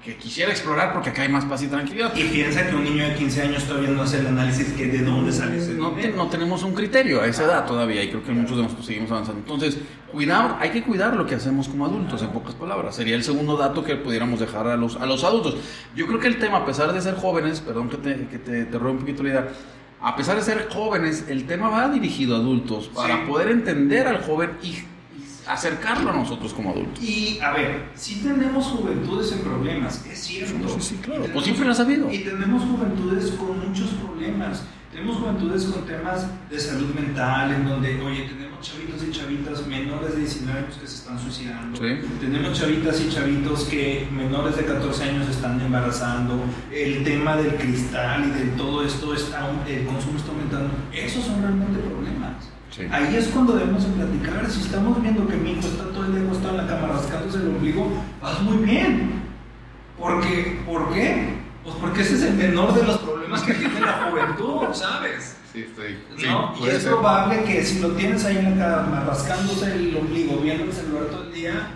que 0.06 0.16
quisiera 0.16 0.52
explorar 0.52 0.92
porque 0.92 1.10
acá 1.10 1.22
hay 1.22 1.28
más 1.28 1.44
paz 1.44 1.64
y 1.64 1.66
tranquilidad. 1.66 2.14
Y 2.14 2.22
piensa 2.28 2.64
que 2.68 2.76
un 2.76 2.84
niño 2.84 3.02
de 3.08 3.14
15 3.16 3.42
años 3.42 3.64
todavía 3.64 3.90
no 3.90 4.02
hace 4.02 4.20
el 4.20 4.28
análisis 4.28 4.68
que 4.74 4.86
de 4.86 5.00
dónde 5.02 5.32
sale 5.32 5.58
ese 5.58 5.74
No, 5.74 5.90
te- 5.90 6.10
no 6.10 6.28
tenemos 6.28 6.62
un 6.62 6.72
criterio 6.74 7.20
a 7.20 7.26
esa 7.26 7.42
edad 7.44 7.66
todavía 7.66 8.04
y 8.04 8.08
creo 8.10 8.22
que 8.22 8.30
muchos 8.30 8.56
de 8.56 8.62
nosotros 8.62 8.86
seguimos 8.86 9.10
avanzando. 9.10 9.40
Entonces, 9.40 9.78
cuidar, 10.12 10.58
hay 10.60 10.70
que 10.70 10.84
cuidar 10.84 11.16
lo 11.16 11.26
que 11.26 11.34
hacemos 11.34 11.68
como 11.68 11.86
adultos, 11.86 12.22
en 12.22 12.28
pocas 12.30 12.54
palabras. 12.54 12.94
Sería 12.94 13.16
el 13.16 13.24
segundo 13.24 13.56
dato 13.56 13.82
que 13.82 13.96
pudiéramos 13.96 14.38
dejar 14.38 14.68
a 14.68 14.76
los, 14.76 14.94
a 14.96 15.06
los 15.06 15.24
adultos. 15.24 15.56
Yo 15.96 16.06
creo 16.06 16.20
que 16.20 16.28
el 16.28 16.38
tema, 16.38 16.58
a 16.58 16.64
pesar 16.64 16.92
de 16.92 17.00
ser 17.00 17.16
jóvenes, 17.16 17.60
perdón 17.60 17.88
que 17.88 17.96
te, 17.96 18.28
que 18.28 18.38
te, 18.38 18.64
te 18.64 18.76
un 18.76 18.98
poquito 18.98 19.24
la 19.24 19.28
idea, 19.28 19.48
a 20.00 20.14
pesar 20.14 20.36
de 20.36 20.42
ser 20.42 20.68
jóvenes, 20.70 21.24
el 21.28 21.46
tema 21.48 21.68
va 21.68 21.88
dirigido 21.88 22.36
a 22.36 22.38
adultos 22.38 22.88
para 22.94 23.16
Sí. 23.16 23.20
poder 23.28 23.48
entender 23.48 24.06
al 24.06 24.22
joven 24.22 24.52
y 24.62 24.76
acercarlo 25.46 26.10
a 26.10 26.14
nosotros 26.14 26.52
como 26.52 26.70
adultos. 26.70 27.02
Y 27.02 27.38
a 27.40 27.52
ver, 27.52 27.90
si 27.94 28.16
tenemos 28.16 28.66
juventudes 28.66 29.32
en 29.32 29.40
problemas, 29.40 30.04
es 30.10 30.18
cierto. 30.18 30.68
Sí, 30.68 30.80
sí, 30.80 30.96
claro. 31.02 31.24
Pues 31.32 31.44
siempre 31.44 31.66
las 31.66 31.80
ha 31.80 31.82
habido. 31.82 32.10
Y 32.10 32.18
tenemos 32.18 32.62
juventudes 32.62 33.30
con 33.32 33.68
muchos 33.68 33.90
problemas. 33.90 34.64
Tenemos 34.92 35.16
juventudes 35.16 35.64
con 35.64 35.84
temas 35.84 36.26
de 36.48 36.58
salud 36.58 36.94
mental, 36.94 37.52
en 37.52 37.68
donde, 37.68 38.00
oye, 38.00 38.22
tenemos 38.22 38.60
chavitos 38.60 39.02
y 39.06 39.10
chavitas 39.10 39.66
menores 39.66 40.14
de 40.14 40.20
19 40.20 40.58
años 40.58 40.74
que 40.76 40.86
se 40.86 40.94
están 40.94 41.18
suicidando. 41.18 41.76
Sí. 41.76 42.00
Tenemos 42.18 42.58
chavitas 42.58 43.00
y 43.02 43.10
chavitos 43.10 43.64
que 43.64 44.08
menores 44.10 44.56
de 44.56 44.64
14 44.64 45.04
años 45.04 45.28
están 45.28 45.60
embarazando. 45.60 46.40
El 46.72 47.04
tema 47.04 47.36
del 47.36 47.56
cristal 47.56 48.24
y 48.26 48.30
de 48.30 48.56
todo 48.56 48.84
esto, 48.84 49.12
está, 49.12 49.50
el 49.68 49.84
consumo 49.84 50.16
está 50.16 50.30
aumentando. 50.30 50.74
Esos 50.92 51.24
son 51.24 51.42
realmente 51.42 51.78
problemas. 51.80 52.55
Sí. 52.76 52.86
Ahí 52.90 53.16
es 53.16 53.28
cuando 53.28 53.54
debemos 53.54 53.84
de 53.84 53.90
platicar. 53.90 54.50
Si 54.50 54.60
estamos 54.60 55.00
viendo 55.00 55.26
que 55.26 55.36
mi 55.36 55.52
hijo 55.52 55.60
está 55.60 55.84
todo 55.84 56.04
el 56.04 56.14
día 56.14 56.24
acostado 56.24 56.50
en 56.50 56.66
la 56.66 56.66
cama 56.66 56.88
rascándose 56.88 57.38
el 57.38 57.48
ombligo, 57.48 57.90
vas 58.20 58.40
muy 58.42 58.58
bien. 58.58 59.22
Porque, 59.98 60.60
¿Por 60.66 60.92
qué? 60.92 61.36
Pues 61.64 61.74
porque 61.80 62.02
ese 62.02 62.14
es 62.14 62.22
el 62.22 62.34
menor 62.34 62.74
de 62.74 62.84
los 62.84 62.98
problemas 62.98 63.42
que 63.42 63.54
tiene 63.54 63.80
la 63.80 64.10
juventud, 64.10 64.66
¿sabes? 64.72 65.36
Sí, 65.52 65.62
estoy. 65.62 65.98
¿No? 66.28 66.54
y 66.60 66.68
es 66.68 66.84
probable 66.84 67.42
que 67.44 67.64
si 67.64 67.80
lo 67.80 67.92
tienes 67.92 68.24
ahí 68.24 68.36
en 68.36 68.58
la 68.58 68.66
cama 68.66 69.04
rascándose 69.06 69.74
el 69.74 69.96
ombligo, 69.96 70.36
viendo 70.36 70.64
el 70.64 70.72
celular 70.72 71.06
todo 71.06 71.24
el 71.24 71.32
día, 71.32 71.68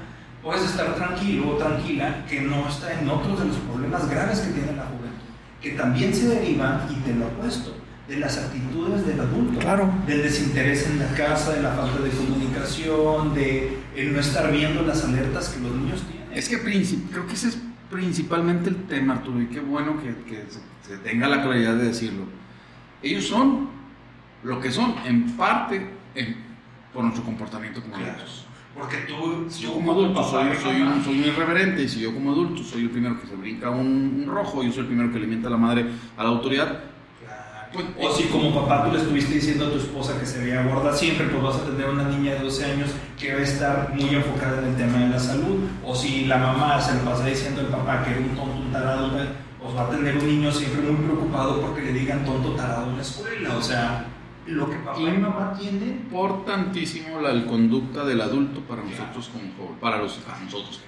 puedes 0.42 0.64
estar 0.64 0.94
tranquilo 0.94 1.50
o 1.50 1.56
tranquila 1.56 2.24
que 2.28 2.42
no 2.42 2.68
está 2.68 3.00
en 3.00 3.08
otros 3.08 3.38
de 3.40 3.46
los 3.46 3.56
problemas 3.56 4.08
graves 4.08 4.40
que 4.40 4.52
tiene 4.52 4.76
la 4.76 4.84
juventud, 4.84 5.26
que 5.60 5.70
también 5.70 6.14
se 6.14 6.28
derivan, 6.28 6.86
y 6.90 6.94
te 7.00 7.14
lo 7.14 7.26
apuesto, 7.26 7.74
de 8.10 8.16
las 8.18 8.36
actitudes 8.38 9.06
del 9.06 9.20
adulto. 9.20 9.60
Claro. 9.60 9.88
Del 10.04 10.22
desinterés 10.22 10.84
en 10.88 10.98
la 10.98 11.06
casa, 11.14 11.52
de 11.52 11.62
la 11.62 11.70
falta 11.70 12.02
de 12.02 12.10
comunicación, 12.10 13.34
de 13.34 13.78
el 13.96 14.12
no 14.12 14.18
estar 14.18 14.50
viendo 14.50 14.82
las 14.82 15.04
alertas 15.04 15.50
que 15.50 15.60
los 15.60 15.72
niños 15.76 16.02
tienen. 16.10 16.26
Es 16.34 16.48
que 16.48 16.58
creo 16.60 17.26
que 17.28 17.34
ese 17.34 17.48
es 17.48 17.58
principalmente 17.88 18.68
el 18.70 18.82
tema, 18.86 19.14
Arturo, 19.14 19.40
y 19.40 19.46
qué 19.46 19.60
bueno 19.60 19.94
que, 20.00 20.08
que 20.28 20.44
se, 20.82 20.96
tenga 20.98 21.28
la 21.28 21.42
claridad 21.42 21.76
de 21.76 21.84
decirlo. 21.84 22.24
Ellos 23.00 23.26
son 23.26 23.68
lo 24.42 24.60
que 24.60 24.72
son, 24.72 24.94
en 25.06 25.36
parte, 25.36 25.86
en- 26.16 26.36
por 26.92 27.04
nuestro 27.04 27.22
comportamiento 27.24 27.80
como 27.80 27.94
Claro. 27.94 28.10
adultos. 28.12 28.46
Porque 28.76 28.96
tú, 29.08 29.46
Si 29.48 29.62
yo 29.64 29.72
como 29.74 29.92
adulto 29.92 30.22
soy, 30.24 30.48
soy 30.60 30.80
un, 30.80 31.04
soy 31.04 31.18
un 31.20 31.24
irreverente, 31.26 31.82
y 31.84 31.88
si 31.88 32.00
yo 32.00 32.12
como 32.12 32.32
adulto 32.32 32.62
soy 32.64 32.82
el 32.82 32.90
primero 32.90 33.20
que 33.20 33.26
se 33.28 33.36
brinca 33.36 33.70
un, 33.70 34.22
un 34.24 34.26
rojo, 34.26 34.64
yo 34.64 34.70
soy 34.72 34.80
el 34.80 34.86
primero 34.86 35.12
que 35.12 35.18
le 35.20 35.26
miente 35.28 35.46
a 35.46 35.50
la 35.50 35.56
madre 35.56 35.86
a 36.16 36.22
la 36.24 36.28
autoridad. 36.30 36.89
Pues, 37.72 37.86
o 38.00 38.12
si 38.12 38.24
como 38.24 38.52
papá 38.52 38.84
tú 38.84 38.92
le 38.92 38.98
estuviste 38.98 39.34
diciendo 39.34 39.66
a 39.66 39.70
tu 39.70 39.78
esposa 39.78 40.18
que 40.18 40.26
se 40.26 40.40
veía 40.40 40.64
gorda 40.64 40.92
siempre, 40.92 41.26
pues 41.28 41.42
vas 41.42 41.56
a 41.56 41.64
tener 41.66 41.88
una 41.88 42.04
niña 42.08 42.34
de 42.34 42.40
12 42.40 42.64
años 42.64 42.90
que 43.18 43.32
va 43.32 43.40
a 43.40 43.42
estar 43.44 43.94
muy 43.94 44.08
enfocada 44.08 44.58
en 44.58 44.68
el 44.68 44.76
tema 44.76 44.98
de 44.98 45.08
la 45.08 45.18
salud. 45.20 45.60
O 45.84 45.94
si 45.94 46.26
la 46.26 46.38
mamá 46.38 46.80
se 46.80 46.94
le 46.94 47.00
pasa 47.00 47.24
diciendo 47.24 47.60
al 47.60 47.68
papá 47.68 48.02
que 48.02 48.10
era 48.10 48.20
un 48.20 48.30
tonto, 48.30 48.56
un 48.56 48.72
tarado, 48.72 49.10
pues 49.60 49.76
va 49.76 49.86
a 49.86 49.90
tener 49.90 50.16
un 50.16 50.26
niño 50.26 50.50
siempre 50.50 50.80
muy 50.82 51.04
preocupado 51.04 51.60
porque 51.60 51.82
le 51.82 51.92
digan 51.92 52.24
tonto, 52.24 52.50
tarado 52.52 52.90
en 52.90 52.96
la 52.96 53.02
escuela. 53.02 53.56
O 53.56 53.62
sea, 53.62 54.06
lo 54.46 54.68
que 54.68 54.76
papá 54.78 55.00
y 55.00 55.18
mamá 55.18 55.54
tienen 55.56 56.06
importantísimo 56.06 57.20
la 57.20 57.46
conducta 57.46 58.04
del 58.04 58.20
adulto 58.20 58.60
para 58.62 58.82
nosotros 58.82 59.30
como 59.32 59.52
jóvenes, 59.56 59.80
para 59.80 59.98
los 59.98 60.12
para 60.14 60.40
nosotros, 60.40 60.80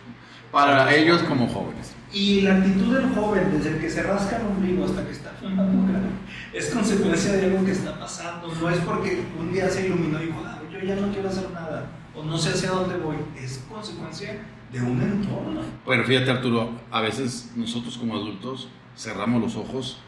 para 0.51 0.95
ellos 0.95 1.23
como 1.23 1.47
jóvenes. 1.47 1.95
Y 2.13 2.43
la 2.43 2.57
actitud 2.57 2.95
del 2.95 3.15
joven, 3.15 3.53
desde 3.57 3.71
el 3.71 3.81
que 3.81 3.89
se 3.89 4.03
rasca 4.03 4.37
el 4.37 4.47
ombligo 4.47 4.85
hasta 4.85 5.05
que 5.05 5.13
está 5.13 5.31
fumando 5.41 5.91
crack, 5.91 6.03
es 6.53 6.67
consecuencia 6.71 7.33
de 7.33 7.47
algo 7.47 7.65
que 7.65 7.73
está 7.73 7.99
pasando. 7.99 8.49
No 8.61 8.69
es 8.69 8.79
porque 8.81 9.23
un 9.39 9.53
día 9.53 9.69
se 9.71 9.87
iluminó 9.87 10.23
y 10.23 10.27
dijo, 10.27 10.43
"Ah, 10.45 10.61
yo 10.71 10.79
ya 10.81 10.97
no 10.97 11.11
quiero 11.11 11.29
hacer 11.29 11.51
nada, 11.53 11.87
o 12.15 12.23
no 12.23 12.37
sé 12.37 12.51
hacia 12.51 12.71
dónde 12.71 12.97
voy. 12.99 13.17
Es 13.37 13.65
consecuencia 13.71 14.43
de 14.71 14.81
un 14.81 15.01
entorno. 15.01 15.61
Pero 15.87 16.05
fíjate 16.05 16.31
Arturo, 16.31 16.71
a 16.91 17.01
veces 17.01 17.53
nosotros 17.57 17.97
como 17.97 18.15
adultos 18.15 18.69
cerramos 18.97 19.41
los 19.41 19.57
ojos 19.57 19.99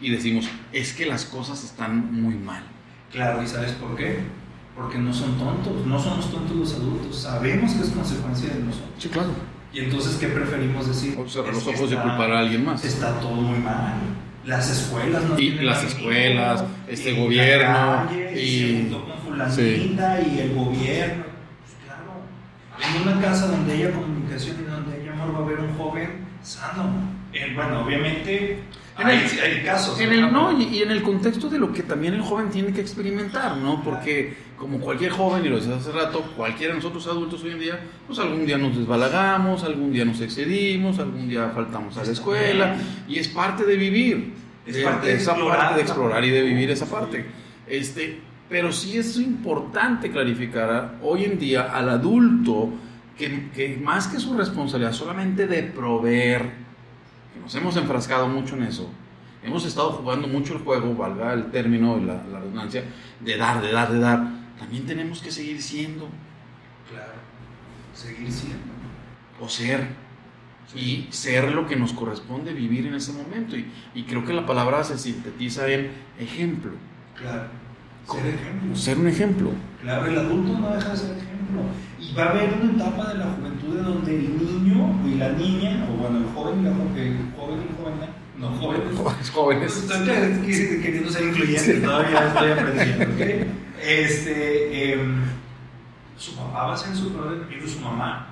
y 0.00 0.10
decimos, 0.10 0.48
es 0.72 0.92
que 0.92 1.06
las 1.06 1.24
cosas 1.24 1.64
están 1.64 2.12
muy 2.22 2.34
mal. 2.34 2.62
Claro, 3.10 3.42
¿y 3.42 3.46
sabes 3.46 3.72
por 3.72 3.96
qué? 3.96 4.20
Porque 4.76 4.98
no 4.98 5.12
son 5.12 5.36
tontos, 5.36 5.84
no 5.86 5.98
somos 5.98 6.30
tontos 6.30 6.56
los 6.56 6.74
adultos, 6.74 7.16
sabemos 7.22 7.72
que 7.72 7.82
es 7.82 7.90
consecuencia 7.90 8.54
de 8.54 8.60
nosotros. 8.60 8.90
Sí, 8.98 9.08
claro. 9.08 9.30
Y 9.72 9.80
entonces, 9.80 10.16
¿qué 10.16 10.26
preferimos 10.28 10.88
decir? 10.88 11.16
O 11.18 11.28
cerrar 11.28 11.54
los 11.54 11.66
ojos 11.66 11.92
y 11.92 11.94
culpar 11.94 12.32
a 12.32 12.40
alguien 12.40 12.64
más. 12.64 12.84
Está 12.84 13.20
todo 13.20 13.32
muy 13.32 13.58
mal. 13.58 13.94
Las 14.44 14.70
escuelas 14.70 15.22
no 15.24 15.34
Y 15.34 15.48
tienen 15.50 15.66
las 15.66 15.84
escuelas, 15.84 16.64
este 16.88 17.12
gobierno, 17.12 18.06
calle, 18.08 18.42
y- 18.42 18.88
se 18.88 18.90
con 18.90 19.20
fulanita 19.22 20.20
y 20.22 20.38
el 20.40 20.54
gobierno. 20.54 21.24
Pues 21.24 21.76
claro, 21.84 22.96
en 22.96 23.02
una 23.08 23.20
casa 23.20 23.46
donde 23.48 23.72
haya 23.74 23.92
comunicación 23.92 24.56
y 24.60 24.70
donde 24.70 24.96
haya 24.96 25.12
amor 25.12 25.34
va 25.34 25.38
a 25.40 25.42
haber 25.42 25.60
un 25.60 25.76
joven 25.76 26.24
sano. 26.42 26.90
Eh, 27.32 27.52
bueno, 27.54 27.82
obviamente 27.84 28.52
En 28.54 28.60
hay, 29.06 29.18
el- 29.32 29.40
hay 29.40 29.64
casos. 29.64 29.98
En 30.00 30.12
el, 30.12 30.32
no, 30.32 30.58
y, 30.58 30.64
y 30.64 30.82
en 30.82 30.90
el 30.90 31.02
contexto 31.02 31.48
de 31.48 31.58
lo 31.58 31.72
que 31.72 31.82
también 31.82 32.14
el 32.14 32.22
joven 32.22 32.50
tiene 32.50 32.72
que 32.72 32.80
experimentar, 32.80 33.56
¿no? 33.56 33.82
Porque 33.82 34.34
como 34.56 34.78
cualquier 34.78 35.10
joven, 35.12 35.44
y 35.44 35.48
lo 35.48 35.56
decía 35.56 35.76
hace 35.76 35.90
rato, 35.92 36.20
cualquiera 36.36 36.74
de 36.74 36.78
nosotros 36.80 37.06
adultos 37.06 37.42
hoy 37.44 37.52
en 37.52 37.60
día, 37.60 37.80
pues 38.06 38.18
algún 38.18 38.44
día 38.46 38.58
nos 38.58 38.76
desbalagamos, 38.76 39.64
algún 39.64 39.92
día 39.92 40.04
nos 40.04 40.20
excedimos, 40.20 40.98
algún 40.98 41.28
día 41.28 41.50
faltamos 41.54 41.96
a 41.96 42.04
la 42.04 42.12
escuela, 42.12 42.76
y 43.08 43.18
es 43.18 43.28
parte 43.28 43.64
de 43.64 43.76
vivir, 43.76 44.32
Es 44.66 44.74
de- 44.76 44.82
parte 44.84 45.06
de 45.08 45.14
esa 45.14 45.30
explorar, 45.32 45.58
parte 45.58 45.74
de 45.76 45.80
explorar 45.82 46.24
y 46.24 46.30
de 46.30 46.42
vivir 46.42 46.70
esa 46.70 46.86
parte. 46.86 47.24
Este, 47.66 48.18
pero 48.50 48.70
sí 48.72 48.98
es 48.98 49.16
importante 49.16 50.10
clarificar 50.10 50.96
hoy 51.02 51.24
en 51.24 51.38
día 51.38 51.70
al 51.74 51.88
adulto 51.88 52.68
que, 53.16 53.48
que 53.54 53.78
más 53.82 54.08
que 54.08 54.18
su 54.18 54.36
responsabilidad 54.36 54.92
solamente 54.92 55.46
de 55.46 55.62
proveer, 55.62 56.50
nos 57.50 57.54
hemos 57.56 57.76
enfrascado 57.76 58.28
mucho 58.28 58.54
en 58.56 58.62
eso, 58.62 58.88
hemos 59.42 59.64
estado 59.66 59.90
jugando 59.90 60.28
mucho 60.28 60.52
el 60.54 60.60
juego, 60.60 60.94
valga 60.94 61.32
el 61.32 61.50
término 61.50 61.98
y 61.98 62.04
la, 62.04 62.22
la 62.30 62.38
redundancia, 62.38 62.84
de 63.18 63.36
dar, 63.36 63.60
de 63.60 63.72
dar, 63.72 63.90
de 63.90 63.98
dar. 63.98 64.22
También 64.56 64.86
tenemos 64.86 65.20
que 65.20 65.32
seguir 65.32 65.60
siendo 65.60 66.08
Claro, 66.88 67.14
seguir 67.92 68.30
siendo. 68.30 68.58
o 69.40 69.48
ser 69.48 69.88
y 70.76 71.08
ser 71.10 71.50
lo 71.52 71.66
que 71.66 71.74
nos 71.74 71.92
corresponde 71.92 72.52
vivir 72.52 72.86
en 72.86 72.94
ese 72.94 73.12
momento. 73.12 73.56
Y, 73.56 73.66
y 73.96 74.04
creo 74.04 74.24
que 74.24 74.32
la 74.32 74.46
palabra 74.46 74.84
se 74.84 74.96
sintetiza 74.96 75.66
en 75.68 75.90
ejemplo, 76.20 76.70
Claro, 77.16 77.48
ser 78.06 78.26
ejemplo. 78.34 78.76
ser 78.76 78.98
un 78.98 79.08
ejemplo. 79.08 79.50
Claro, 79.82 80.06
el 80.06 80.16
adulto 80.18 80.56
no 80.56 80.70
deja 80.72 80.90
de 80.90 80.96
ser 80.96 81.16
ejemplo. 81.18 81.62
Y 82.00 82.14
va 82.14 82.24
a 82.24 82.30
haber 82.30 82.54
una 82.60 82.72
etapa 82.72 83.08
de 83.12 83.18
la 83.18 83.26
juventud 83.26 83.78
en 83.78 83.84
donde 83.84 84.14
el 84.16 84.38
niño 84.38 85.00
y 85.06 85.14
la 85.16 85.28
niña, 85.32 85.86
o 85.90 85.92
bueno, 86.00 86.18
el 86.18 86.24
joven 86.34 86.60
y 86.60 86.64
la 86.64 86.70
jo- 86.70 86.96
el 86.96 87.16
joven 87.36 87.58
y 87.60 87.68
la 87.68 87.76
joven, 87.76 88.10
no, 88.38 88.48
jóvenes. 88.58 88.96
Jóvenes, 88.96 89.30
jóvenes. 89.30 89.76
Estoy 89.76 90.06
que- 90.46 90.80
queriendo 90.80 91.10
ser 91.10 91.24
incluyente, 91.28 91.74
todavía 91.80 92.26
estoy 92.26 92.50
aprendiendo, 92.52 93.04
¿ok? 93.04 93.46
Este, 93.82 94.92
em, 94.92 95.22
su 96.18 96.36
papá 96.36 96.66
va 96.66 96.74
a 96.74 96.76
ser 96.76 96.94
su 96.94 97.12
padre 97.14 97.38
y 97.64 97.66
su 97.68 97.80
mamá. 97.80 98.26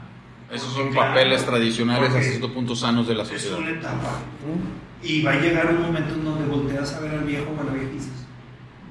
Esos 0.53 0.73
son 0.75 0.91
Claro, 0.93 1.09
papeles 1.15 1.45
tradicionales 1.45 2.09
hasta 2.11 2.23
cierto 2.23 2.53
punto 2.53 2.75
sanos 2.77 3.09
de 3.09 3.15
la 3.15 3.23
Es 3.23 3.29
sociedad. 3.31 3.59
una 3.59 3.71
etapa. 3.71 4.21
Y 5.03 5.23
va 5.23 5.33
a 5.33 5.41
llegar 5.41 5.67
un 5.75 5.81
momento 5.83 6.15
en 6.15 6.25
donde 6.25 6.45
volteas 6.47 6.93
a 6.95 7.01
ver 7.01 7.13
al 7.15 7.25
viejo 7.25 7.47
o 7.57 7.61
a 7.61 7.65
la 7.65 7.73
vieja 7.73 7.89
y 7.91 7.95
dices, 7.95 8.27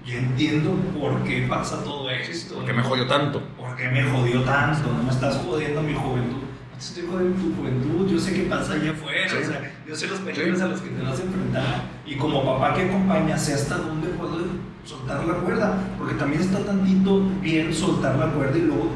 yo 0.07 0.17
entiendo 0.17 0.71
por 0.99 1.21
qué 1.23 1.45
pasa 1.49 1.83
todo 1.83 2.09
esto. 2.09 2.55
¿Por 2.55 2.65
qué 2.65 2.73
me 2.73 2.81
jodió 2.81 3.05
tanto? 3.07 3.41
¿Por 3.57 3.75
qué 3.75 3.89
me 3.89 4.03
jodió 4.03 4.41
tanto? 4.41 4.91
No 4.91 5.03
me 5.03 5.09
estás 5.11 5.35
jodiendo 5.45 5.81
mi 5.81 5.93
juventud. 5.93 6.37
No 6.71 6.73
te 6.73 6.79
estoy 6.79 7.03
jodiendo 7.11 7.35
tu 7.41 7.55
juventud. 7.55 8.07
Yo 8.09 8.19
sé 8.19 8.33
qué 8.33 8.43
pasa 8.43 8.73
allá 8.73 8.91
afuera. 8.91 9.29
Sí. 9.29 9.35
O 9.37 9.45
sea, 9.45 9.75
yo 9.87 9.95
sé 9.95 10.07
los 10.07 10.19
peligros 10.19 10.57
Sí. 10.59 10.63
a 10.63 10.67
los 10.67 10.81
que 10.81 10.89
te 10.89 11.01
vas 11.03 11.19
a 11.19 11.23
enfrentar. 11.23 11.81
Y 12.05 12.15
como 12.15 12.45
papá 12.45 12.73
que 12.75 12.83
acompaña, 12.83 13.37
sé 13.37 13.53
hasta 13.53 13.77
dónde 13.77 14.07
puedo 14.09 14.37
soltar 14.85 15.25
la 15.25 15.33
cuerda. 15.35 15.77
Porque 15.97 16.13
también 16.15 16.41
está 16.41 16.59
tantito 16.59 17.21
bien 17.41 17.73
soltar 17.73 18.15
la 18.17 18.27
cuerda 18.27 18.57
y 18.57 18.61
luego. 18.61 18.91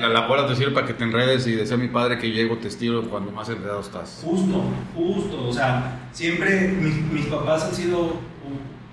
La, 0.00 0.08
la 0.08 0.26
cuerda 0.26 0.48
te 0.48 0.56
sirve 0.56 0.72
para 0.72 0.86
que 0.86 0.94
te 0.94 1.04
enredes 1.04 1.46
y 1.46 1.52
decía 1.52 1.76
mi 1.76 1.88
padre 1.88 2.18
que 2.18 2.30
llego 2.30 2.56
te 2.58 2.68
estiro 2.68 3.02
cuando 3.08 3.30
más 3.30 3.48
enredado 3.48 3.80
estás. 3.80 4.20
Justo, 4.24 4.64
justo. 4.96 5.48
O 5.48 5.52
sea, 5.52 6.08
siempre 6.12 6.68
mis, 6.80 6.96
mis 7.12 7.26
papás 7.26 7.64
han 7.64 7.74
sido 7.74 8.16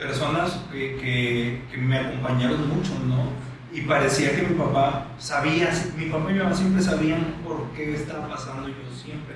personas 0.01 0.59
que, 0.71 0.97
que, 0.97 1.61
que 1.71 1.77
me 1.77 1.97
acompañaron 1.99 2.67
mucho, 2.69 2.91
¿no? 3.07 3.29
Y 3.71 3.81
parecía 3.81 4.35
que 4.35 4.41
mi 4.41 4.55
papá 4.55 5.05
sabía, 5.19 5.69
mi 5.95 6.05
papá 6.05 6.31
y 6.31 6.33
mi 6.33 6.39
mamá 6.39 6.55
siempre 6.55 6.81
sabían 6.81 7.35
por 7.45 7.69
qué 7.75 7.93
estaba 7.95 8.27
pasando 8.27 8.67
yo 8.67 8.75
siempre. 8.93 9.35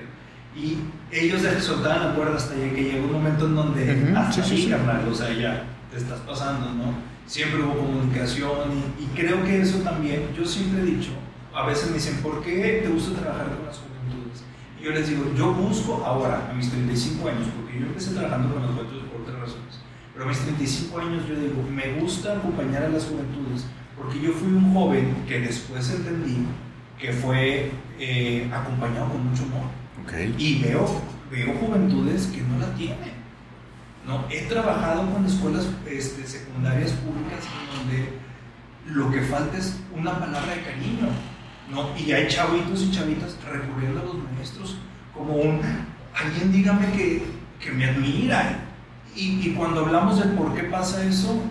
Y 0.55 0.77
ellos 1.11 1.41
soltaban 1.61 2.07
la 2.09 2.15
cuerda 2.15 2.35
hasta 2.37 2.55
que 2.55 2.83
llegó 2.83 3.05
un 3.05 3.13
momento 3.13 3.45
en 3.45 3.55
donde 3.55 4.03
Ujú, 4.09 4.17
hasta 4.17 4.43
sí, 4.43 4.49
sí, 4.49 4.55
ahí, 4.55 4.63
sí. 4.63 4.69
carnal, 4.69 5.07
o 5.07 5.13
sea, 5.13 5.31
ya 5.33 5.63
te 5.91 5.97
estás 5.97 6.19
pasando, 6.21 6.71
¿no? 6.73 6.95
Siempre 7.27 7.61
hubo 7.61 7.75
comunicación 7.77 8.71
y, 8.99 9.03
y 9.03 9.07
creo 9.15 9.43
que 9.43 9.61
eso 9.61 9.79
también, 9.79 10.33
yo 10.35 10.45
siempre 10.45 10.81
he 10.81 10.85
dicho, 10.85 11.11
a 11.53 11.65
veces 11.65 11.89
me 11.89 11.95
dicen, 11.97 12.17
¿por 12.23 12.43
qué 12.43 12.81
te 12.83 12.89
gusta 12.89 13.19
trabajar 13.19 13.55
con 13.55 13.65
las 13.65 13.77
juventudes? 13.77 14.43
Y 14.79 14.83
yo 14.83 14.91
les 14.91 15.07
digo, 15.09 15.31
yo 15.37 15.53
busco 15.53 16.03
ahora, 16.05 16.49
a 16.49 16.53
mis 16.53 16.69
35 16.71 17.29
años, 17.29 17.47
porque 17.55 17.79
yo 17.79 17.85
empecé 17.85 18.13
trabajando 18.13 18.53
con 18.53 18.61
las 18.63 18.71
juventudes 18.71 19.04
pero 20.15 20.25
a 20.25 20.29
mis 20.29 20.39
35 20.39 20.97
años 20.97 21.27
yo 21.27 21.35
digo, 21.35 21.61
me 21.69 21.99
gusta 21.99 22.37
acompañar 22.37 22.83
a 22.83 22.89
las 22.89 23.03
juventudes, 23.03 23.65
porque 23.97 24.21
yo 24.21 24.31
fui 24.31 24.47
un 24.47 24.73
joven 24.73 25.13
que 25.27 25.41
después 25.41 25.91
entendí 25.91 26.45
que 26.97 27.11
fue 27.11 27.69
eh, 27.99 28.49
acompañado 28.53 29.09
con 29.09 29.29
mucho 29.29 29.43
amor. 29.43 29.69
Y 30.37 30.59
veo, 30.61 31.01
veo 31.29 31.53
juventudes 31.55 32.27
que 32.27 32.41
no 32.41 32.59
la 32.59 32.73
tienen. 32.75 33.15
No, 34.07 34.23
he 34.29 34.41
trabajado 34.43 35.11
con 35.11 35.25
escuelas 35.25 35.67
este, 35.85 36.25
secundarias 36.25 36.91
públicas 36.91 37.43
en 37.43 37.77
donde 37.77 38.09
lo 38.85 39.11
que 39.11 39.21
falta 39.21 39.57
es 39.57 39.79
una 39.93 40.17
palabra 40.17 40.55
de 40.55 40.61
cariño. 40.61 41.07
¿no? 41.69 41.89
Y 41.97 42.11
hay 42.11 42.27
chavitos 42.27 42.83
y 42.83 42.91
chavitas 42.91 43.37
recurriendo 43.43 44.01
a 44.01 44.03
los 44.05 44.15
maestros 44.15 44.77
como 45.13 45.33
un, 45.33 45.59
alguien 46.13 46.51
dígame 46.51 46.91
que, 46.91 47.23
que 47.59 47.71
me 47.71 47.85
admira. 47.85 48.64
Y, 49.15 49.47
y 49.47 49.53
cuando 49.57 49.85
hablamos 49.85 50.19
del 50.19 50.31
por 50.31 50.53
qué 50.53 50.63
pasa 50.63 51.03
eso, 51.05 51.41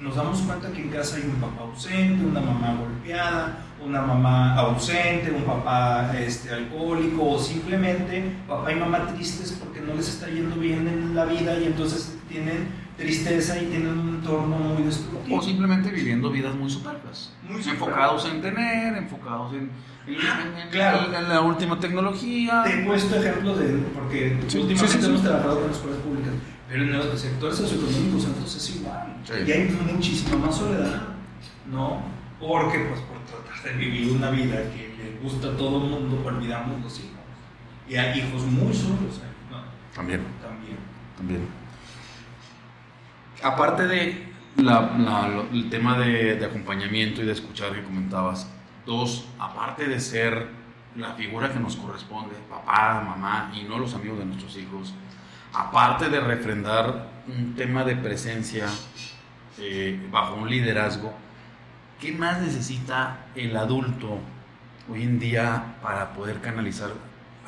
nos 0.00 0.16
damos 0.16 0.40
cuenta 0.42 0.70
que 0.70 0.82
en 0.82 0.90
casa 0.90 1.16
hay 1.16 1.22
un 1.22 1.36
papá 1.36 1.62
ausente, 1.62 2.24
una 2.24 2.40
mamá 2.40 2.76
golpeada, 2.78 3.58
una 3.82 4.02
mamá 4.02 4.54
ausente, 4.56 5.30
un 5.30 5.44
papá 5.44 6.12
este, 6.18 6.52
alcohólico 6.52 7.30
o 7.30 7.38
simplemente 7.38 8.32
papá 8.46 8.72
y 8.72 8.76
mamá 8.76 9.06
tristes 9.14 9.52
porque 9.52 9.80
no 9.80 9.94
les 9.94 10.08
está 10.08 10.28
yendo 10.28 10.56
bien 10.56 10.86
en 10.88 11.14
la 11.14 11.24
vida 11.24 11.58
y 11.58 11.64
entonces 11.64 12.14
tienen 12.28 12.68
tristeza 12.96 13.60
y 13.60 13.66
tienen 13.66 13.98
un 13.98 14.08
entorno 14.16 14.56
muy 14.56 14.82
destructivo. 14.84 15.38
O 15.38 15.42
simplemente 15.42 15.90
viviendo 15.90 16.30
vidas 16.30 16.54
muy 16.54 16.70
superfluas. 16.70 17.32
Muy 17.48 17.62
enfocados 17.62 18.24
en 18.26 18.40
tener, 18.40 18.96
enfocados 18.96 19.52
en, 19.54 19.70
en- 20.06 20.14
en- 20.14 20.58
en- 20.58 20.68
Claro. 20.70 21.12
en 21.16 21.28
la 21.28 21.40
última 21.40 21.78
tecnología. 21.80 22.62
Te 22.64 22.80
he 22.82 22.86
puesto 22.86 23.16
ejemplos 23.16 23.58
de, 23.58 23.66
porque 23.94 24.38
Sí, 24.48 24.58
últimamente 24.58 24.92
sí, 24.92 25.00
sí, 25.00 25.06
hemos 25.06 25.22
trabajado 25.22 25.60
con 25.60 25.70
escuelas 25.70 25.98
públicas, 26.00 26.32
pero 26.68 26.82
en 26.82 26.92
los 26.92 27.20
sectores 27.20 27.56
socioeconómicos 27.56 28.24
entonces 28.26 28.62
es 28.70 28.76
igual. 28.76 29.16
Sí. 29.24 29.32
Y 29.46 29.52
hay 29.52 29.68
muchísima 29.92 30.36
más 30.46 30.56
soledad, 30.56 31.02
¿no? 31.70 32.02
Porque 32.40 32.78
pues 32.78 33.00
por 33.00 33.18
tratar 33.24 33.64
de 33.72 33.78
vivir 33.78 34.12
una 34.12 34.30
vida 34.30 34.56
que 34.70 34.94
le 34.98 35.18
gusta 35.22 35.48
a 35.48 35.56
todo 35.56 35.82
el 35.84 35.90
mundo, 35.90 36.22
olvidamos 36.24 36.80
los 36.82 36.98
hijos. 36.98 37.10
Y 37.88 37.96
hay 37.96 38.18
hijos 38.20 38.42
muy 38.44 38.72
solos. 38.74 39.20
¿no? 39.50 39.58
También, 39.94 40.20
También. 40.42 40.76
también. 41.16 41.40
Aparte 43.42 43.86
de 43.86 44.32
la- 44.56 45.42
el 45.52 45.68
tema 45.70 45.98
de, 45.98 46.36
de 46.36 46.46
acompañamiento 46.46 47.22
y 47.22 47.26
de 47.26 47.32
escuchar 47.32 47.72
que 47.72 47.82
comentabas, 47.82 48.48
dos, 48.86 49.26
aparte 49.38 49.86
de 49.88 49.98
ser 50.00 50.48
la 50.96 51.12
figura 51.14 51.52
que 51.52 51.58
nos 51.58 51.76
corresponde, 51.76 52.36
papá, 52.48 53.02
mamá 53.04 53.52
y 53.54 53.64
no 53.64 53.78
los 53.78 53.94
amigos 53.94 54.18
de 54.18 54.26
nuestros 54.26 54.56
hijos, 54.56 54.94
aparte 55.52 56.08
de 56.08 56.20
refrendar 56.20 57.08
un 57.26 57.54
tema 57.56 57.84
de 57.84 57.96
presencia 57.96 58.66
eh, 59.58 60.08
bajo 60.10 60.34
un 60.36 60.48
liderazgo, 60.48 61.12
¿qué 62.00 62.12
más 62.12 62.40
necesita 62.40 63.26
el 63.34 63.56
adulto 63.56 64.18
hoy 64.90 65.02
en 65.02 65.18
día 65.18 65.76
para 65.82 66.12
poder 66.12 66.40
canalizar 66.40 66.90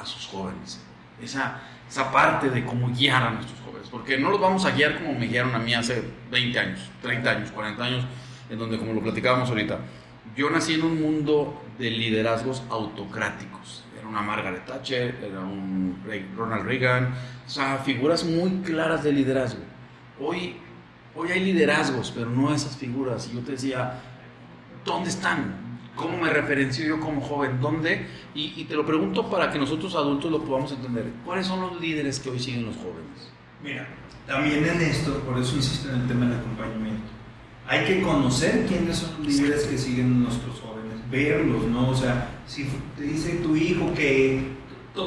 a 0.00 0.04
sus 0.04 0.26
jóvenes? 0.26 0.80
Esa, 1.20 1.60
esa 1.88 2.10
parte 2.10 2.50
de 2.50 2.64
cómo 2.64 2.88
guiar 2.88 3.22
a 3.22 3.30
nuestros 3.30 3.55
jóvenes, 3.76 3.88
porque 3.90 4.18
no 4.18 4.30
los 4.30 4.40
vamos 4.40 4.64
a 4.64 4.70
guiar 4.70 4.98
como 4.98 5.18
me 5.18 5.26
guiaron 5.26 5.54
a 5.54 5.58
mí 5.58 5.74
hace 5.74 6.02
20 6.30 6.58
años, 6.58 6.90
30 7.02 7.30
años, 7.30 7.50
40 7.52 7.84
años, 7.84 8.04
en 8.50 8.58
donde 8.58 8.78
como 8.78 8.92
lo 8.92 9.02
platicábamos 9.02 9.48
ahorita, 9.48 9.78
yo 10.36 10.50
nací 10.50 10.74
en 10.74 10.82
un 10.82 11.00
mundo 11.00 11.62
de 11.78 11.90
liderazgos 11.90 12.62
autocráticos. 12.70 13.84
Era 13.98 14.08
una 14.08 14.22
Margaret 14.22 14.64
Thatcher, 14.66 15.16
era 15.22 15.40
un 15.40 16.02
Ronald 16.36 16.64
Reagan, 16.64 17.14
o 17.46 17.50
sea, 17.50 17.78
figuras 17.78 18.24
muy 18.24 18.50
claras 18.62 19.04
de 19.04 19.12
liderazgo. 19.12 19.62
Hoy, 20.20 20.56
hoy 21.14 21.30
hay 21.30 21.40
liderazgos, 21.44 22.12
pero 22.14 22.28
no 22.30 22.54
esas 22.54 22.76
figuras. 22.76 23.28
Y 23.30 23.36
yo 23.36 23.40
te 23.40 23.52
decía, 23.52 24.00
¿dónde 24.84 25.10
están? 25.10 25.64
¿Cómo 25.94 26.18
me 26.18 26.28
referencio 26.28 26.84
yo 26.86 27.00
como 27.00 27.22
joven? 27.22 27.60
¿Dónde? 27.60 28.06
Y, 28.34 28.52
y 28.56 28.64
te 28.64 28.74
lo 28.74 28.84
pregunto 28.84 29.30
para 29.30 29.50
que 29.50 29.58
nosotros 29.58 29.94
adultos 29.94 30.30
lo 30.30 30.44
podamos 30.44 30.72
entender. 30.72 31.10
¿Cuáles 31.24 31.46
son 31.46 31.60
los 31.60 31.80
líderes 31.80 32.20
que 32.20 32.28
hoy 32.28 32.38
siguen 32.38 32.66
los 32.66 32.76
jóvenes? 32.76 33.35
Mira, 33.62 33.86
también 34.26 34.64
en 34.66 34.80
esto, 34.80 35.18
por 35.20 35.38
eso 35.38 35.56
insisto 35.56 35.88
en 35.88 36.02
el 36.02 36.08
tema 36.08 36.26
del 36.26 36.38
acompañamiento, 36.38 37.02
hay 37.68 37.84
que 37.84 38.02
conocer 38.02 38.66
quiénes 38.66 38.98
son 38.98 39.10
los 39.18 39.26
líderes 39.26 39.64
que 39.64 39.76
siguen 39.78 40.22
nuestros 40.22 40.60
jóvenes, 40.60 40.98
verlos, 41.10 41.64
¿no? 41.64 41.88
O 41.90 41.94
sea, 41.96 42.28
si 42.46 42.68
te 42.96 43.02
dice 43.02 43.36
tu 43.36 43.56
hijo 43.56 43.92
que 43.94 44.54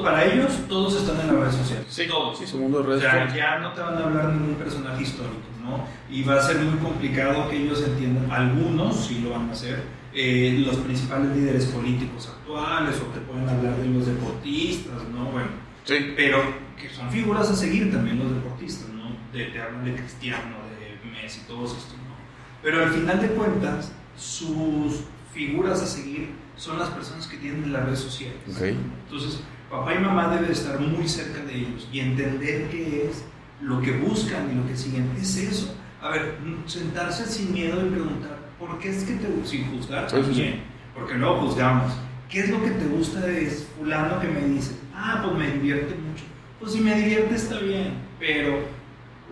para 0.03 0.23
ellos 0.25 0.51
todos 0.67 0.95
están 0.97 1.19
en 1.21 1.27
la 1.35 1.45
red 1.45 1.51
social. 1.51 1.83
Sí, 1.87 2.05
todos. 2.07 2.37
Sí, 2.37 2.45
su 2.45 2.57
mundo 2.59 2.79
de 2.79 2.87
redes 2.87 2.99
O 2.99 3.01
sea, 3.01 3.11
sociales. 3.11 3.35
ya 3.35 3.59
no 3.59 3.73
te 3.73 3.81
van 3.81 3.95
a 3.95 4.05
hablar 4.05 4.33
ningún 4.33 4.55
personaje 4.55 5.01
histórico, 5.01 5.35
¿no? 5.63 5.83
Y 6.13 6.21
va 6.23 6.35
a 6.35 6.41
ser 6.41 6.57
muy 6.57 6.77
complicado 6.79 7.49
que 7.49 7.57
ellos 7.57 7.81
entiendan, 7.83 8.29
algunos 8.31 8.95
sí 9.07 9.19
lo 9.23 9.31
van 9.31 9.49
a 9.49 9.53
hacer, 9.53 9.83
eh, 10.13 10.61
los 10.65 10.75
principales 10.77 11.35
líderes 11.35 11.65
políticos 11.65 12.29
actuales, 12.29 12.95
o 12.97 13.05
te 13.13 13.19
pueden 13.21 13.47
hablar 13.49 13.77
de 13.77 13.87
los 13.87 14.05
deportistas, 14.05 15.03
¿no? 15.13 15.25
Bueno, 15.31 15.49
Sí. 15.83 16.13
pero 16.15 16.41
que 16.79 16.89
son 16.89 17.09
figuras 17.09 17.49
a 17.49 17.55
seguir 17.55 17.91
también 17.91 18.19
los 18.19 18.33
deportistas, 18.33 18.89
¿no? 18.89 19.11
De, 19.33 19.45
te 19.45 19.61
hablan 19.61 19.85
de 19.85 19.95
Cristiano, 19.95 20.57
de 20.69 21.09
Messi, 21.09 21.41
todos 21.47 21.77
estos, 21.77 21.93
¿no? 21.93 22.15
Pero 22.61 22.83
al 22.83 22.91
final 22.91 23.21
de 23.21 23.27
cuentas, 23.29 23.91
sus 24.17 25.01
figuras 25.33 25.81
a 25.81 25.85
seguir 25.85 26.29
son 26.55 26.77
las 26.77 26.89
personas 26.89 27.27
que 27.27 27.37
tienen 27.37 27.71
las 27.71 27.85
redes 27.85 27.99
sociales. 27.99 28.37
Ok. 28.49 28.61
Entonces, 29.05 29.41
papá 29.69 29.95
y 29.95 29.99
mamá 29.99 30.27
deben 30.33 30.51
estar 30.51 30.79
muy 30.79 31.07
cerca 31.07 31.43
de 31.43 31.55
ellos 31.55 31.87
y 31.91 31.99
entender 31.99 32.69
qué 32.69 33.09
es 33.09 33.23
lo 33.61 33.81
que 33.81 33.91
buscan 33.91 34.49
y 34.51 34.55
lo 34.55 34.67
que 34.67 34.75
siguen. 34.75 35.11
Es 35.19 35.37
eso. 35.37 35.75
A 36.01 36.09
ver, 36.09 36.37
sentarse 36.65 37.25
sin 37.25 37.53
miedo 37.53 37.85
y 37.85 37.89
preguntar, 37.89 38.39
¿por 38.57 38.79
qué 38.79 38.89
es 38.89 39.03
que 39.03 39.13
te 39.15 39.27
sin 39.45 39.69
juzgar 39.71 40.09
Sí, 40.09 40.17
sí, 40.25 40.33
sí. 40.33 40.55
Porque 40.93 41.15
luego 41.15 41.41
juzgamos. 41.41 41.93
¿Qué 42.29 42.41
es 42.41 42.49
lo 42.49 42.63
que 42.63 42.69
te 42.69 42.85
gusta 42.85 43.21
de 43.21 43.47
fulano 43.47 44.19
que 44.19 44.27
me 44.27 44.41
dice? 44.41 44.75
Ah, 44.95 45.19
pues 45.23 45.35
me 45.35 45.51
divierte 45.51 45.95
mucho. 45.95 46.25
Pues 46.59 46.73
si 46.73 46.81
me 46.81 46.93
divierte 46.93 47.35
está 47.35 47.57
bien, 47.57 47.93
pero 48.19 48.51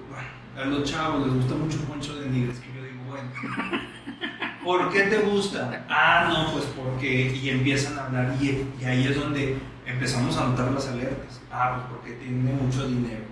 bueno, 0.09 0.27
a 0.57 0.65
los 0.65 0.89
chavos 0.89 1.27
les 1.27 1.35
gusta 1.35 1.55
mucho 1.55 1.77
Poncho 1.81 2.19
de 2.19 2.27
Nigres, 2.27 2.57
que 2.59 2.73
yo 2.73 2.83
digo, 2.83 3.03
bueno, 3.07 3.29
¿por 4.63 4.91
qué 4.91 5.01
te 5.03 5.19
gusta? 5.19 5.85
Ah, 5.89 6.27
no, 6.27 6.53
pues 6.53 6.65
porque, 6.65 7.35
y 7.35 7.49
empiezan 7.49 7.99
a 7.99 8.05
hablar, 8.05 8.35
y, 8.41 8.65
y 8.81 8.85
ahí 8.85 9.05
es 9.05 9.15
donde 9.15 9.57
empezamos 9.85 10.35
a 10.37 10.47
notar 10.47 10.71
las 10.71 10.87
alertas. 10.87 11.39
Ah, 11.51 11.73
pues 11.75 11.87
porque 11.93 12.13
tiene 12.23 12.51
mucho 12.53 12.87
dinero. 12.87 13.25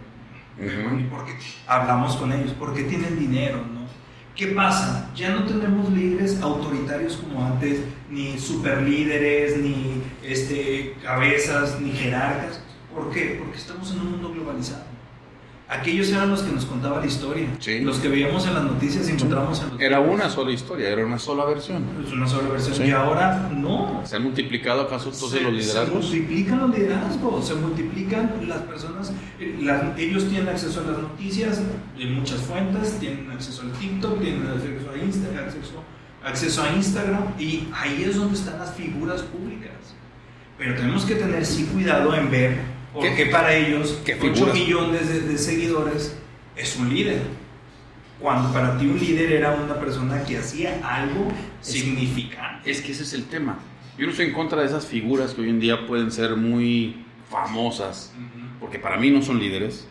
Ujú. 0.60 1.00
Y 1.00 1.04
porque 1.06 1.34
hablamos 1.66 2.16
con 2.18 2.32
ellos, 2.32 2.54
porque 2.60 2.84
tienen 2.84 3.18
dinero, 3.18 3.58
¿no? 3.74 3.85
¿Qué 4.36 4.48
pasa? 4.48 5.10
Ya 5.16 5.34
no 5.34 5.46
tenemos 5.46 5.90
líderes 5.94 6.42
autoritarios 6.42 7.16
como 7.16 7.46
antes, 7.46 7.80
ni 8.10 8.38
superlíderes, 8.38 9.58
ni 9.58 10.02
este, 10.22 10.98
cabezas, 11.02 11.80
ni 11.80 11.92
jerarcas. 11.92 12.60
¿Por 12.94 13.12
qué? 13.12 13.38
Porque 13.40 13.58
estamos 13.58 13.92
en 13.92 14.02
un 14.02 14.12
mundo 14.12 14.34
globalizado. 14.34 14.95
Aquellos 15.68 16.10
eran 16.10 16.30
los 16.30 16.44
que 16.44 16.52
nos 16.52 16.64
contaban 16.66 17.00
la 17.02 17.08
historia, 17.08 17.48
Sí. 17.60 17.80
los 17.80 17.98
que 17.98 18.08
veíamos 18.08 18.46
en 18.46 18.54
las 18.54 18.64
noticias 18.66 19.10
y 19.10 19.14
encontramos 19.14 19.60
en 19.64 19.70
los 19.72 19.82
Era 19.82 19.98
libros. 19.98 20.16
una 20.16 20.30
sola 20.30 20.52
historia, 20.52 20.90
era 20.90 21.04
una 21.04 21.18
sola 21.18 21.44
versión. 21.46 21.84
Es 22.06 22.14
una 22.14 22.28
sola 22.28 22.50
versión. 22.50 22.76
Sí. 22.76 22.84
Y 22.84 22.92
ahora 22.92 23.50
no. 23.52 24.02
¿Se 24.06 24.16
han 24.18 24.24
multiplicado 24.24 24.82
acaso 24.82 25.10
entonces 25.12 25.42
los 25.42 25.52
liderazgos? 25.54 26.06
Se 26.08 26.18
multiplican 26.18 26.60
los 26.60 26.70
liderazgos, 26.78 27.48
se 27.48 27.56
multiplican 27.56 28.32
las 28.48 28.60
personas. 28.60 29.12
eh, 29.40 29.58
las- 29.64 29.98
ellos 30.00 30.30
tienen 30.30 30.48
acceso 30.50 30.82
a 30.82 30.92
las 30.92 31.02
noticias 31.02 31.60
de 31.98 32.06
muchas 32.06 32.42
fuentes, 32.42 33.00
tienen 33.00 33.30
acceso 33.32 33.64
al 33.64 33.72
TikTok, 33.72 34.22
tienen 34.22 34.48
acceso 34.48 34.90
a 34.94 34.98
Instagram, 35.04 35.46
acceso, 35.46 35.84
acceso 36.24 36.64
a 36.64 36.70
Instagram, 36.76 37.24
y 37.40 37.68
ahí 37.74 38.04
es 38.08 38.16
donde 38.16 38.36
están 38.38 38.60
las 38.60 38.74
figuras 38.76 39.24
públicas. 39.24 39.72
Pero 40.58 40.76
tenemos 40.76 41.04
que 41.06 41.16
tener 41.16 41.46
sí 41.46 41.66
cuidado 41.74 42.16
en 42.16 42.30
ver, 42.32 42.58
porque 42.96 43.14
¿Qué- 43.16 43.26
para 43.28 43.54
ellos, 43.56 44.02
qué 44.06 44.14
8 44.16 44.34
figuras? 44.34 44.54
millones 44.56 45.08
de, 45.10 45.20
de 45.22 45.38
seguidores 45.38 46.18
es 46.56 46.76
un 46.78 46.90
líder. 46.94 47.22
Cuando 48.20 48.52
para 48.54 48.78
ti 48.78 48.88
un 48.88 48.98
líder 48.98 49.34
era 49.34 49.52
una 49.54 49.76
persona 49.80 50.24
que 50.24 50.38
hacía 50.38 50.80
algo 50.84 51.28
significante. 51.62 52.72
Es 52.72 52.82
que 52.82 52.94
ese 52.94 53.04
es 53.04 53.14
el 53.14 53.26
tema. 53.26 53.60
Yo 53.98 54.06
no 54.06 54.12
estoy 54.12 54.28
en 54.28 54.34
contra 54.34 54.62
de 54.62 54.68
esas 54.68 54.86
figuras 54.86 55.34
que 55.34 55.42
hoy 55.42 55.50
en 55.50 55.60
día 55.60 55.86
pueden 55.86 56.12
ser 56.12 56.36
muy 56.36 57.04
famosas, 57.30 58.14
Ujú. 58.16 58.46
porque 58.60 58.80
para 58.80 58.98
mí 58.98 59.10
no 59.12 59.22
son 59.22 59.40
líderes. 59.40 59.88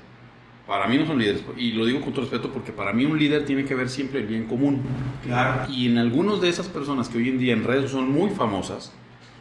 Para 0.66 0.86
mí 0.88 0.96
no 0.96 1.06
son 1.06 1.18
líderes. 1.18 1.42
Y 1.58 1.72
lo 1.72 1.84
digo 1.84 2.00
con 2.00 2.12
todo 2.14 2.22
respeto 2.22 2.50
porque 2.50 2.72
para 2.72 2.94
mí 2.94 3.04
un 3.04 3.18
líder 3.18 3.44
tiene 3.44 3.64
que 3.66 3.74
ver 3.74 3.90
siempre 3.90 4.20
el 4.20 4.26
bien 4.26 4.44
común. 4.46 4.80
Claro. 5.22 5.70
Y 5.70 5.86
en 5.88 5.98
algunos 5.98 6.40
de 6.40 6.48
esas 6.48 6.68
personas 6.68 7.10
que 7.10 7.18
hoy 7.18 7.28
en 7.28 7.38
día 7.38 7.52
en 7.52 7.64
redes 7.64 7.90
son 7.90 8.10
muy 8.10 8.30
famosas, 8.30 8.90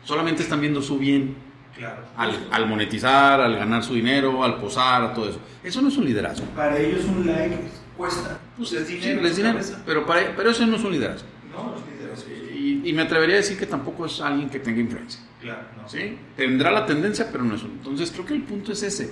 solamente 0.03 0.43
están 0.43 0.59
viendo 0.59 0.81
su 0.81 0.97
bien 0.99 1.35
Claro. 1.77 2.03
al, 2.17 2.47
al 2.51 2.67
monetizar, 2.67 3.41
al 3.41 3.55
ganar 3.55 3.83
su 3.83 3.95
dinero, 3.95 4.43
al 4.43 4.57
posar, 4.59 5.01
a 5.03 5.13
todo 5.13 5.29
eso. 5.29 5.39
Eso 5.63 5.81
no 5.81 5.87
es 5.87 5.97
un 5.97 6.05
liderazgo. 6.05 6.45
Para 6.55 6.77
ellos 6.77 7.03
un 7.05 7.25
like 7.25 7.57
cuesta. 7.97 8.39
Pues 8.55 8.73
es 8.73 8.87
Sí, 8.87 8.97
dinero. 8.97 9.21
les 9.23 9.35
dinero, 9.35 9.59
pero, 9.85 10.05
para, 10.05 10.35
pero 10.35 10.51
eso 10.51 10.65
no 10.67 10.75
es 10.75 10.83
un 10.83 10.91
liderazgo. 10.91 11.27
No, 11.51 11.73
es 11.75 12.25
dinero. 12.27 12.53
Y, 12.55 12.89
y 12.89 12.93
me 12.93 13.01
atrevería 13.01 13.35
a 13.35 13.37
decir 13.39 13.57
que 13.57 13.65
tampoco 13.65 14.05
es 14.05 14.21
alguien 14.21 14.49
que 14.49 14.59
tenga 14.59 14.79
influencia. 14.81 15.19
Claro, 15.41 15.63
no. 15.81 15.89
¿sí? 15.89 16.17
Tendrá 16.37 16.71
la 16.71 16.85
tendencia, 16.85 17.29
pero 17.31 17.43
no 17.43 17.55
es 17.55 17.63
uno. 17.63 17.73
Entonces 17.73 18.11
creo 18.11 18.25
que 18.25 18.33
el 18.35 18.43
punto 18.43 18.71
es 18.71 18.83
ese. 18.83 19.11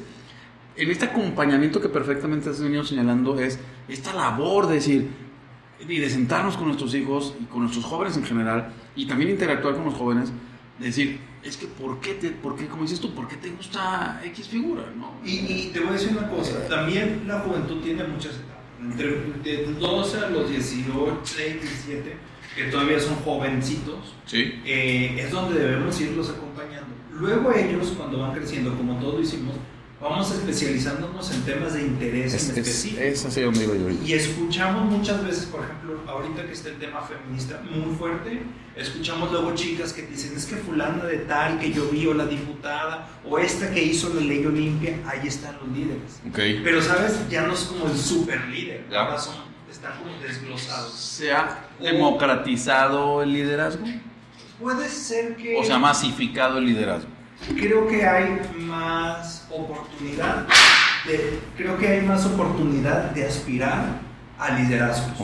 En 0.76 0.90
este 0.92 1.06
acompañamiento 1.06 1.82
que 1.82 1.90
perfectamente 1.90 2.50
has 2.50 2.62
venido 2.62 2.84
señalando 2.84 3.40
es 3.40 3.60
esta 3.90 4.14
labor 4.14 4.68
de 4.68 4.76
decir, 4.76 5.10
y 5.88 5.98
de 6.00 6.10
sentarnos 6.10 6.56
con 6.58 6.68
nuestros 6.68 6.94
hijos 6.94 7.34
y 7.42 7.46
con 7.46 7.62
nuestros 7.62 7.84
jóvenes 7.84 8.16
en 8.18 8.24
general, 8.24 8.72
y 8.96 9.08
también 9.08 9.32
interactuar 9.32 9.76
con 9.76 9.86
los 9.86 9.96
jóvenes, 9.96 10.32
decir, 10.88 11.20
es 11.44 11.58
que 11.58 11.68
¿por 11.68 12.00
qué, 12.00 12.14
te, 12.16 12.30
por 12.32 12.56
qué 12.56 12.68
como 12.68 12.84
dices 12.84 13.00
tú, 13.00 13.14
por 13.14 13.28
qué 13.28 13.36
te 13.38 13.50
gusta 13.50 14.22
X 14.26 14.48
figura? 14.48 14.84
¿no? 14.96 15.14
Y, 15.26 15.38
y 15.40 15.70
te 15.74 15.80
voy 15.80 15.90
a 15.90 15.94
decir 15.94 16.10
una 16.18 16.28
cosa, 16.30 16.68
también 16.68 17.24
la 17.28 17.40
juventud 17.40 17.82
tiene 17.82 18.04
muchas 18.06 18.36
etapas. 18.36 18.52
Entre 18.82 19.08
de 19.44 19.74
12 19.80 20.18
a 20.18 20.30
los 20.30 20.50
18, 20.50 21.22
17, 21.36 22.16
que 22.56 22.64
todavía 22.66 23.00
son 23.00 23.16
jovencitos, 23.18 24.16
Sí. 24.26 24.60
eh, 24.66 25.16
es 25.20 25.32
donde 25.32 25.60
debemos 25.60 26.00
irlos 26.02 26.30
acompañando. 26.30 26.88
Luego 27.14 27.54
ellos, 27.54 27.94
cuando 27.96 28.20
van 28.20 28.34
creciendo, 28.34 28.76
como 28.76 28.98
todos 29.00 29.16
lo 29.16 29.22
hicimos, 29.22 29.54
vamos 30.02 30.32
especializándonos 30.32 31.32
en 31.32 31.42
temas 31.44 31.74
de 31.74 31.82
interés 31.84 32.34
Es, 32.34 32.46
en 32.46 32.52
es, 32.52 32.58
específico. 32.58 33.02
es 33.04 33.26
así 33.26 33.42
donde 33.42 33.64
iba 33.64 33.76
yo. 33.76 33.90
Y 33.90 34.14
escuchamos 34.14 34.86
muchas 34.86 35.24
veces, 35.24 35.46
por 35.46 35.64
ejemplo, 35.64 36.00
ahorita 36.08 36.46
que 36.46 36.54
está 36.54 36.70
el 36.70 36.78
tema 36.80 37.02
feminista 37.02 37.62
muy 37.70 37.96
fuerte, 37.96 38.42
escuchamos 38.76 39.32
luego 39.32 39.54
chicas 39.54 39.94
que 39.94 40.02
dicen, 40.04 40.36
es 40.36 40.46
que 40.46 40.56
fulana 40.56 41.04
de 41.06 41.18
tal 41.20 41.60
que 41.60 41.72
yo 41.72 41.88
vi, 41.90 42.08
o 42.08 42.14
la 42.14 42.26
diputada, 42.26 43.08
o 43.30 43.38
esta 43.38 43.70
que 43.72 43.84
hizo 43.84 44.12
la 44.14 44.22
ley 44.22 44.46
Olimpia, 44.46 44.98
ahí 45.06 45.28
están 45.28 45.56
los 45.60 45.70
líderes. 45.78 46.22
Pero, 46.64 46.82
¿sabes? 46.82 47.20
Ya 47.30 47.44
no 47.44 47.54
es 47.54 47.62
como 47.62 47.86
el 47.88 47.98
super 47.98 48.44
líder, 48.48 48.86
Ya. 48.92 49.02
ahora 49.04 49.20
son, 49.20 49.36
están 49.70 49.94
como 50.00 50.12
desglosados. 50.22 50.94
¿Se 50.94 51.32
ha 51.32 51.68
democratizado 51.80 53.22
el 53.24 53.34
liderazgo? 53.34 53.86
Puede 54.60 54.88
ser 54.90 55.36
que... 55.36 55.58
¿O 55.58 55.64
se 55.64 55.74
ha 55.74 55.80
masificado 55.80 56.58
el 56.60 56.66
liderazgo? 56.66 57.10
Creo 57.58 57.88
que 57.88 58.06
hay 58.06 58.40
más 58.60 59.48
oportunidad 59.52 60.48
de, 61.08 61.40
creo 61.58 61.78
que 61.78 61.88
hay 61.88 62.02
más 62.06 62.26
oportunidad 62.26 63.12
de 63.12 63.26
aspirar 63.26 64.00
a 64.38 64.58
liderazgos 64.60 65.20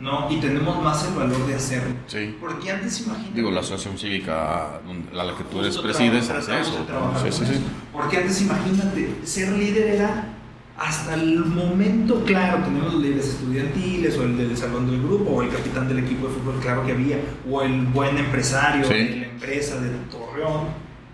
no 0.00 0.30
y 0.30 0.36
tenemos 0.38 0.80
más 0.82 1.04
el 1.08 1.14
valor 1.14 1.44
de 1.48 1.56
hacerlo 1.56 1.92
Sí. 2.06 2.36
porque 2.40 2.70
antes 2.70 3.00
imagínate. 3.04 3.34
Digo, 3.34 3.50
la 3.50 3.60
asociación 3.60 3.98
cívica 3.98 4.76
a 4.76 5.24
la 5.24 5.36
que 5.36 5.42
tú 5.44 5.58
eres 5.60 5.76
presides 5.78 6.28
trabajamos- 6.28 7.16
hace 7.16 7.28
eso. 7.28 7.38
Sí, 7.38 7.46
sí, 7.46 7.52
eso. 7.54 7.62
porque 7.92 8.18
antes 8.18 8.40
imagínate 8.42 9.14
ser 9.24 9.50
líder 9.52 9.96
era 9.96 10.34
hasta 10.78 11.14
el 11.14 11.44
momento 11.44 12.22
claro 12.24 12.62
tenemos 12.62 12.94
los 12.94 13.02
líderes 13.02 13.26
estudiantiles 13.26 14.16
o 14.18 14.22
el 14.22 14.38
del 14.38 14.56
salón 14.56 14.88
del 14.88 15.02
grupo 15.02 15.30
o 15.32 15.42
el 15.42 15.50
capitán 15.50 15.88
del 15.88 15.98
equipo 15.98 16.28
de 16.28 16.34
fútbol 16.34 16.60
claro 16.62 16.86
que 16.86 16.92
había 16.92 17.18
o 17.50 17.62
el 17.62 17.82
buen 17.86 18.16
empresario 18.18 18.88
de 18.88 19.16
la 19.16 19.26
empresa 19.26 19.80
de 19.80 19.88
Torreón 20.12 20.68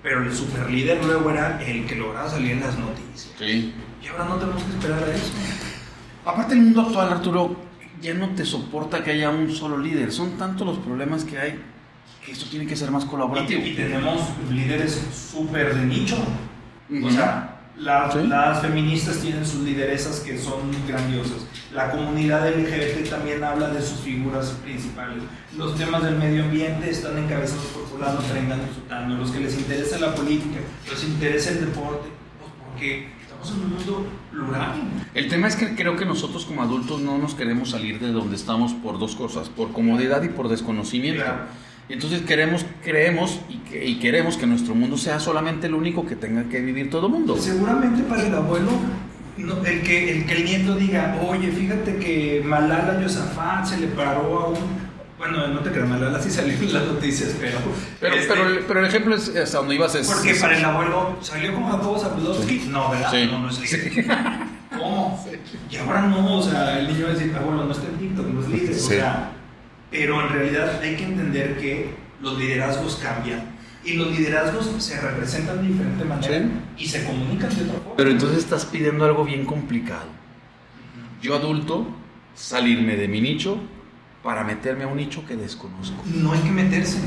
pero 0.04 0.22
el 0.22 0.32
super 0.32 0.70
líder 0.70 1.02
luego 1.04 1.30
era 1.30 1.60
el 1.64 1.84
que 1.86 1.96
lograba 1.96 2.28
salir 2.30 2.52
en 2.52 2.60
las 2.60 2.78
noticias 2.78 3.32
Sí. 3.38 3.74
y 4.02 4.06
ahora 4.06 4.26
no 4.26 4.36
tenemos 4.36 4.62
que 4.62 4.70
esperar 4.70 5.02
a 5.02 5.06
eso 5.14 5.32
Aparte, 6.26 6.54
el 6.54 6.60
mundo 6.62 6.82
actual, 6.82 7.08
Arturo, 7.12 7.56
ya 8.00 8.14
no 8.14 8.28
te 8.30 8.44
soporta 8.46 9.02
que 9.04 9.10
haya 9.10 9.28
un 9.30 9.50
solo 9.54 9.76
líder. 9.76 10.10
Son 10.10 10.38
tantos 10.38 10.66
los 10.66 10.78
problemas 10.78 11.22
que 11.24 11.38
hay 11.38 11.60
que 12.24 12.32
esto 12.32 12.46
tiene 12.50 12.66
que 12.66 12.76
ser 12.76 12.90
más 12.90 13.04
y, 13.04 13.08
colaborativo. 13.08 13.60
te- 13.60 13.68
y 13.68 13.74
tenemos 13.74 14.20
líderes 14.50 15.02
súper 15.32 15.74
de 15.74 15.84
nicho 15.86 16.16
Ujú. 16.90 17.06
O 17.06 17.10
sea, 17.10 17.53
las, 17.78 18.12
Sí. 18.12 18.26
las 18.26 18.60
feministas 18.62 19.18
tienen 19.18 19.44
sus 19.46 19.60
lideresas 19.62 20.20
que 20.20 20.38
son 20.38 20.60
grandiosas. 20.86 21.46
La 21.72 21.90
comunidad 21.90 22.46
LGBT 22.48 23.08
también 23.10 23.42
habla 23.42 23.68
de 23.68 23.82
sus 23.82 24.00
figuras 24.00 24.50
principales. 24.62 25.22
Los 25.56 25.74
temas 25.76 26.02
del 26.04 26.16
medio 26.16 26.44
ambiente 26.44 26.88
están 26.90 27.18
encabezados 27.18 27.64
por 27.66 27.86
fulano, 27.88 28.20
trengano, 28.20 28.62
sutano. 28.74 29.16
Los 29.16 29.30
que 29.32 29.40
les 29.40 29.54
interesa 29.58 29.98
la 29.98 30.14
política, 30.14 30.60
les 30.88 31.04
interesa 31.04 31.50
el 31.50 31.60
deporte, 31.66 32.08
pues 32.38 32.52
porque 32.70 33.08
estamos 33.20 33.50
en 33.50 33.56
un 33.64 33.70
mundo 33.74 34.06
plural. 34.30 34.72
El 35.14 35.28
tema 35.28 35.48
es 35.48 35.56
que 35.56 35.74
creo 35.74 35.96
que 35.96 36.04
nosotros 36.04 36.44
como 36.44 36.62
adultos 36.62 37.00
no 37.00 37.18
nos 37.18 37.34
queremos 37.34 37.70
salir 37.70 37.98
de 37.98 38.12
donde 38.12 38.36
estamos 38.36 38.72
por 38.72 39.00
dos 39.00 39.16
cosas, 39.16 39.48
por 39.48 39.72
comodidad 39.72 40.22
y 40.22 40.28
por 40.28 40.48
desconocimiento. 40.48 41.24
Claro. 41.24 41.40
Entonces 41.88 42.22
queremos, 42.22 42.64
creemos 42.82 43.40
y, 43.48 43.58
que- 43.58 43.84
y 43.84 43.98
queremos 43.98 44.36
que 44.38 44.46
nuestro 44.46 44.74
mundo 44.74 44.96
sea 44.96 45.20
solamente 45.20 45.66
el 45.66 45.74
único 45.74 46.06
que 46.06 46.16
tenga 46.16 46.44
que 46.48 46.60
vivir 46.60 46.88
todo 46.90 47.06
el 47.06 47.12
mundo. 47.12 47.36
Seguramente 47.36 48.02
para 48.04 48.22
el 48.26 48.34
abuelo 48.34 48.70
No, 49.36 49.62
el, 49.66 49.82
que, 49.82 50.12
el 50.12 50.26
que 50.26 50.32
el 50.36 50.44
nieto 50.44 50.76
diga, 50.76 51.18
oye, 51.28 51.50
fíjate 51.50 51.96
que 51.96 52.40
Malala 52.44 53.00
Yousafzai 53.02 53.66
se 53.66 53.78
le 53.80 53.88
paró 53.88 54.38
a 54.40 54.48
un... 54.50 54.84
Bueno, 55.18 55.46
no 55.48 55.60
te 55.60 55.70
creas, 55.72 55.88
Malala 55.88 56.20
sí 56.22 56.30
salió 56.30 56.54
en 56.54 56.72
las 56.72 56.84
noticias, 56.86 57.34
pero... 57.40 57.58
Pero, 58.00 58.14
este, 58.14 58.32
pero, 58.32 58.44
pero 58.66 58.80
el 58.80 58.86
ejemplo 58.86 59.14
es 59.14 59.28
hasta 59.36 59.58
donde 59.58 59.74
ibas 59.74 59.94
es... 59.96 60.06
Porque 60.06 60.30
es- 60.30 60.40
para 60.40 60.56
el 60.56 60.64
abuelo 60.64 61.16
salió 61.20 61.52
con 61.52 61.64
Jacobo 61.70 61.98
Zabludowski. 61.98 62.66
No, 62.70 62.90
¿verdad? 62.90 63.10
Sí. 63.10 63.26
No, 63.30 63.38
no 63.40 63.50
es 63.50 63.60
líder. 63.60 64.06
¿Cómo? 64.78 65.26
Y 65.70 65.76
ahora 65.76 66.02
no, 66.02 66.38
o 66.38 66.42
sea, 66.42 66.78
el 66.78 66.86
niño 66.88 67.06
va 67.06 67.10
a 67.10 67.14
decir, 67.14 67.34
abuelo, 67.36 67.64
no 67.64 67.72
está 67.72 67.86
en 67.88 67.98
TikTok, 67.98 68.26
no 68.26 68.40
es 68.40 68.48
líder. 68.48 68.70
O 68.70 68.74
Sí. 68.78 68.80
sea, 68.94 69.32
pero 69.94 70.20
en 70.20 70.28
realidad 70.28 70.80
hay 70.82 70.96
que 70.96 71.04
entender 71.04 71.56
que 71.56 71.90
los 72.20 72.36
liderazgos 72.36 72.96
cambian. 72.96 73.54
Y 73.84 73.92
los 73.94 74.10
liderazgos 74.18 74.66
se 74.82 75.00
representan 75.00 75.62
de 75.62 75.68
diferente 75.68 76.04
manera 76.04 76.48
y 76.76 76.86
se 76.86 77.04
comunican 77.04 77.54
de 77.54 77.62
otra 77.62 77.74
forma. 77.74 77.96
Pero 77.96 78.10
entonces 78.10 78.38
estás 78.38 78.64
pidiendo 78.64 79.04
algo 79.04 79.24
bien 79.24 79.44
complicado. 79.44 80.08
Yo 81.22 81.36
adulto, 81.36 81.86
salirme 82.34 82.96
de 82.96 83.06
mi 83.08 83.20
nicho 83.20 83.58
para 84.22 84.42
meterme 84.42 84.84
a 84.84 84.88
un 84.88 84.96
nicho 84.96 85.24
que 85.26 85.36
desconozco. 85.36 86.02
No 86.06 86.32
hay 86.32 86.40
que 86.40 86.50
meterse. 86.50 86.98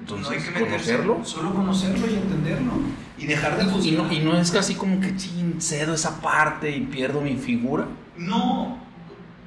Entonces, 0.00 0.26
no 0.26 0.32
hay 0.32 0.38
que 0.42 0.50
meterse. 0.50 0.96
conocerlo. 0.96 1.24
Solo 1.24 1.54
conocerlo 1.54 2.06
y 2.10 2.14
entenderlo. 2.14 2.72
Y 3.18 3.26
dejar 3.26 3.58
de 3.58 3.64
Y 3.64 3.68
juzgar. 3.70 4.06
no, 4.06 4.12
y 4.12 4.18
no 4.20 4.36
es 4.36 4.50
casi 4.50 4.74
como 4.74 4.98
que 4.98 5.14
chin, 5.14 5.60
cedo 5.60 5.94
esa 5.94 6.20
parte 6.20 6.74
y 6.74 6.80
pierdo 6.80 7.20
mi 7.20 7.36
figura. 7.36 7.86
No, 8.16 8.81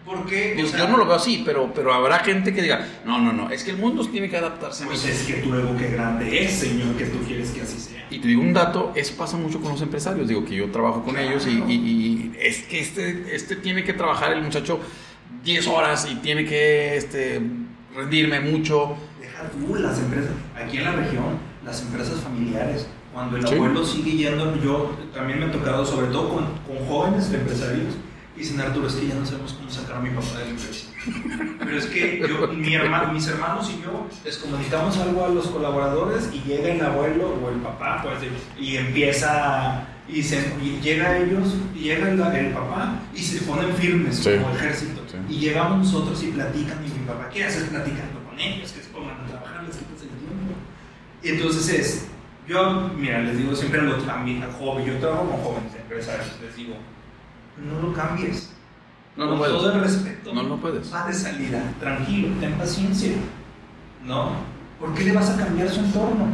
porque. 0.05 0.63
Sea, 0.67 0.79
yo 0.79 0.87
no 0.87 0.97
lo 0.97 1.05
veo 1.05 1.15
así, 1.15 1.41
pero, 1.45 1.71
pero 1.73 1.93
habrá 1.93 2.19
gente 2.19 2.53
que 2.53 2.61
diga, 2.61 2.87
no, 3.05 3.19
no, 3.19 3.33
no, 3.33 3.49
es 3.49 3.63
que 3.63 3.71
el 3.71 3.77
mundo 3.77 4.05
tiene 4.07 4.29
que 4.29 4.37
adaptarse 4.37 4.83
a. 4.83 4.87
Pues 4.87 5.05
es 5.05 5.23
que 5.23 5.33
tu 5.41 5.53
ego 5.55 5.75
qué 5.77 5.89
grande 5.89 6.43
es, 6.43 6.51
señor, 6.51 6.95
que 6.95 7.05
tú 7.05 7.19
quieres 7.25 7.49
que 7.51 7.61
así 7.61 7.79
sea. 7.79 8.05
Y 8.09 8.19
te 8.19 8.27
digo 8.27 8.41
un 8.41 8.53
dato, 8.53 8.91
eso 8.95 9.15
pasa 9.17 9.35
mucho 9.37 9.59
con 9.59 9.71
los 9.71 9.81
empresarios, 9.81 10.27
digo 10.27 10.45
que 10.45 10.55
yo 10.55 10.69
trabajo 10.71 11.03
con 11.03 11.17
ellos 11.17 11.47
y, 11.47 11.51
y- 11.71 11.73
y 11.73 12.31
es 12.39 12.59
que 12.63 12.79
este, 12.79 13.35
este 13.35 13.55
tiene 13.55 13.83
que 13.83 13.93
trabajar 13.93 14.31
el 14.33 14.41
muchacho 14.43 14.79
10 15.43 15.67
horas 15.67 16.07
y 16.11 16.15
tiene 16.17 16.45
que 16.45 16.95
este, 16.95 17.41
rendirme 17.95 18.39
mucho. 18.41 18.95
Deja 19.19 19.49
tú 19.49 19.75
las 19.75 19.97
empresas, 19.99 20.31
aquí 20.55 20.77
en 20.77 20.83
la 20.83 20.91
región, 20.91 21.25
las 21.65 21.81
empresas 21.81 22.19
familiares, 22.21 22.87
cuando 23.11 23.37
el 23.37 23.47
Sí. 23.47 23.55
abuelo 23.55 23.83
sigue 23.83 24.11
yendo, 24.11 24.55
yo 24.61 24.95
también 25.13 25.39
me 25.39 25.47
he 25.47 25.49
tocado, 25.49 25.83
sobre 25.85 26.07
todo 26.07 26.29
con, 26.29 26.45
con 26.67 26.85
jóvenes 26.87 27.31
empresarios, 27.33 27.95
dicen, 28.37 28.59
Arturo, 28.61 28.87
es 28.87 28.95
que 28.95 29.07
ya 29.07 29.15
no 29.15 29.25
sabemos 29.25 29.53
cómo 29.53 29.69
sacar 29.69 29.97
a 29.97 29.99
mi 29.99 30.09
papá 30.09 30.39
de 30.39 30.45
la 30.45 30.49
empresa. 30.51 30.87
Pero 31.59 31.77
es 31.77 31.85
que 31.85 32.25
yo, 32.27 32.47
mi 32.49 32.73
hermano, 32.73 33.13
mis 33.13 33.27
hermanos 33.27 33.69
y 33.69 33.81
yo 33.83 34.07
les 34.23 34.37
comunicamos 34.37 34.97
algo 34.97 35.25
a 35.25 35.29
los 35.29 35.47
colaboradores 35.47 36.29
y 36.33 36.41
llega 36.41 36.69
el 36.71 36.81
abuelo 36.83 37.37
o 37.43 37.49
el 37.49 37.59
papá, 37.59 38.01
pues, 38.03 38.15
y 38.59 38.77
empieza, 38.77 39.85
y, 40.07 40.21
se, 40.23 40.39
y 40.61 40.79
llega 40.81 41.09
a 41.09 41.17
ellos, 41.19 41.55
y 41.75 41.79
llega 41.79 42.09
el, 42.09 42.19
el 42.19 42.53
papá 42.53 42.99
y 43.13 43.19
se 43.19 43.41
ponen 43.43 43.73
firmes 43.75 44.17
Sí. 44.17 44.31
como 44.41 44.55
ejército. 44.55 45.01
Sí. 45.09 45.17
Y 45.29 45.39
llegamos 45.39 45.77
nosotros 45.79 46.21
y 46.23 46.27
platican, 46.27 46.79
y 46.85 46.99
mi 46.99 47.05
papá, 47.05 47.29
¿qué 47.31 47.43
haces 47.45 47.63
platicando 47.69 48.19
con 48.27 48.39
ellos? 48.39 48.71
Que 48.71 48.81
se 48.81 48.89
pongan 48.89 49.21
a 49.21 49.25
trabajar, 49.27 49.63
les 49.63 49.77
quitas 49.77 50.01
el 50.01 50.09
tiempo. 50.09 50.53
Y 51.23 51.29
entonces 51.29 51.69
es, 51.69 52.07
yo, 52.47 52.89
mira, 52.97 53.21
les 53.21 53.37
digo 53.37 53.55
siempre 53.55 53.79
a, 53.81 53.83
los, 53.83 54.07
a 54.07 54.17
mi 54.17 54.41
a 54.41 54.51
joven, 54.59 54.85
yo 54.85 54.97
trabajo 54.97 55.29
con 55.29 55.39
jóvenes 55.41 55.73
empresarios, 55.75 56.27
les 56.41 56.55
digo, 56.55 56.75
no 57.57 57.87
lo 57.87 57.93
cambies. 57.93 58.51
No, 59.15 59.29
con 59.29 59.37
puedes. 59.37 59.55
todo 59.55 59.71
el 59.73 59.79
respeto. 59.81 60.33
No, 60.33 60.43
no 60.43 60.57
puedes. 60.57 60.93
Va 60.93 61.07
de 61.07 61.13
salida, 61.13 61.61
tranquilo, 61.79 62.29
ten 62.39 62.53
paciencia. 62.53 63.13
¿No? 64.05 64.31
¿Por 64.79 64.93
qué 64.93 65.05
le 65.05 65.13
vas 65.13 65.29
a 65.29 65.37
cambiar 65.37 65.69
su 65.69 65.79
entorno? 65.79 66.27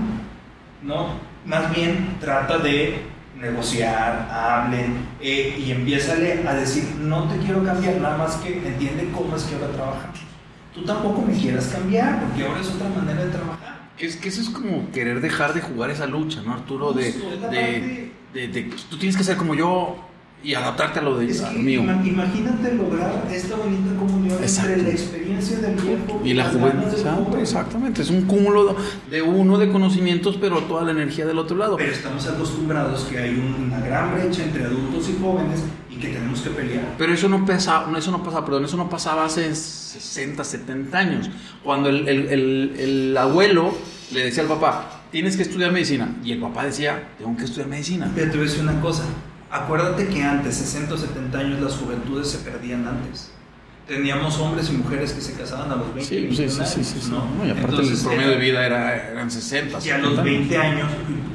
¿No? 0.81 1.07
Más 1.45 1.73
bien 1.75 2.17
trata 2.19 2.57
de 2.57 3.03
negociar, 3.39 4.27
hablen 4.31 4.97
eh, 5.19 5.55
y 5.63 5.71
empiézale 5.71 6.47
a 6.47 6.53
decir, 6.53 6.84
no 6.99 7.23
te 7.27 7.38
quiero 7.39 7.63
cambiar, 7.63 7.95
nada 7.95 8.17
más 8.17 8.36
que 8.38 8.55
entiende 8.67 9.10
cómo 9.15 9.36
es 9.36 9.43
que 9.43 9.55
ahora 9.55 9.67
trabajamos. 9.69 10.19
Tú 10.73 10.84
tampoco 10.84 11.21
me 11.21 11.34
quieras 11.34 11.65
cambiar, 11.67 12.19
porque 12.21 12.45
ahora 12.45 12.62
es 12.62 12.69
otra 12.69 12.89
manera 12.89 13.25
de 13.25 13.31
trabajar. 13.31 13.81
Es, 13.97 14.15
que 14.15 14.29
eso 14.29 14.41
es 14.41 14.49
como 14.49 14.89
querer 14.91 15.21
dejar 15.21 15.53
de 15.53 15.62
jugar 15.62 15.89
esa 15.91 16.05
lucha, 16.07 16.41
¿no, 16.43 16.53
Arturo? 16.53 16.93
De, 16.93 17.12
Justo, 17.12 17.29
de, 17.49 18.12
de- 18.34 18.47
de- 18.47 18.63
tú 18.89 18.97
tienes 18.97 19.15
que 19.17 19.23
ser 19.23 19.38
como 19.38 19.53
yo 19.53 19.97
y 20.43 20.56
adaptarte 20.56 20.99
a 20.99 21.01
lo 21.04 21.17
de 21.19 21.27
Es 21.30 21.41
que 21.41 21.60
mío. 21.60 21.82
ima- 21.84 22.01
imagínate 22.06 22.73
lograr 22.73 23.27
esta 23.32 23.56
bonita 23.56 23.95
comunión 23.99 24.38
Exacto. 24.41 24.71
entre 24.71 24.84
la 24.88 24.89
experiencia 24.91 25.60
del 25.60 25.75
viejo 25.75 26.21
Y 26.23 26.34
la 26.34 26.45
juventud, 26.45 27.38
exactamente. 27.39 28.01
Es 28.01 28.10
un 28.10 28.23
cúmulo 28.23 28.75
de 29.10 29.21
uno 29.21 29.58
de 29.60 29.71
conocimientos, 29.71 30.38
pero 30.41 30.60
toda 30.63 30.84
la 30.84 30.91
energía 30.91 31.25
del 31.27 31.38
otro 31.38 31.58
lado. 31.58 31.77
Pero 31.77 31.91
estamos 31.91 32.27
acostumbrados 32.27 33.04
que 33.04 33.19
hay 33.19 33.30
un- 33.36 33.65
una 33.65 33.80
gran 33.82 34.13
brecha 34.15 34.43
entre 34.43 34.65
adultos 34.65 35.10
y 35.10 35.21
jóvenes 35.21 35.62
y 35.91 35.95
que 35.97 36.08
tenemos 36.08 36.41
que 36.41 36.49
pelear. 36.49 36.95
Pero 36.97 37.13
eso 37.13 37.30
no 37.30 37.45
pasa, 37.45 37.86
eso 37.95 38.12
no 38.12 38.23
pasa, 38.23 38.43
perdón, 38.43 38.65
eso 38.65 38.77
no 38.77 38.89
pasaba 38.89 39.25
hace 39.25 39.54
60, 39.54 40.43
70 40.43 40.97
años. 40.97 41.30
Cuando 41.63 41.89
el, 41.89 42.08
el- 42.08 42.27
el- 42.30 42.75
el 42.80 43.17
abuelo 43.17 43.73
le 44.12 44.23
decía 44.23 44.41
al 44.43 44.49
papá, 44.49 45.04
tienes 45.12 45.36
que 45.38 45.43
estudiar 45.43 45.71
medicina. 45.71 46.15
Y 46.23 46.32
el 46.32 46.39
papá 46.39 46.65
decía, 46.65 47.10
tengo 47.19 47.38
que 47.38 47.43
estudiar 47.43 47.67
medicina. 47.67 48.12
Pero 48.15 48.32
te 48.32 48.38
voy 48.38 48.47
a 48.47 48.49
decir 48.49 48.63
una 48.63 48.80
cosa. 48.82 49.04
Acuérdate 49.51 50.07
que 50.07 50.23
antes, 50.23 50.55
60 50.55 50.93
o 50.93 50.97
70 50.97 51.37
años, 51.37 51.59
las 51.61 51.73
juventudes 51.75 52.29
se 52.29 52.37
perdían 52.39 52.87
antes. 52.87 53.31
Teníamos 53.87 54.37
hombres 54.39 54.69
y 54.69 54.73
mujeres 54.73 55.11
que 55.11 55.19
se 55.21 55.33
casaban 55.33 55.69
a 55.71 55.75
los 55.75 55.93
20 55.93 56.03
Sí, 56.03 56.27
sí, 56.29 56.35
sí, 56.35 56.41
21 56.43 56.65
sí, 56.65 56.83
sí, 56.83 56.91
años, 56.91 57.03
sí. 57.03 57.11
¿no? 57.11 57.25
No, 57.37 57.45
y 57.45 57.49
aparte 57.49 57.69
Entonces, 57.71 57.99
el 57.99 58.05
promedio 58.05 58.27
era- 58.31 58.39
de 58.39 58.45
vida 58.45 58.65
era, 58.65 59.11
eran 59.11 59.31
60. 59.31 59.79
Y 59.85 59.89
a 59.89 59.97
los 59.97 60.09
70. 60.15 60.21
20 60.23 60.57
años, 60.57 60.87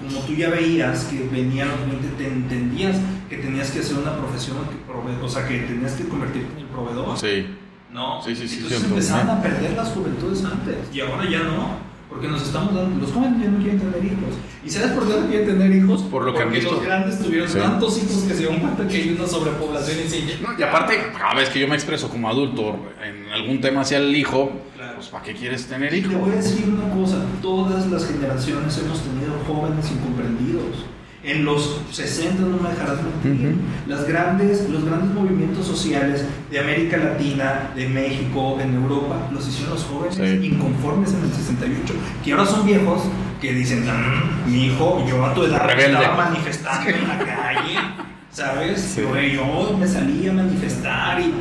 como 0.09 0.21
tú 0.27 0.33
ya 0.35 0.49
veías 0.49 1.05
que 1.05 1.29
venían 1.31 1.69
los 1.69 1.81
20, 1.91 2.09
te 2.17 2.27
entendías 2.29 2.97
que 3.29 3.37
tenías 3.39 3.71
que 3.71 3.81
hacer 3.81 3.99
una 3.99 4.17
profesión, 4.17 4.57
que 4.71 4.77
prove- 4.91 5.21
o 5.23 5.29
sea, 5.29 5.47
que 5.47 5.59
tenías 5.61 5.93
que 5.93 6.09
convertirte 6.09 6.51
en 6.55 6.59
el 6.61 6.67
proveedor. 6.67 7.19
Sí. 7.19 7.47
¿no? 7.93 8.21
Sí, 8.23 8.35
sí, 8.37 8.47
sí, 8.49 8.57
Entonces 8.63 9.13
bien. 9.15 9.29
a 9.31 9.41
perder 9.43 9.73
las 9.73 9.89
juventudes 9.89 10.45
antes 10.45 10.77
y 10.93 11.01
ahora 11.01 11.29
ya 11.31 11.39
no, 11.45 11.79
porque 12.17 12.29
nos 12.29 12.43
estamos 12.43 12.75
dando, 12.75 12.99
los 12.99 13.13
jóvenes 13.13 13.43
ya 13.43 13.51
no 13.51 13.59
quieren 13.59 13.79
tener 13.79 14.03
hijos. 14.05 14.35
¿Y 14.65 14.71
sabes 14.71 14.93
por 14.93 15.07
qué 15.07 15.21
no 15.21 15.27
quieren 15.27 15.47
tener 15.47 15.71
hijos? 15.77 16.03
Por 16.05 16.25
lo 16.25 16.33
que 16.35 16.43
han 16.43 16.51
visto. 16.51 16.73
los 16.73 16.83
grandes 16.83 17.19
tuvieron 17.23 17.47
Sí. 17.49 17.59
tantos 17.59 17.99
hijos 17.99 18.23
que 18.27 18.33
se 18.33 18.39
dieron 18.39 18.59
cuenta 18.61 18.89
que 18.89 18.97
hay 18.97 19.11
una 19.19 19.27
sobrepoblación 19.27 19.99
y 20.05 20.09
se 20.09 20.19
Y 20.59 20.63
aparte, 20.63 20.95
cada 21.17 21.35
vez 21.35 21.51
que 21.51 21.61
yo 21.61 21.69
me 21.69 21.75
expreso 21.75 22.09
como 22.09 22.29
adulto 22.31 22.75
en 23.05 23.31
algún 23.33 23.61
tema 23.61 23.83
hacia 23.83 23.99
el 23.99 24.17
hijo, 24.17 24.51
Claro. 24.75 24.95
pues 24.97 25.09
¿para 25.09 25.25
qué 25.25 25.35
quieres 25.35 25.67
tener 25.67 25.93
Y 25.93 26.01
te 26.03 26.15
voy 26.17 26.31
a 26.31 26.37
decir 26.37 26.67
una 26.69 26.89
cosa, 26.95 27.19
todas 27.43 27.87
las 27.91 28.07
generaciones 28.07 28.79
hemos 28.79 29.03
tenido 29.03 29.35
jóvenes 29.47 29.91
incomprendidos. 29.91 30.87
En 31.27 31.45
los 31.45 31.81
60 31.91 32.41
no 32.43 32.57
me 32.63 32.69
dejarás 32.71 32.99
mentir. 33.03 33.49
Ujú. 33.49 33.57
Las 33.89 34.07
grandes, 34.07 34.71
los 34.71 34.85
grandes 34.85 35.11
movimientos 35.13 35.67
sociales 35.67 36.25
de 36.53 36.61
América 36.61 36.97
Latina, 36.99 37.71
de 37.75 37.89
México, 37.89 38.59
en 38.63 38.75
Europa, 38.77 39.29
los 39.33 39.47
hicieron 39.49 39.75
los 39.75 39.83
jóvenes 39.85 40.15
Sí. 40.15 40.47
inconformes 40.47 41.13
en 41.15 41.23
el 41.25 41.33
68, 41.33 41.95
que 42.25 42.31
ahora 42.33 42.47
son 42.47 42.65
viejos, 42.65 43.03
que 43.41 43.53
dicen, 43.53 43.85
"Mm, 43.85 44.51
mi 44.53 44.67
hijo, 44.67 45.05
yo 45.09 45.27
a 45.27 45.35
tu 45.35 45.43
edad 45.43 45.67
Rebelde. 45.67 45.95
estaba 45.99 46.17
manifestando 46.31 46.91
en 46.91 47.09
la 47.09 47.19
calle, 47.19 47.75
¿sabes? 48.31 48.81
Sí. 48.81 49.01
Yo, 49.03 49.21
yo 49.21 49.77
me 49.77 49.87
salí 49.89 50.29
a 50.29 50.33
manifestar 50.33 51.21
y 51.21 51.35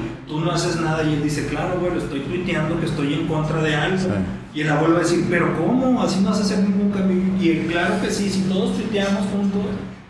no 0.45 0.51
haces 0.51 0.79
nada. 0.79 1.03
Y 1.03 1.13
él 1.13 1.23
dice, 1.23 1.47
claro, 1.47 1.73
abuelo, 1.73 1.97
estoy 1.97 2.21
tuiteando 2.21 2.79
que 2.79 2.85
estoy 2.85 3.13
en 3.13 3.27
contra 3.27 3.61
de 3.61 3.75
algo. 3.75 3.97
Sí. 3.97 4.07
Y 4.53 4.61
el 4.61 4.69
abuelo 4.69 4.93
va 4.95 4.99
a 5.01 5.03
decir, 5.03 5.25
pero 5.29 5.57
¿cómo? 5.57 6.01
Así 6.01 6.21
no 6.21 6.29
a 6.29 6.31
hacer 6.31 6.59
ningún 6.59 6.91
cambio. 6.91 7.17
Y 7.41 7.49
él, 7.49 7.67
claro 7.69 7.99
que 8.01 8.09
sí, 8.09 8.29
si 8.29 8.41
todos 8.43 8.77
tuiteamos 8.77 9.25
juntos, 9.33 9.61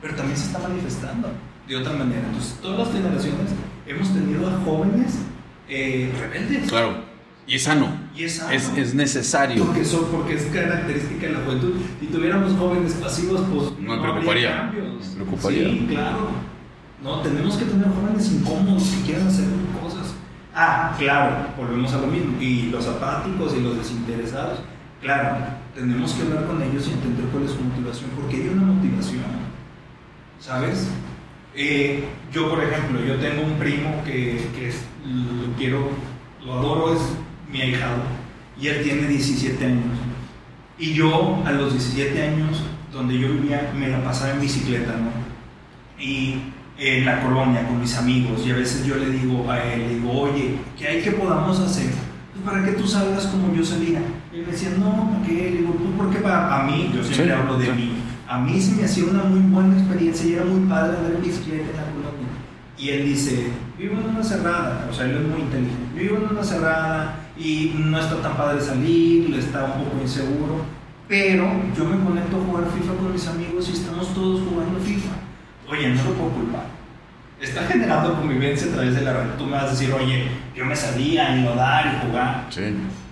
pero 0.01 0.13
también 0.15 0.37
se 0.37 0.45
está 0.45 0.59
manifestando 0.59 1.29
de 1.67 1.75
otra 1.75 1.93
manera. 1.93 2.21
Entonces, 2.27 2.55
todas 2.61 2.79
las 2.79 2.91
generaciones 2.95 3.51
hemos 3.87 4.13
tenido 4.13 4.47
a 4.47 4.51
jóvenes 4.63 5.15
eh, 5.67 6.11
rebeldes. 6.19 6.69
Claro. 6.69 7.15
Y 7.47 7.55
es 7.55 7.63
sano. 7.63 7.87
Y 8.15 8.23
es 8.23 8.37
sano. 8.37 8.51
Es, 8.51 8.71
es 8.75 8.95
necesario. 8.95 9.63
Porque, 9.65 9.85
son, 9.85 10.05
porque 10.05 10.33
es 10.33 10.43
característica 10.45 11.27
de 11.27 11.33
la 11.33 11.39
juventud. 11.39 11.73
Si 11.99 12.07
tuviéramos 12.07 12.53
jóvenes 12.57 12.93
pasivos, 12.93 13.41
pues 13.53 13.79
Me 13.79 13.93
habría 13.93 14.11
preocuparía. 14.11 14.57
cambios. 14.57 15.07
Me 15.09 15.23
preocuparía. 15.25 15.69
Sí, 15.69 15.87
claro. 15.89 16.27
No, 17.03 17.21
tenemos 17.21 17.55
que 17.57 17.65
tener 17.65 17.85
jóvenes 17.87 18.31
incómodos 18.31 18.83
que 18.89 19.01
quieran 19.05 19.27
hacer 19.27 19.45
cosas. 19.79 20.14
Ah, 20.55 20.95
claro, 20.97 21.35
volvemos 21.57 21.93
a 21.93 21.97
lo 21.99 22.07
mismo. 22.07 22.41
Y 22.41 22.67
los 22.71 22.87
apáticos 22.87 23.53
y 23.57 23.61
los 23.61 23.77
desinteresados, 23.77 24.59
claro, 25.01 25.37
tenemos 25.73 26.13
que 26.13 26.23
hablar 26.23 26.45
con 26.45 26.61
ellos 26.61 26.87
y 26.87 26.93
entender 26.93 27.25
cuál 27.31 27.43
es 27.43 27.51
su 27.51 27.61
motivación, 27.61 28.09
porque 28.15 28.37
hay 28.37 28.47
una 28.49 28.63
motivación, 28.63 29.23
¿sabes? 30.39 30.87
Eh, 31.53 32.05
yo, 32.31 32.49
por 32.49 32.63
ejemplo, 32.63 33.01
yo 33.03 33.15
tengo 33.17 33.43
un 33.43 33.53
primo 33.59 34.01
que, 34.05 34.47
que 34.55 34.69
es- 34.69 34.85
lo 35.05 35.53
quiero, 35.57 35.89
lo 36.45 36.53
adoro, 36.53 36.93
es 36.93 37.01
mi 37.51 37.61
ahijado, 37.61 37.97
y 38.59 38.67
él 38.67 38.83
tiene 38.83 39.07
17 39.07 39.65
años. 39.65 39.97
Y 40.77 40.93
yo, 40.93 41.41
a 41.45 41.51
los 41.51 41.73
17 41.73 42.21
años, 42.21 42.63
donde 42.93 43.17
yo 43.19 43.29
vivía, 43.29 43.71
me 43.77 43.89
la 43.89 44.01
pasaba 44.03 44.31
en 44.33 44.41
bicicleta, 44.41 44.93
¿no? 44.93 45.11
Y 46.01 46.35
en 46.77 47.05
la 47.05 47.21
colonia 47.21 47.65
con 47.67 47.79
mis 47.79 47.95
amigos, 47.97 48.41
y 48.45 48.51
a 48.51 48.55
veces 48.55 48.85
yo 48.85 48.95
le 48.97 49.09
digo 49.09 49.49
a 49.49 49.63
él, 49.63 49.79
le 49.87 49.95
digo, 49.95 50.11
oye, 50.11 50.57
¿qué 50.77 50.87
hay 50.87 51.01
que 51.01 51.11
podamos 51.11 51.59
hacer? 51.59 51.89
Pues 52.33 52.43
para 52.45 52.65
que 52.65 52.71
tú 52.73 52.85
salgas 52.87 53.27
como 53.27 53.53
yo 53.55 53.63
salía. 53.63 54.01
Y 54.33 54.39
él 54.39 54.45
me 54.45 54.51
decía, 54.51 54.69
no, 54.77 55.09
¿para 55.11 55.25
qué? 55.25 55.51
Le 55.51 55.57
digo, 55.59 55.73
pues 55.73 55.89
porque 55.97 56.17
para 56.19 56.61
a 56.61 56.63
mí, 56.65 56.91
yo 56.93 57.01
siempre 57.03 57.27
Sí, 57.27 57.31
hablo 57.31 57.57
de 57.57 57.65
sí. 57.67 57.71
mí, 57.71 57.91
a 58.27 58.39
mí 58.39 58.59
se 58.61 58.75
me 58.75 58.83
hacía 58.83 59.05
una 59.05 59.23
muy 59.23 59.39
buena 59.39 59.77
experiencia 59.77 60.29
y 60.29 60.33
era 60.33 60.45
muy 60.45 60.67
padre 60.67 60.97
andar 60.97 61.13
en 61.15 61.21
bicicleta 61.21 61.63
en 61.69 61.77
la 61.77 61.83
colonia. 61.83 62.27
Y 62.77 62.89
él 62.89 63.05
dice, 63.05 63.47
vivo 63.79 63.93
en 64.01 64.09
una 64.09 64.23
cerrada, 64.23 64.85
o 64.91 64.93
sea, 64.93 65.05
él 65.05 65.15
es 65.15 65.21
muy 65.29 65.41
inteligente, 65.41 65.97
vivo 65.97 66.17
en 66.17 66.27
una 66.29 66.43
cerrada 66.43 67.15
y 67.37 67.73
no 67.77 67.97
está 67.97 68.21
tan 68.21 68.35
padre 68.35 68.59
salir, 68.59 69.33
está 69.35 69.63
un 69.63 69.85
poco 69.85 70.01
inseguro, 70.01 70.65
pero 71.07 71.45
yo 71.77 71.85
me 71.85 72.03
conecto 72.03 72.35
a 72.35 72.45
jugar 72.45 72.65
FIFA 72.77 72.93
con 72.95 73.13
mis 73.13 73.27
amigos 73.27 73.69
y 73.69 73.73
estamos 73.73 74.13
todos 74.13 74.41
jugando 74.49 74.77
FIFA. 74.79 75.11
Oye, 75.69 75.89
no 75.89 76.03
lo 76.03 76.11
puedo 76.11 76.29
culpar. 76.31 76.65
Está 77.41 77.63
generando 77.63 78.15
convivencia 78.15 78.67
a 78.71 78.75
través 78.75 78.95
de 78.95 79.01
la 79.01 79.13
red. 79.13 79.29
Tú 79.37 79.45
me 79.45 79.53
vas 79.53 79.65
a 79.65 79.69
decir, 79.71 79.91
oye, 79.93 80.27
yo 80.55 80.65
me 80.65 80.75
salía 80.75 81.27
a 81.27 81.35
enlodar 81.35 81.85
y 81.85 82.07
jugar. 82.07 82.47
Sí. 82.49 82.61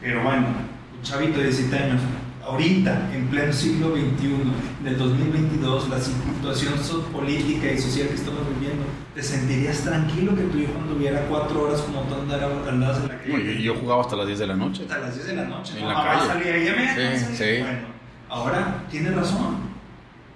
Pero 0.02 0.24
bueno, 0.24 0.48
un 0.96 1.02
chavito 1.02 1.40
de 1.40 1.46
17 1.46 1.76
años, 1.84 2.02
ahorita, 2.46 3.10
en 3.14 3.28
pleno 3.28 3.52
siglo 3.52 3.96
XXI, 3.96 4.84
del 4.84 4.98
2022, 4.98 5.90
la 5.90 6.00
situación 6.00 6.74
política 7.12 7.72
y 7.72 7.78
social 7.78 8.08
que 8.08 8.16
estamos 8.16 8.42
viviendo, 8.56 8.86
¿te 9.14 9.24
sentirías 9.24 9.82
tranquilo 9.82 10.36
que 10.36 10.44
tu 10.44 10.58
hijo 10.60 10.74
anduviera 10.82 11.26
cuatro 11.30 11.64
horas 11.64 11.82
como 11.82 12.02
tú 12.04 12.16
andabas 12.16 13.00
en 13.00 13.08
la 13.08 13.18
calle? 13.18 13.62
yo, 13.62 13.76
jugaba 13.76 14.02
hasta 14.02 14.16
las 14.16 14.28
10 14.28 14.40
de 14.40 14.48
la 14.48 14.56
noche. 14.56 14.84
Hasta 14.84 15.00
las 15.00 15.16
10 15.16 15.28
de 15.28 15.36
la 15.36 15.46
noche. 15.46 15.80
En 15.80 15.88
la 15.88 15.94
calle. 15.96 16.28
salía 16.28 16.58
y 16.58 16.66
ya 16.66 16.76
me 16.76 17.18
sí, 17.18 17.26
sí. 17.34 17.62
Bueno, 17.62 17.88
ahora 18.30 18.84
tiene 18.90 19.12
razón. 19.12 19.74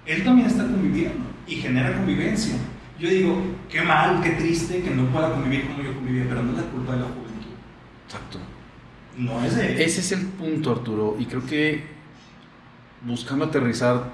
Él 0.04 0.24
también 0.24 0.48
está 0.48 0.62
conviviendo 0.62 1.27
y 1.48 1.56
genera 1.56 1.94
convivencia. 1.94 2.54
Yo 2.98 3.08
digo, 3.08 3.40
qué 3.68 3.80
mal, 3.82 4.20
qué 4.22 4.30
triste 4.30 4.82
que 4.82 4.90
no 4.90 5.06
pueda 5.06 5.32
convivir 5.32 5.66
como 5.68 5.82
yo 5.82 5.94
convivía, 5.94 6.24
pero 6.28 6.42
no 6.42 6.52
es 6.52 6.58
la 6.58 6.70
culpa 6.70 6.92
de 6.92 6.98
la 6.98 7.06
juventud. 7.06 7.52
Exacto. 8.04 8.38
No 9.16 9.42
es 9.44 9.56
de 9.56 9.82
Ese 9.84 10.00
es 10.00 10.12
el 10.12 10.26
punto, 10.26 10.72
Arturo, 10.72 11.16
y 11.18 11.26
creo 11.26 11.44
que 11.44 11.84
buscando 13.02 13.46
aterrizar 13.46 14.10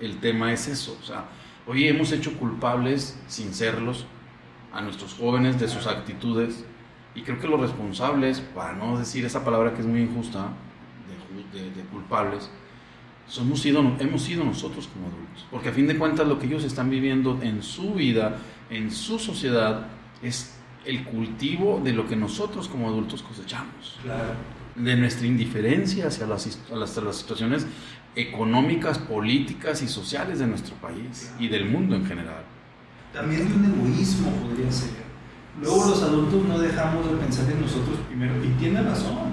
el 0.00 0.18
tema 0.18 0.52
es 0.52 0.68
eso. 0.68 0.98
O 1.00 1.04
sea, 1.04 1.26
hoy 1.66 1.86
hemos 1.86 2.12
hecho 2.12 2.36
culpables, 2.38 3.18
sin 3.26 3.54
serlos, 3.54 4.06
a 4.72 4.80
nuestros 4.80 5.14
jóvenes 5.14 5.60
de 5.60 5.68
sus 5.68 5.86
actitudes, 5.86 6.64
y 7.14 7.22
creo 7.22 7.38
que 7.38 7.46
los 7.46 7.60
responsables, 7.60 8.40
para 8.40 8.72
no 8.72 8.98
decir 8.98 9.24
esa 9.24 9.44
palabra 9.44 9.72
que 9.74 9.80
es 9.80 9.86
muy 9.86 10.00
injusta, 10.00 10.48
de 11.52 11.82
culpables, 11.92 12.50
somos 13.26 13.60
sido, 13.60 13.80
hemos 13.98 14.22
sido 14.22 14.44
nosotros 14.44 14.88
como 14.88 15.06
adultos. 15.06 15.46
Porque 15.50 15.68
a 15.68 15.72
fin 15.72 15.86
de 15.86 15.96
cuentas 15.96 16.26
lo 16.26 16.38
que 16.38 16.46
ellos 16.46 16.64
están 16.64 16.90
viviendo 16.90 17.38
en 17.42 17.62
su 17.62 17.94
vida, 17.94 18.38
en 18.70 18.90
su 18.90 19.18
sociedad, 19.18 19.86
es 20.22 20.54
el 20.84 21.04
cultivo 21.04 21.80
de 21.82 21.92
lo 21.92 22.06
que 22.06 22.16
nosotros 22.16 22.68
como 22.68 22.88
adultos 22.88 23.22
cosechamos. 23.22 23.98
De 24.74 24.96
nuestra 24.96 25.26
indiferencia 25.26 26.08
hacia 26.08 26.26
las, 26.26 26.58
las, 26.70 27.16
situaciones 27.16 27.66
económicas, 28.16 28.98
políticas 28.98 29.82
y 29.82 29.88
sociales 29.88 30.38
de 30.38 30.46
nuestro 30.46 30.74
país 30.76 31.32
y 31.38 31.48
del 31.48 31.66
mundo 31.66 31.96
en 31.96 32.06
general. 32.06 32.44
También 33.12 33.48
de 33.48 33.54
un 33.54 33.64
egoísmo 33.64 34.30
podría 34.30 34.70
ser. 34.70 35.04
Luego 35.60 35.90
los 35.90 36.02
adultos 36.02 36.44
no 36.44 36.58
dejamos 36.58 37.08
de 37.08 37.16
pensar 37.16 37.50
en 37.50 37.60
nosotros 37.60 37.96
primero 38.08 38.34
y 38.44 38.48
tiene 38.58 38.82
razón. 38.82 39.32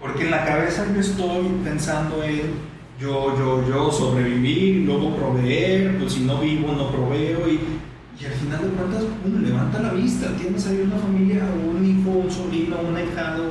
Porque 0.00 0.24
en 0.24 0.30
la 0.30 0.46
cabeza 0.46 0.86
yo 0.94 1.00
estoy 1.00 1.46
pensando 1.62 2.22
en 2.22 2.69
yo, 3.00 3.34
yo, 3.38 3.66
yo 3.66 3.90
sobrevivir, 3.90 4.84
luego 4.84 5.16
proveer, 5.16 5.98
pues 5.98 6.12
si 6.12 6.20
no 6.20 6.38
vivo 6.38 6.72
no 6.72 6.90
proveo 6.90 7.48
y, 7.48 7.60
y 8.20 8.26
al 8.26 8.32
final 8.32 8.60
de 8.62 8.68
cuentas 8.68 9.04
uno 9.24 9.40
levanta 9.40 9.80
la 9.80 9.92
vista, 9.94 10.36
tienes 10.36 10.66
ahí 10.66 10.82
una 10.84 10.96
familia, 10.96 11.42
un 11.66 11.84
hijo, 11.84 12.10
un 12.10 12.30
sobrino, 12.30 12.76
un 12.80 12.94
ahijado, 12.94 13.44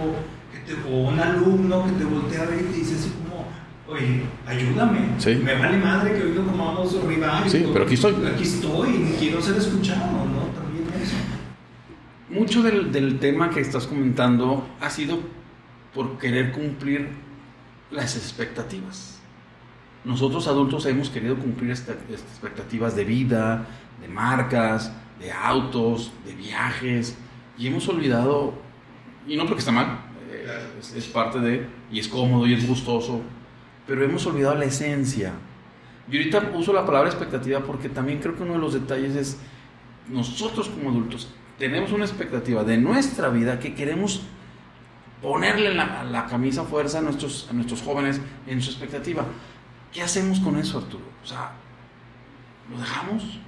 que 0.54 0.60
te, 0.60 0.80
o 0.88 1.10
un 1.10 1.20
alumno 1.20 1.84
que 1.86 1.92
te 1.94 2.06
voltea 2.06 2.44
a 2.44 2.46
ver 2.46 2.62
y 2.62 2.64
te 2.66 2.78
dice 2.78 2.96
así 2.96 3.12
como, 3.24 3.48
oye, 3.88 4.22
ayúdame, 4.46 5.00
me 5.44 5.56
vale 5.56 5.78
madre 5.80 6.14
que 6.14 6.24
hoy 6.26 6.34
no 6.36 6.46
comamos 6.46 7.04
ribeye, 7.04 7.50
sí, 7.50 7.66
pero 7.74 7.86
aquí 7.86 7.96
estoy. 7.96 8.14
Aquí 8.28 8.44
estoy, 8.44 8.90
y 8.90 9.16
quiero 9.20 9.42
ser 9.42 9.58
escuchado, 9.58 10.26
¿no? 10.26 10.62
También 10.62 10.86
eso. 11.02 11.16
Mucho 12.30 12.62
del, 12.62 12.92
del 12.92 13.18
tema 13.18 13.50
que 13.50 13.62
estás 13.62 13.88
comentando 13.88 14.68
ha 14.80 14.92
sido 14.92 15.18
por 15.96 16.20
querer 16.20 16.52
cumplir 16.52 17.10
las 17.90 18.16
expectativas 18.16 19.19
nosotros 20.04 20.48
adultos 20.48 20.86
hemos 20.86 21.10
querido 21.10 21.36
cumplir 21.36 21.72
estas 21.72 21.98
expectativas 22.10 22.96
de 22.96 23.04
vida, 23.04 23.66
de 24.02 24.08
marcas, 24.08 24.92
de 25.20 25.32
autos, 25.32 26.12
de 26.26 26.34
viajes, 26.36 27.18
y 27.58 27.68
hemos 27.68 27.88
olvidado, 27.90 28.54
y 29.28 29.36
no 29.36 29.46
porque 29.46 29.60
está 29.60 29.72
mal, 29.72 30.00
eh, 30.32 30.80
es, 30.96 31.08
parte 31.08 31.40
de, 31.40 31.68
y 31.92 32.00
es 32.00 32.08
cómodo 32.08 32.48
y 32.48 32.54
es 32.54 32.68
gustoso, 32.68 33.22
pero 33.86 34.04
hemos 34.04 34.26
olvidado 34.26 34.56
la 34.56 34.66
esencia. 34.66 35.34
Y 36.10 36.18
ahorita 36.18 36.52
uso 36.56 36.74
la 36.74 36.86
palabra 36.86 37.10
expectativa 37.10 37.60
porque 37.60 37.90
también 37.90 38.20
creo 38.20 38.36
que 38.36 38.44
uno 38.44 38.54
de 38.54 38.60
los 38.60 38.74
detalles 38.74 39.16
es, 39.16 39.40
nosotros 40.08 40.70
como 40.70 40.90
adultos 40.90 41.30
tenemos 41.60 41.92
una 41.92 42.06
expectativa 42.06 42.64
de 42.64 42.78
nuestra 42.78 43.30
vida 43.30 43.60
que 43.60 43.76
queremos 43.76 44.22
ponerle 45.22 45.74
la, 45.74 46.04
la 46.06 46.26
camisa 46.26 46.64
fuerza 46.64 47.00
a 47.00 47.02
nuestros, 47.02 47.48
a 47.50 47.54
nuestros 47.54 47.82
jóvenes 47.82 48.22
en 48.48 48.62
su 48.62 48.72
expectativa. 48.72 49.26
¿Qué 49.94 50.02
hacemos 50.02 50.40
con 50.40 50.58
eso, 50.58 50.78
Arturo? 50.78 51.04
O 51.24 51.28
sea, 51.28 51.52
¿lo 52.72 52.80
dejamos? 52.80 53.40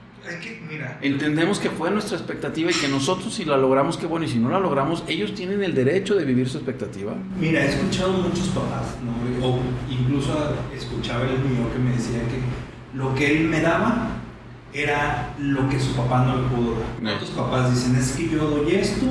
que, 0.42 0.62
mira, 0.70 1.00
Entendemos 1.02 1.60
que 1.60 1.70
fue 1.70 1.90
nuestra 1.90 2.18
expectativa 2.18 2.70
y 2.70 2.74
que 2.74 2.88
nosotros 2.88 3.34
si 3.34 3.44
la 3.44 3.58
logramos, 3.58 3.98
qué 3.98 4.06
bueno, 4.06 4.26
y 4.26 4.30
si 4.30 4.38
no 4.38 4.50
la 4.50 4.60
logramos, 4.60 5.04
ellos 5.08 5.34
tienen 5.34 5.64
el 5.64 5.74
derecho 5.74 6.16
de 6.16 6.26
vivir 6.26 6.48
su 6.48 6.58
expectativa. 6.58 7.16
Mira, 7.40 7.66
he 7.66 7.70
escuchado 7.70 8.14
muchos 8.14 8.48
papás, 8.50 8.98
¿no? 9.04 9.48
o 9.48 9.60
incluso 9.90 10.56
escuchaba 10.76 11.24
el 11.24 11.40
mío 11.40 11.72
que 11.74 11.80
me 11.80 11.92
decía 11.92 12.20
que 12.20 12.98
lo 12.98 13.16
que 13.16 13.40
él 13.40 13.48
me 13.48 13.62
daba 13.62 14.10
era 14.74 15.34
lo 15.40 15.68
que 15.70 15.80
su 15.80 15.96
papá 15.96 16.26
no 16.26 16.38
le 16.38 16.48
pudo 16.50 16.76
dar. 17.02 17.16
Otros 17.16 17.32
papás 17.32 17.74
dicen, 17.74 17.96
es 17.96 18.12
que 18.12 18.30
yo 18.30 18.48
doy 18.48 18.76
esto 18.76 19.08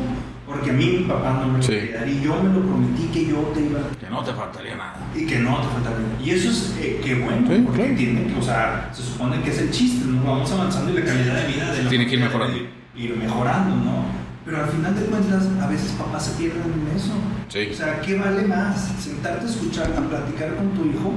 porque 0.50 0.70
a 0.70 0.72
mí 0.72 0.84
mi 0.84 1.04
papá 1.04 1.40
no 1.40 1.52
me 1.52 1.58
lo 1.58 1.64
quería 1.64 2.00
dar 2.00 2.08
y 2.08 2.20
yo 2.20 2.42
me 2.42 2.52
lo 2.52 2.60
prometí 2.66 3.04
que 3.12 3.26
yo 3.26 3.38
te 3.54 3.60
iba 3.60 3.78
a... 3.78 3.90
Que 3.98 4.10
no 4.10 4.24
te 4.24 4.32
faltaría 4.32 4.76
nada. 4.76 4.96
Y 5.14 5.24
que 5.24 5.38
no 5.38 5.60
te 5.60 5.68
faltaría 5.68 5.98
nada. 6.00 6.22
Y 6.22 6.30
eso 6.30 6.50
es 6.50 6.76
eh, 6.80 7.00
que 7.04 7.14
bueno, 7.14 7.46
porque 7.66 7.90
tiene 7.90 8.34
o 8.36 8.42
sea, 8.42 8.90
se 8.92 9.02
supone 9.02 9.40
que 9.42 9.50
es 9.50 9.58
el 9.60 9.70
chiste, 9.70 10.06
¿no? 10.06 10.24
Vamos 10.24 10.50
avanzando 10.50 10.90
y 10.90 10.94
la 10.94 11.04
calidad 11.04 11.34
de 11.42 11.52
vida 11.52 11.72
de 11.72 11.82
la 11.84 11.88
Tiene 11.88 12.06
que 12.08 12.14
ir 12.14 12.20
mejorando. 12.20 12.58
Ir 12.96 13.16
mejorando, 13.16 13.76
¿no? 13.76 14.04
Pero 14.44 14.64
al 14.64 14.68
final 14.70 14.94
de 14.98 15.06
cuentas, 15.06 15.48
a 15.62 15.68
veces 15.68 15.92
papás 15.92 16.26
se 16.26 16.42
pierden 16.42 16.62
en 16.64 16.96
eso. 16.96 17.12
Sí. 17.48 17.68
O 17.70 17.74
sea, 17.74 18.00
¿qué 18.00 18.16
vale 18.16 18.42
más? 18.42 18.92
Sentarte 18.98 19.46
a 19.46 19.48
escuchar, 19.48 19.92
a 19.92 20.08
platicar 20.08 20.56
con 20.56 20.70
tu 20.70 20.84
hijo 20.86 21.12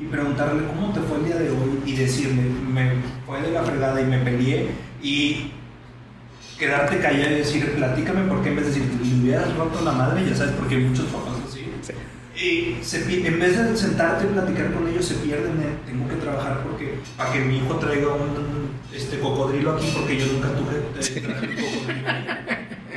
y 0.00 0.04
preguntarle 0.04 0.62
cómo 0.66 0.92
te 0.94 1.00
fue 1.00 1.18
el 1.18 1.24
día 1.26 1.36
de 1.36 1.50
hoy 1.50 1.82
y 1.84 1.92
decirle, 1.92 2.42
me 2.72 2.92
fue 3.26 3.42
de 3.42 3.50
la 3.50 3.62
fregada 3.64 4.00
y 4.00 4.04
me 4.06 4.18
peleé 4.18 4.70
y 5.02 5.52
quedarte 6.58 6.98
callado 6.98 7.30
y 7.30 7.34
decir, 7.36 7.72
platícame 7.76 8.22
por 8.22 8.42
qué 8.42 8.50
en 8.50 8.56
vez 8.56 8.66
de 8.66 8.72
decir, 8.72 8.98
si 9.02 9.20
hubieras 9.22 9.54
roto 9.56 9.80
la 9.82 9.92
madre, 9.92 10.28
ya 10.28 10.34
sabes, 10.34 10.54
porque 10.54 10.76
muchos 10.78 11.06
papás 11.06 11.34
así. 11.48 11.66
Y 12.40 12.76
en 13.26 13.40
vez 13.40 13.58
de 13.58 13.76
sentarte 13.76 14.24
y 14.24 14.28
platicar 14.28 14.72
con 14.72 14.86
ellos, 14.86 15.04
se 15.04 15.14
pierden 15.14 15.54
tengo 15.84 16.08
que 16.08 16.14
trabajar 16.16 16.62
porque 16.62 16.98
para 17.16 17.32
que 17.32 17.40
mi 17.40 17.58
hijo 17.58 17.74
traiga 17.76 18.14
un 18.14 18.70
este, 18.94 19.18
cocodrilo 19.18 19.72
aquí 19.72 19.90
porque 19.92 20.16
yo 20.16 20.26
nunca 20.26 20.48
tuve 20.54 20.76
eh, 21.00 21.22
cocodrilo. 21.22 21.62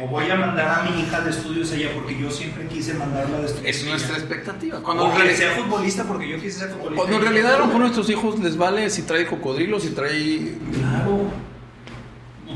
O 0.04 0.08
voy 0.08 0.30
a 0.30 0.36
mandar 0.36 0.80
a 0.80 0.90
mi 0.90 1.02
hija 1.02 1.22
de 1.22 1.30
estudios 1.32 1.72
allá 1.72 1.90
porque 1.94 2.20
yo 2.20 2.30
siempre 2.30 2.68
quise 2.68 2.94
mandarla 2.94 3.40
de 3.40 3.46
estudios. 3.48 3.76
Es 3.76 3.86
nuestra 3.86 4.18
expectativa. 4.18 4.80
Cuando 4.82 5.08
o 5.08 5.14
que 5.16 5.36
sea 5.36 5.52
futbolista 5.56 6.04
porque 6.04 6.30
yo 6.30 6.40
quise 6.40 6.60
ser 6.60 6.70
futbolista. 6.70 6.96
Cuando 6.96 7.18
en 7.18 7.22
realidad 7.24 7.56
a 7.56 7.60
lo 7.60 7.66
mejor 7.66 7.82
nuestros 7.82 8.10
hijos 8.12 8.40
les 8.40 8.58
vale 8.58 8.90
si 8.92 9.04
trae 9.04 9.26
cocodrilo, 9.26 9.80
si 9.80 9.90
trae... 9.90 10.56
Claro. 10.72 11.31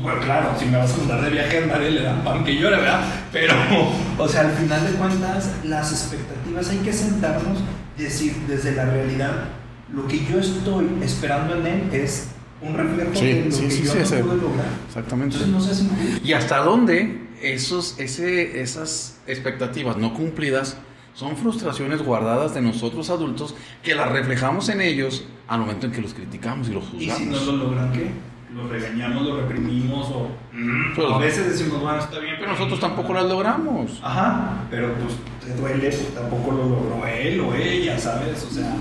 Bueno, 0.06 0.20
claro, 0.20 0.54
si 0.56 0.66
me 0.66 0.78
vas 0.78 0.94
a 0.94 0.98
mandar 0.98 1.20
de 1.20 1.30
viaje 1.30 1.58
a 1.58 1.66
nadie 1.66 1.90
le 1.90 2.02
da 2.02 2.22
pan 2.22 2.44
que 2.44 2.54
llore, 2.54 2.76
¿verdad? 2.76 3.00
Pero, 3.32 3.54
o 4.18 4.28
sea, 4.28 4.42
al 4.42 4.52
final 4.52 4.86
de 4.86 4.92
cuentas, 4.92 5.50
las 5.64 5.90
expectativas 5.90 6.70
hay 6.70 6.78
que 6.78 6.92
sentarnos 6.92 7.58
y 7.98 8.02
decir 8.04 8.36
desde 8.46 8.76
la 8.76 8.84
realidad, 8.84 9.48
lo 9.92 10.06
que 10.06 10.24
yo 10.24 10.38
estoy 10.38 10.86
esperando 11.02 11.56
en 11.56 11.66
él 11.66 11.88
es 11.90 12.28
un 12.62 12.76
reflejo 12.76 13.10
de 13.10 13.50
lo 13.50 13.58
que 13.58 13.82
yo 13.82 13.94
no 13.96 14.26
puedo 14.26 14.34
lograr. 14.36 14.66
Exactamente. 14.86 15.38
Entonces 15.42 15.82
no 15.82 15.90
¿Y 16.22 16.34
hasta 16.34 16.58
dónde 16.58 17.26
esos, 17.42 17.98
ese, 17.98 18.62
esas 18.62 19.18
expectativas 19.26 19.96
no 19.96 20.14
cumplidas 20.14 20.76
son 21.14 21.36
frustraciones 21.36 22.00
guardadas 22.00 22.54
de 22.54 22.62
nosotros 22.62 23.10
adultos 23.10 23.56
que 23.82 23.96
las 23.96 24.12
reflejamos 24.12 24.68
en 24.68 24.82
ellos 24.82 25.24
al 25.48 25.58
momento 25.62 25.86
en 25.86 25.92
que 25.92 26.00
los 26.00 26.14
criticamos 26.14 26.68
y 26.68 26.74
los 26.74 26.84
juzgamos? 26.84 27.20
¿Y 27.20 27.24
si 27.24 27.26
no 27.26 27.40
lo 27.40 27.56
logran 27.56 27.92
qué? 27.92 28.35
Lo 28.54 28.68
regañamos, 28.68 29.26
lo 29.26 29.40
reprimimos 29.40 30.08
o, 30.10 30.28
mm, 30.52 31.00
a 31.14 31.18
veces 31.18 31.50
decimos, 31.50 31.80
bueno, 31.80 31.98
está 31.98 32.18
bien, 32.18 32.36
pero 32.38 32.52
nosotros 32.52 32.78
tampoco 32.78 33.12
las 33.12 33.24
logramos. 33.24 34.00
Ajá, 34.02 34.64
pero 34.70 34.92
pues 34.94 35.14
te 35.44 35.60
duele, 35.60 35.88
pues 35.88 36.14
tampoco 36.14 36.52
lo 36.52 36.68
logró 36.68 37.06
él 37.06 37.40
o 37.40 37.54
ella, 37.54 37.98
¿sabes? 37.98 38.46
O 38.48 38.52
sea, 38.52 38.74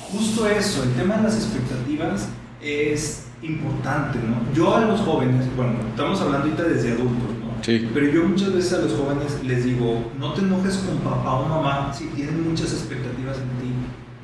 justo 0.00 0.48
eso, 0.48 0.84
el 0.84 0.92
tema 0.92 1.16
de 1.16 1.24
las 1.24 1.36
expectativas 1.36 2.28
es 2.62 3.28
importante, 3.42 4.18
¿no? 4.18 4.54
Yo 4.54 4.76
a 4.76 4.80
los 4.80 5.00
jóvenes, 5.00 5.46
bueno, 5.56 5.74
estamos 5.88 6.20
hablando 6.20 6.46
ahorita 6.46 6.62
desde 6.64 6.92
adultos, 6.92 7.30
¿no? 7.40 7.64
Sí. 7.64 7.88
Pero 7.92 8.06
yo 8.06 8.24
muchas 8.24 8.54
veces 8.54 8.72
a 8.74 8.78
los 8.78 8.92
jóvenes 8.94 9.42
les 9.44 9.64
digo, 9.64 10.12
no 10.18 10.32
te 10.34 10.42
enojes 10.42 10.76
con 10.78 10.98
papá 10.98 11.32
o 11.34 11.48
mamá 11.48 11.92
si 11.92 12.06
tienen 12.08 12.48
muchas 12.48 12.72
expectativas 12.72 13.36
en 13.38 13.48
ti. 13.60 13.74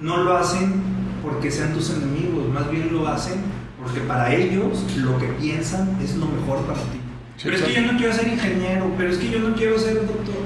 No 0.00 0.18
lo 0.18 0.36
hacen 0.36 0.82
porque 1.22 1.50
sean 1.50 1.72
tus 1.72 1.90
enemigos, 1.90 2.48
más 2.52 2.70
bien 2.70 2.92
lo 2.92 3.08
hacen 3.08 3.55
porque 3.86 4.00
para 4.00 4.34
ellos 4.34 4.84
lo 4.96 5.16
que 5.16 5.26
piensan 5.26 5.96
es 6.02 6.16
lo 6.16 6.26
mejor 6.26 6.66
para 6.66 6.80
ti. 6.80 6.98
pero 7.44 7.56
es 7.56 7.62
que 7.62 7.74
yo 7.74 7.92
no 7.92 7.96
quiero 7.96 8.12
ser 8.12 8.26
ingeniero, 8.26 8.92
pero 8.98 9.10
es 9.10 9.18
que 9.18 9.30
yo 9.30 9.38
no 9.38 9.54
quiero 9.54 9.78
ser 9.78 9.94
doctor. 9.94 10.44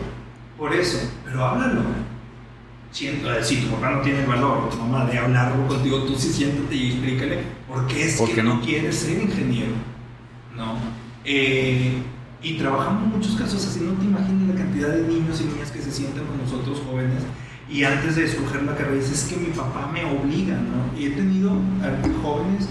Por 0.58 0.74
eso, 0.74 0.98
pero 1.24 1.46
háblalo. 1.46 1.80
Si, 2.92 3.08
si 3.42 3.56
tu 3.56 3.68
papá 3.68 3.92
no 3.92 4.00
tiene 4.02 4.20
el 4.20 4.26
valor, 4.26 4.68
tu 4.68 4.76
mamá, 4.76 5.06
de 5.06 5.18
hablarlo 5.18 5.66
contigo, 5.68 6.02
tú 6.02 6.16
sí 6.18 6.28
siéntate 6.28 6.76
y 6.76 6.90
explícale 6.90 7.38
por 7.66 7.86
qué 7.86 8.04
es 8.04 8.20
que 8.20 8.42
no? 8.42 8.60
quieres 8.60 8.96
ser 8.96 9.22
ingeniero. 9.22 9.72
¿No? 10.54 10.76
Eh, 11.24 11.94
y 12.42 12.58
trabajamos 12.58 13.04
en 13.04 13.10
muchos 13.10 13.36
casos 13.36 13.66
así, 13.66 13.80
no 13.80 13.92
te 13.92 14.04
imaginas 14.04 14.48
la 14.48 14.54
cantidad 14.54 14.88
de 14.88 15.02
niños 15.02 15.40
y 15.40 15.44
niñas 15.44 15.70
que 15.70 15.80
se 15.80 15.90
sientan 15.90 16.26
con 16.26 16.36
nosotros 16.36 16.82
jóvenes 16.86 17.22
y 17.70 17.84
antes 17.84 18.16
de 18.16 18.24
escoger 18.24 18.64
la 18.64 18.74
carrera 18.74 18.96
dices, 18.96 19.24
es 19.24 19.32
que 19.32 19.36
mi 19.36 19.52
papá 19.52 19.88
me 19.92 20.04
obliga, 20.04 20.56
¿no? 20.56 20.98
Y 20.98 21.06
he 21.06 21.10
tenido 21.10 21.52
jóvenes 22.22 22.68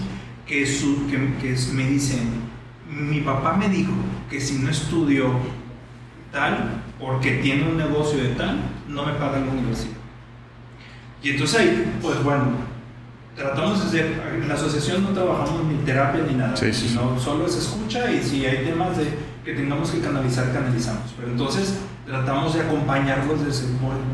que, 0.50 0.66
su, 0.66 1.06
que, 1.06 1.16
me 1.72 1.84
dicen, 1.88 2.28
mi 2.90 3.20
papá 3.20 3.56
me 3.56 3.68
dijo 3.68 3.92
que 4.28 4.40
si 4.40 4.58
no 4.58 4.68
estudio 4.68 5.30
tal, 6.32 6.82
porque 6.98 7.36
tiene 7.36 7.68
un 7.68 7.76
negocio 7.76 8.18
de 8.18 8.30
tal, 8.30 8.58
no 8.88 9.06
me 9.06 9.12
paga 9.12 9.38
la 9.38 9.52
universidad. 9.52 9.94
Y 11.22 11.30
entonces 11.30 11.60
ahí, 11.60 11.98
pues 12.02 12.20
bueno, 12.24 12.46
tratamos 13.36 13.92
de 13.92 14.00
en 14.00 14.48
la 14.48 14.54
asociación 14.54 15.04
no 15.04 15.10
trabajamos 15.10 15.66
ni 15.66 15.76
terapia 15.84 16.24
ni 16.28 16.34
nada, 16.34 16.56
sino 16.56 17.20
solo 17.20 17.48
se 17.48 17.60
escucha 17.60 18.10
y 18.10 18.20
si 18.20 18.44
hay 18.44 18.64
temas 18.64 18.96
de, 18.96 19.04
que 19.44 19.52
tengamos 19.52 19.92
que 19.92 20.00
canalizar, 20.00 20.52
canalizamos. 20.52 21.14
Pero 21.16 21.30
entonces 21.30 21.78
tratamos 22.04 22.54
de 22.54 22.62
acompañarlos, 22.62 23.44
de 23.44 23.52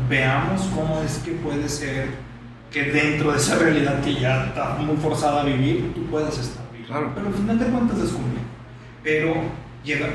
veamos 0.07 0.61
cómo 0.75 1.01
es 1.01 1.17
que 1.17 1.31
puede 1.31 1.67
ser 1.67 2.26
que 2.71 2.83
dentro 2.83 3.31
de 3.31 3.37
esa 3.37 3.57
realidad 3.57 4.01
que 4.01 4.15
ya 4.15 4.47
está 4.47 4.75
muy 4.75 4.97
forzada 4.97 5.41
a 5.41 5.45
vivir, 5.45 5.91
tú 5.93 6.05
puedas 6.07 6.37
estar 6.37 6.67
Claro. 6.87 7.11
Pero 7.13 7.27
al 7.27 7.33
final 7.33 7.59
de 7.59 7.65
cuentas 7.65 7.99
es 7.99 8.13
Pero 9.03 9.35
llega, 9.83 10.07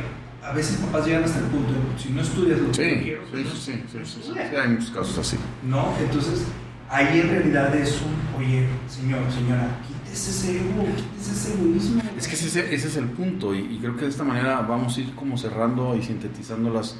a 0.42 0.53
veces 0.53 0.78
papás 0.78 1.07
llegan 1.07 1.24
hasta 1.24 1.38
el 1.38 1.44
punto 1.46 1.70
de, 1.70 2.03
si 2.03 2.11
no 2.11 2.22
estudias 2.22 2.61
lo 2.61 2.72
que 2.72 3.03
quiero, 3.03 3.22
sí, 3.30 3.44
sí, 3.44 3.84
sí, 3.92 3.98
sí, 4.05 4.20
sí, 4.22 4.38
hay 4.38 4.68
muchos 4.68 4.90
casos 4.90 5.18
así. 5.18 5.36
No, 5.62 5.94
entonces 6.00 6.46
ahí 6.88 7.20
en 7.20 7.28
realidad 7.28 7.74
es 7.76 8.00
un, 8.00 8.42
oye, 8.42 8.66
señor, 8.88 9.20
señora, 9.30 9.68
quítese 9.86 10.30
ese 10.30 10.57
ego, 10.61 10.84
quítese 10.96 11.32
ese 11.32 11.55
egoísmo. 11.55 12.03
Es 12.16 12.26
que 12.26 12.34
ese, 12.34 12.74
ese 12.74 12.88
es 12.88 12.96
el 12.96 13.07
punto 13.11 13.55
y, 13.55 13.78
creo 13.78 13.94
que 13.96 14.05
de 14.05 14.11
esta 14.11 14.24
manera 14.24 14.62
vamos 14.62 14.96
a 14.96 15.00
ir 15.00 15.14
como 15.14 15.36
cerrando 15.36 15.94
y 15.94 16.03
sintetizando 16.03 16.72
las, 16.72 16.96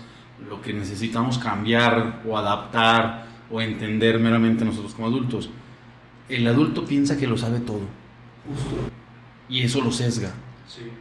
lo 0.50 0.61
que 0.61 0.74
necesitamos 0.74 1.38
cambiar 1.38 2.20
o 2.28 2.36
adaptar 2.36 3.32
o 3.53 3.61
entender 3.61 4.18
meramente 4.18 4.64
nosotros 4.64 4.94
como 4.94 5.07
adultos. 5.07 5.50
El 6.28 6.46
adulto 6.48 6.84
piensa 6.84 7.16
que 7.16 7.26
lo 7.26 7.36
sabe 7.36 7.61
todo. 7.61 7.82
Justo. 8.48 8.90
Y 9.48 9.61
eso 9.61 9.82
lo 9.82 9.92
sesga. 9.92 10.32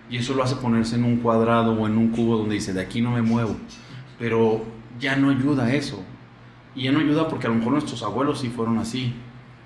Y 0.10 0.18
eso 0.18 0.34
lo 0.34 0.44
hace 0.44 0.58
ponerse 0.58 0.96
en 0.96 1.06
un 1.06 1.18
cuadrado 1.18 1.74
o 1.74 1.88
en 1.88 1.98
un 1.98 2.10
cubo 2.10 2.38
donde 2.38 2.56
dice, 2.56 2.74
de 2.74 2.82
aquí 2.82 3.02
no 3.02 3.12
me 3.12 3.22
muevo. 3.22 3.56
Pero 4.20 4.66
ya 5.00 5.16
no 5.16 5.30
ayuda 5.30 5.74
eso. 5.74 6.04
Y 6.76 6.84
ya 6.84 6.92
no 6.92 7.00
ayuda 7.00 7.30
porque 7.30 7.48
a 7.48 7.50
lo 7.50 7.56
mejor 7.56 7.74
nuestros 7.74 8.04
abuelos 8.04 8.42
sí 8.42 8.50
fueron 8.50 8.78
así. 8.78 9.14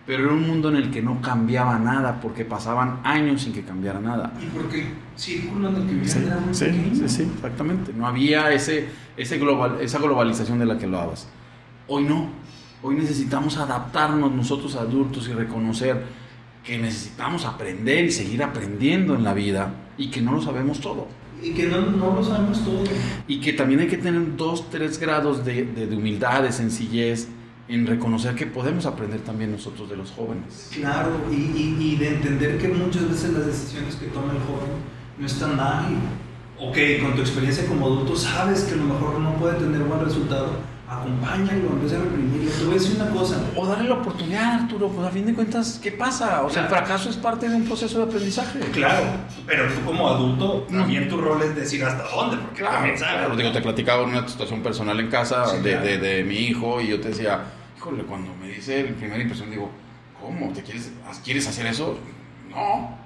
Pero 0.06 0.26
era 0.26 0.34
un 0.34 0.46
mundo 0.46 0.70
en 0.70 0.76
el 0.76 0.92
que 0.92 1.02
no 1.02 1.20
cambiaba 1.20 1.80
nada, 1.80 2.22
porque 2.22 2.46
pasaban 2.46 3.00
años 3.04 3.42
sin 3.42 3.54
que 3.54 3.64
cambiara 3.64 4.00
nada. 4.00 4.34
Y 4.40 4.46
porque 4.56 4.82
el 4.82 4.88
círculo 5.16 5.70
en 5.70 5.76
el 5.78 5.88
que 5.88 5.94
vivían 5.94 6.24
era 6.24 6.40
muy 6.40 6.54
sí, 6.54 6.66
Sí, 6.94 7.10
sí, 7.10 7.32
exactamente. 7.34 7.92
No 7.92 8.06
había 8.06 8.52
ese, 8.54 8.88
ese 9.18 9.40
global, 9.40 9.80
esa 9.82 9.98
globalización 9.98 10.60
de 10.60 10.68
la 10.68 10.78
que 10.78 10.86
hablabas. 10.86 11.28
Hoy 11.88 12.04
no. 12.04 12.30
Hoy 12.86 12.94
necesitamos 12.94 13.58
adaptarnos 13.58 14.32
nosotros 14.32 14.76
adultos 14.76 15.28
y 15.28 15.34
reconocer 15.34 16.04
que 16.64 16.78
necesitamos 16.78 17.44
aprender 17.44 18.06
y 18.06 18.12
seguir 18.12 18.44
aprendiendo 18.44 19.16
en 19.16 19.24
la 19.24 19.34
vida 19.34 19.74
y 19.98 20.12
que 20.12 20.22
no 20.22 20.34
lo 20.34 20.42
sabemos 20.44 20.82
todo. 20.82 21.08
Y 21.42 21.56
que 21.56 21.66
no, 21.66 21.82
no 21.82 22.14
lo 22.14 22.24
sabemos 22.24 22.64
todo. 22.64 22.84
Y 23.28 23.42
que 23.42 23.54
también 23.54 23.80
hay 23.80 23.88
que 23.88 23.98
tener 23.98 24.38
dos, 24.38 24.70
tres 24.70 25.00
grados 25.00 25.44
de, 25.44 25.66
de, 25.66 25.96
humildad, 25.96 26.44
de 26.44 26.52
sencillez 26.52 27.28
en 27.68 27.88
reconocer 27.88 28.36
que 28.36 28.46
podemos 28.46 28.86
aprender 28.86 29.22
también 29.22 29.52
nosotros 29.52 29.90
de 29.90 29.98
los 29.98 30.12
jóvenes. 30.12 30.70
Claro, 30.72 31.10
y, 31.32 31.34
y, 31.34 31.78
y, 31.80 31.96
de 31.96 32.10
entender 32.10 32.60
que 32.60 32.68
muchas 32.68 33.10
veces 33.10 33.34
las 33.34 33.48
decisiones 33.48 33.96
que 33.96 34.06
toma 34.10 34.32
el 34.32 34.42
joven 34.42 34.70
no 35.18 35.26
están 35.26 35.58
mal. 35.58 35.88
Ok, 36.60 36.78
con 37.02 37.16
tu 37.16 37.22
experiencia 37.22 37.66
como 37.66 37.88
adulto 37.88 38.16
sabes 38.16 38.62
que 38.66 38.76
a 38.76 38.78
lo 38.78 38.84
mejor 38.84 39.20
no 39.20 39.34
puede 39.38 39.58
tener 39.58 39.82
buen 39.82 40.02
resultado, 40.02 40.75
acompáñalo 40.88 41.80
vez 41.82 41.92
de 41.92 41.98
reprimirlo. 41.98 42.52
Te 42.52 42.64
voy 42.64 42.72
a 42.72 42.80
decir 42.80 42.96
una 43.02 43.10
cosa. 43.10 43.42
O 43.56 43.66
darle 43.66 43.90
la 43.90 43.96
oportunidad, 43.96 44.62
Arturo, 44.62 44.90
pues 44.90 45.08
a 45.08 45.12
fin 45.12 45.26
de 45.26 45.34
cuentas, 45.34 45.80
¿qué 45.82 45.92
pasa? 45.92 46.44
O 46.44 46.50
sea, 46.50 46.64
el 46.64 46.70
fracaso 46.70 47.10
es 47.10 47.16
parte 47.16 47.50
de 47.50 47.56
un 47.56 47.66
proceso 47.66 47.98
de 48.00 48.04
aprendizaje. 48.06 48.60
Claro, 48.72 49.06
pero 49.46 49.68
tú 49.74 49.82
como 49.86 50.08
adulto, 50.08 50.68
también 50.70 51.10
tu 51.10 51.18
rol 51.20 51.42
es 51.42 51.56
decir 51.56 51.84
hasta 51.84 52.04
dónde, 52.10 52.38
porque 52.38 52.62
claro, 52.62 52.94
claro. 52.96 53.36
Digo, 53.36 53.52
te 53.52 53.62
platicaba 53.62 54.04
una 54.04 54.28
situación 54.28 54.62
personal 54.62 55.00
en 55.00 55.10
casa 55.10 55.58
de, 55.58 55.78
de, 55.78 55.98
de, 55.98 56.24
mi 56.24 56.36
hijo 56.36 56.80
y 56.82 56.88
yo 56.88 57.02
te 57.02 57.10
decía, 57.10 57.42
híjole, 57.78 58.04
cuando 58.04 58.34
me 58.36 58.50
dice 58.50 58.84
la 58.84 58.96
primera 58.96 59.22
impresión, 59.22 59.50
digo, 59.50 59.72
¿cómo? 60.22 60.52
¿Te 60.54 60.62
quieres, 60.62 60.92
quieres 61.24 61.48
hacer 61.48 61.66
eso? 61.68 61.98
No 62.50 63.05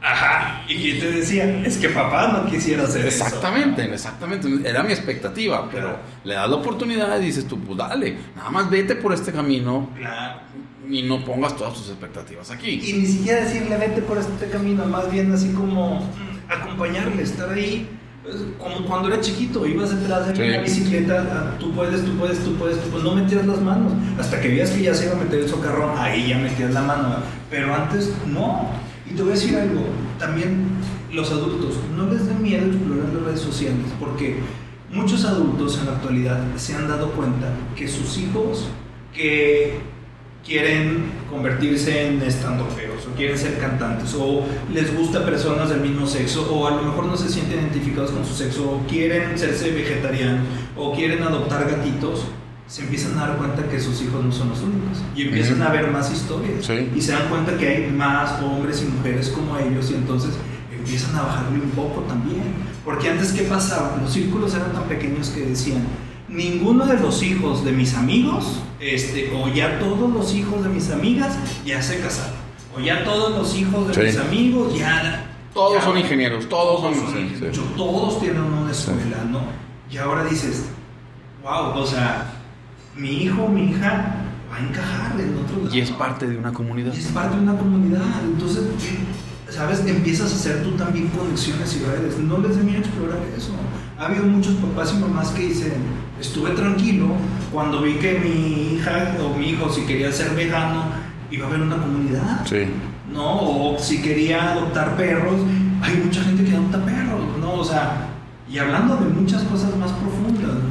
Ajá. 0.00 0.62
¿Y 0.68 0.76
quién 0.76 1.00
te 1.00 1.10
decía? 1.10 1.44
Es 1.64 1.78
que 1.78 1.88
papá 1.88 2.28
no 2.28 2.50
quisiera 2.50 2.84
hacer 2.84 3.06
exactamente, 3.06 3.82
eso. 3.82 3.94
Exactamente, 3.94 4.48
exactamente. 4.48 4.68
Era 4.68 4.82
mi 4.82 4.92
expectativa, 4.92 5.68
pero 5.70 5.98
le 6.24 6.34
das 6.34 6.48
la 6.48 6.56
oportunidad 6.56 7.20
y 7.20 7.26
dices 7.26 7.46
tú, 7.46 7.58
pues 7.58 7.76
dale, 7.76 8.16
nada 8.36 8.50
más 8.50 8.70
vete 8.70 8.94
por 8.94 9.12
este 9.12 9.32
camino. 9.32 9.90
Claro. 9.96 10.40
Y 10.88 11.02
no 11.02 11.24
pongas 11.24 11.56
todas 11.56 11.74
tus 11.74 11.88
expectativas 11.88 12.50
aquí. 12.50 12.80
Y 12.82 12.92
ni 12.94 13.06
siquiera 13.06 13.44
decirle 13.44 13.76
vete 13.76 14.00
por 14.02 14.18
este 14.18 14.48
camino, 14.48 14.86
más 14.86 15.10
bien 15.10 15.32
así 15.32 15.50
como 15.52 16.00
mm, 16.00 16.50
acompañarle, 16.50 17.22
estar 17.22 17.50
ahí. 17.50 17.88
Pues, 18.22 18.36
como 18.58 18.86
cuando 18.86 19.08
era 19.08 19.20
chiquito, 19.20 19.66
ibas 19.66 19.98
detrás 19.98 20.28
de 20.28 20.48
una 20.48 20.60
bicicleta, 20.60 21.26
ah, 21.30 21.56
tú 21.58 21.74
puedes, 21.74 22.04
tú 22.04 22.12
puedes, 22.16 22.38
tú 22.44 22.54
puedes, 22.56 22.76
pues 22.76 23.02
no 23.02 23.14
metías 23.14 23.44
las 23.46 23.60
manos. 23.60 23.92
Hasta 24.18 24.40
que 24.40 24.48
veías 24.48 24.70
que 24.70 24.82
ya 24.82 24.94
se 24.94 25.06
iba 25.06 25.14
a 25.14 25.18
meter 25.18 25.40
el 25.40 25.48
socarrón, 25.48 25.98
ahí 25.98 26.28
ya 26.28 26.38
metías 26.38 26.72
la 26.72 26.82
mano. 26.82 27.16
Pero 27.50 27.74
antes, 27.74 28.12
no 28.26 28.70
y 29.10 29.14
te 29.14 29.22
voy 29.22 29.32
a 29.32 29.34
decir 29.34 29.56
algo, 29.56 29.82
también 30.18 30.66
los 31.12 31.30
adultos, 31.30 31.76
no 31.96 32.06
les 32.08 32.26
dé 32.26 32.34
miedo 32.34 32.66
explorar 32.66 33.08
las 33.14 33.22
redes 33.22 33.40
sociales, 33.40 33.86
porque 33.98 34.38
muchos 34.92 35.24
adultos 35.24 35.78
en 35.78 35.86
la 35.86 35.92
actualidad 35.92 36.40
se 36.56 36.74
han 36.74 36.88
dado 36.88 37.12
cuenta 37.12 37.52
que 37.76 37.88
sus 37.88 38.18
hijos 38.18 38.68
que 39.14 39.80
quieren 40.44 41.04
convertirse 41.30 42.06
en 42.06 42.22
estandoperos 42.22 43.06
o 43.06 43.14
quieren 43.16 43.36
ser 43.36 43.58
cantantes 43.58 44.14
o 44.18 44.44
les 44.72 44.96
gusta 44.96 45.24
personas 45.24 45.68
del 45.68 45.80
mismo 45.80 46.06
sexo 46.06 46.48
o 46.50 46.66
a 46.66 46.70
lo 46.70 46.82
mejor 46.82 47.06
no 47.06 47.16
se 47.16 47.28
sienten 47.28 47.60
identificados 47.60 48.12
con 48.12 48.24
su 48.24 48.34
sexo 48.34 48.70
o 48.70 48.86
quieren 48.88 49.36
serse 49.36 49.70
vegetarianos 49.72 50.46
o 50.76 50.94
quieren 50.94 51.22
adoptar 51.22 51.68
gatitos, 51.68 52.24
se 52.68 52.82
empiezan 52.82 53.18
a 53.18 53.26
dar 53.26 53.38
cuenta 53.38 53.66
que 53.66 53.80
sus 53.80 54.00
hijos 54.02 54.22
no 54.22 54.30
son 54.30 54.50
los 54.50 54.60
únicos 54.60 54.98
y 55.16 55.22
empiezan 55.22 55.62
a 55.62 55.70
ver 55.70 55.90
más 55.90 56.12
historias 56.12 56.68
y 56.94 57.00
se 57.00 57.12
dan 57.12 57.28
cuenta 57.28 57.56
que 57.56 57.66
hay 57.66 57.90
más 57.90 58.42
hombres 58.42 58.82
y 58.82 58.94
mujeres 58.94 59.30
como 59.30 59.56
ellos 59.58 59.90
y 59.90 59.94
entonces 59.94 60.34
empiezan 60.70 61.16
a 61.16 61.22
bajarle 61.22 61.60
un 61.60 61.70
poco 61.70 62.02
también. 62.02 62.42
Porque 62.84 63.08
antes, 63.08 63.32
¿qué 63.32 63.42
pasaba? 63.42 63.98
Los 64.00 64.12
círculos 64.12 64.54
eran 64.54 64.72
tan 64.72 64.84
pequeños 64.84 65.30
que 65.30 65.40
decían, 65.40 65.82
ninguno 66.28 66.86
de 66.86 66.98
los 66.98 67.22
hijos 67.22 67.64
de 67.64 67.72
mis 67.72 67.94
amigos, 67.94 68.60
este, 68.80 69.32
o 69.34 69.48
ya 69.48 69.78
todos 69.78 70.10
los 70.10 70.34
hijos 70.34 70.62
de 70.62 70.68
mis 70.68 70.90
amigas 70.90 71.36
ya 71.64 71.82
se 71.82 72.00
casaron, 72.00 72.36
o 72.76 72.80
ya 72.80 73.02
todos 73.04 73.36
los 73.36 73.56
hijos 73.56 73.88
de 73.88 74.04
mis 74.04 74.18
amigos 74.18 74.78
ya... 74.78 75.24
Todos 75.54 75.82
son 75.82 75.98
ingenieros, 75.98 76.48
todos, 76.48 76.82
son, 76.82 76.92
ingenieros. 76.92 77.58
Todos 77.76 78.20
tienen 78.20 78.42
una 78.42 78.70
escuela, 78.70 79.24
¿no? 79.28 79.40
Y 79.90 79.96
ahora 79.96 80.24
dices, 80.24 80.66
wow, 81.42 81.70
o 81.74 81.86
sea, 81.86 82.37
mi 82.98 83.22
hijo, 83.22 83.48
mi 83.48 83.70
hija 83.70 84.14
va 84.50 84.56
a 84.56 84.60
encajar 84.60 85.20
en 85.20 85.36
otro 85.38 85.62
lado. 85.62 85.74
Y 85.74 85.80
es 85.80 85.90
parte 85.92 86.26
de 86.26 86.36
una 86.36 86.52
comunidad. 86.52 86.92
Y 86.94 86.98
es 86.98 87.06
parte 87.06 87.36
de 87.36 87.42
una 87.42 87.56
comunidad. 87.56 88.02
Entonces, 88.24 88.64
¿sabes? 89.48 89.84
Empiezas 89.86 90.32
a 90.32 90.34
hacer 90.34 90.62
tú 90.62 90.72
también 90.72 91.08
conexiones 91.08 91.76
y 91.76 91.84
redes. 91.84 92.18
No 92.18 92.38
les 92.38 92.56
de 92.56 92.78
explorar 92.78 93.18
eso. 93.36 93.52
Ha 93.98 94.06
habido 94.06 94.24
muchos 94.24 94.54
papás 94.56 94.94
y 94.96 95.00
mamás 95.00 95.30
que 95.30 95.48
dicen, 95.48 95.72
estuve 96.20 96.50
tranquilo 96.50 97.06
cuando 97.52 97.82
vi 97.82 97.94
que 97.94 98.18
mi 98.18 98.74
hija 98.74 99.16
o 99.24 99.36
mi 99.36 99.50
hijo, 99.50 99.70
si 99.70 99.82
quería 99.82 100.12
ser 100.12 100.34
vegano, 100.34 100.84
iba 101.30 101.46
a 101.46 101.48
haber 101.48 101.62
una 101.62 101.76
comunidad. 101.76 102.46
Sí. 102.46 102.64
¿No? 103.12 103.40
O 103.40 103.78
si 103.78 104.02
quería 104.02 104.52
adoptar 104.52 104.96
perros, 104.96 105.40
hay 105.82 105.96
mucha 106.04 106.22
gente 106.22 106.44
que 106.44 106.54
adopta 106.54 106.84
perros, 106.84 107.38
¿no? 107.40 107.54
O 107.54 107.64
sea, 107.64 108.08
y 108.50 108.58
hablando 108.58 108.96
de 108.96 109.06
muchas 109.06 109.42
cosas 109.44 109.76
más 109.76 109.92
profundas, 109.92 110.54
¿no? 110.54 110.67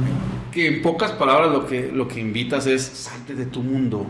Que 0.52 0.66
en 0.66 0.82
pocas 0.82 1.12
palabras 1.12 1.52
lo 1.52 1.66
que, 1.66 1.90
lo 1.92 2.08
que 2.08 2.20
invitas 2.20 2.66
es 2.66 2.82
salte 2.82 3.34
de 3.34 3.46
tu 3.46 3.62
mundo 3.62 4.06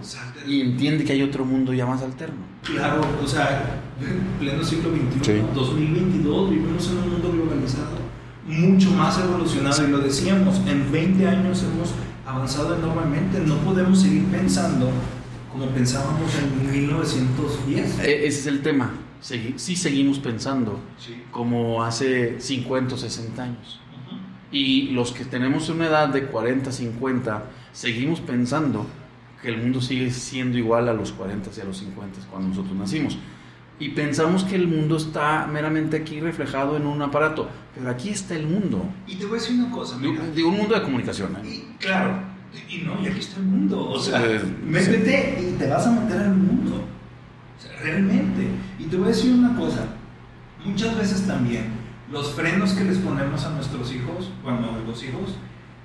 y 0.46 0.60
entiende 0.60 1.04
que 1.04 1.12
hay 1.12 1.22
otro 1.22 1.44
mundo 1.44 1.72
ya 1.72 1.86
más 1.86 2.02
alterno. 2.02 2.38
Claro, 2.62 3.00
o 3.22 3.26
sea, 3.26 3.80
en 4.00 4.38
pleno 4.38 4.62
siglo 4.64 4.90
XXI, 4.90 5.42
2022, 5.54 6.50
vivimos 6.50 6.90
en 6.90 6.98
un 6.98 7.10
mundo 7.12 7.32
globalizado, 7.32 7.98
mucho 8.46 8.90
más 8.90 9.18
evolucionado 9.18 9.86
y 9.86 9.90
lo 9.90 9.98
decíamos, 9.98 10.60
en 10.66 10.90
20 10.90 11.26
años 11.26 11.62
hemos 11.62 11.94
avanzado 12.26 12.76
enormemente, 12.76 13.40
no 13.40 13.56
podemos 13.58 14.00
seguir 14.00 14.24
pensando 14.24 14.90
como 15.52 15.66
pensábamos 15.70 16.30
en 16.36 16.72
1910. 16.72 17.98
E, 18.00 18.26
ese 18.26 18.40
es 18.40 18.46
el 18.46 18.62
tema. 18.62 18.92
Sí, 19.20 19.76
seguimos 19.76 20.18
pensando 20.20 20.78
como 21.32 21.82
hace 21.82 22.40
50 22.40 22.94
o 22.94 22.98
60 22.98 23.42
años. 23.42 23.80
Y 24.50 24.88
los 24.90 25.12
que 25.12 25.24
tenemos 25.24 25.68
una 25.68 25.86
edad 25.86 26.08
de 26.08 26.24
40, 26.24 26.72
50, 26.72 27.44
seguimos 27.72 28.20
pensando 28.20 28.86
que 29.42 29.48
el 29.48 29.58
mundo 29.58 29.80
sigue 29.80 30.10
siendo 30.10 30.58
igual 30.58 30.88
a 30.88 30.94
los 30.94 31.12
40 31.12 31.50
y 31.56 31.60
a 31.60 31.64
los 31.64 31.78
50 31.78 32.20
cuando 32.30 32.48
nosotros 32.48 32.74
nacimos. 32.74 33.18
Y 33.80 33.90
pensamos 33.90 34.42
que 34.42 34.56
el 34.56 34.66
mundo 34.66 34.96
está 34.96 35.46
meramente 35.46 35.96
aquí 35.96 36.18
reflejado 36.18 36.76
en 36.76 36.86
un 36.86 37.00
aparato, 37.00 37.48
pero 37.74 37.88
aquí 37.90 38.08
está 38.08 38.34
el 38.34 38.46
mundo. 38.46 38.84
Y 39.06 39.14
te 39.14 39.26
voy 39.26 39.38
a 39.38 39.40
decir 39.40 39.60
una 39.60 39.70
cosa, 39.70 39.96
mira. 39.98 40.24
De, 40.24 40.42
un 40.42 40.56
mundo 40.56 40.74
de 40.74 40.82
comunicación. 40.82 41.36
¿eh? 41.36 41.48
Y, 41.48 41.76
claro, 41.78 42.20
y 42.68 42.78
no, 42.78 43.00
y 43.00 43.06
aquí 43.06 43.20
está 43.20 43.38
el 43.38 43.46
mundo. 43.46 43.90
O 43.90 44.00
sea, 44.00 44.20
métete 44.64 45.38
y 45.40 45.58
te 45.58 45.68
vas 45.68 45.86
a 45.86 45.92
meter 45.92 46.22
al 46.22 46.34
mundo. 46.34 46.84
O 47.56 47.62
sea, 47.62 47.78
realmente. 47.80 48.48
Y 48.80 48.84
te 48.84 48.96
voy 48.96 49.06
a 49.06 49.08
decir 49.10 49.32
una 49.32 49.56
cosa, 49.56 49.84
muchas 50.64 50.96
veces 50.96 51.24
también 51.26 51.77
los 52.10 52.32
frenos 52.32 52.72
que 52.72 52.84
les 52.84 52.98
ponemos 52.98 53.44
a 53.44 53.50
nuestros 53.50 53.92
hijos, 53.92 54.30
bueno, 54.42 54.68
a 54.74 54.88
los 54.88 55.02
hijos, 55.02 55.36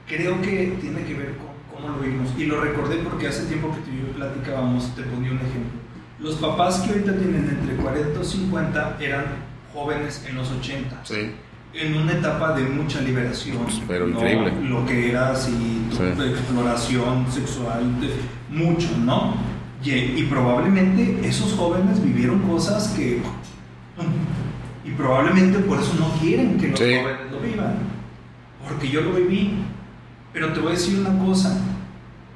creo 0.08 0.42
que 0.42 0.78
tiene 0.80 1.04
que 1.04 1.14
ver 1.14 1.38
con 1.38 1.48
cómo 1.74 1.96
lo 1.96 2.02
vimos. 2.02 2.30
Y 2.38 2.46
lo 2.46 2.62
recordé 2.62 2.98
porque 2.98 3.28
hace 3.28 3.46
tiempo 3.46 3.72
que 3.72 3.82
tú 3.82 3.92
y 3.92 4.08
yo 4.08 4.14
platicábamos, 4.14 4.96
te 4.96 5.04
ponía 5.04 5.32
un 5.32 5.38
ejemplo. 5.38 5.82
Los 6.20 6.36
papás 6.36 6.80
que 6.82 6.92
ahorita 6.92 7.18
tienen 7.18 7.50
entre 7.50 7.76
40 7.76 8.20
o 8.20 8.24
50 8.24 8.98
eran 9.02 9.26
jóvenes 9.74 10.26
en 10.28 10.36
los 10.36 10.50
80. 10.52 11.02
Sí. 11.04 11.32
En 11.74 11.98
una 11.98 12.14
etapa 12.14 12.54
de 12.56 12.64
mucha 12.64 13.02
liberación. 13.02 13.58
Pues, 13.58 13.82
pero 13.88 14.08
increíble. 14.08 14.54
Lo 14.62 14.86
que 14.86 15.10
era 15.10 15.32
así, 15.32 15.88
exploración 15.92 17.26
sexual, 17.32 17.84
mucho, 18.50 18.90
¿no? 19.00 19.34
Y, 19.84 19.92
y, 19.92 20.28
probablemente 20.30 21.28
esos 21.28 21.52
jóvenes 21.54 22.02
vivieron 22.02 22.40
cosas 22.40 22.90
que. 22.90 23.22
Y 24.94 24.96
probablemente 24.96 25.58
por 25.60 25.80
eso 25.80 25.96
no 26.00 26.12
quieren 26.22 26.60
que 26.60 26.68
los 26.68 26.80
jóvenes 26.80 27.32
lo 27.32 27.39
vivan. 27.39 27.74
Porque 28.68 28.89
yo 28.89 29.02
lo 29.02 29.14
viví. 29.14 29.64
Pero 30.32 30.54
te 30.54 30.60
voy 30.60 30.70
a 30.70 30.76
decir 30.76 31.00
una 31.00 31.18
cosa, 31.26 31.58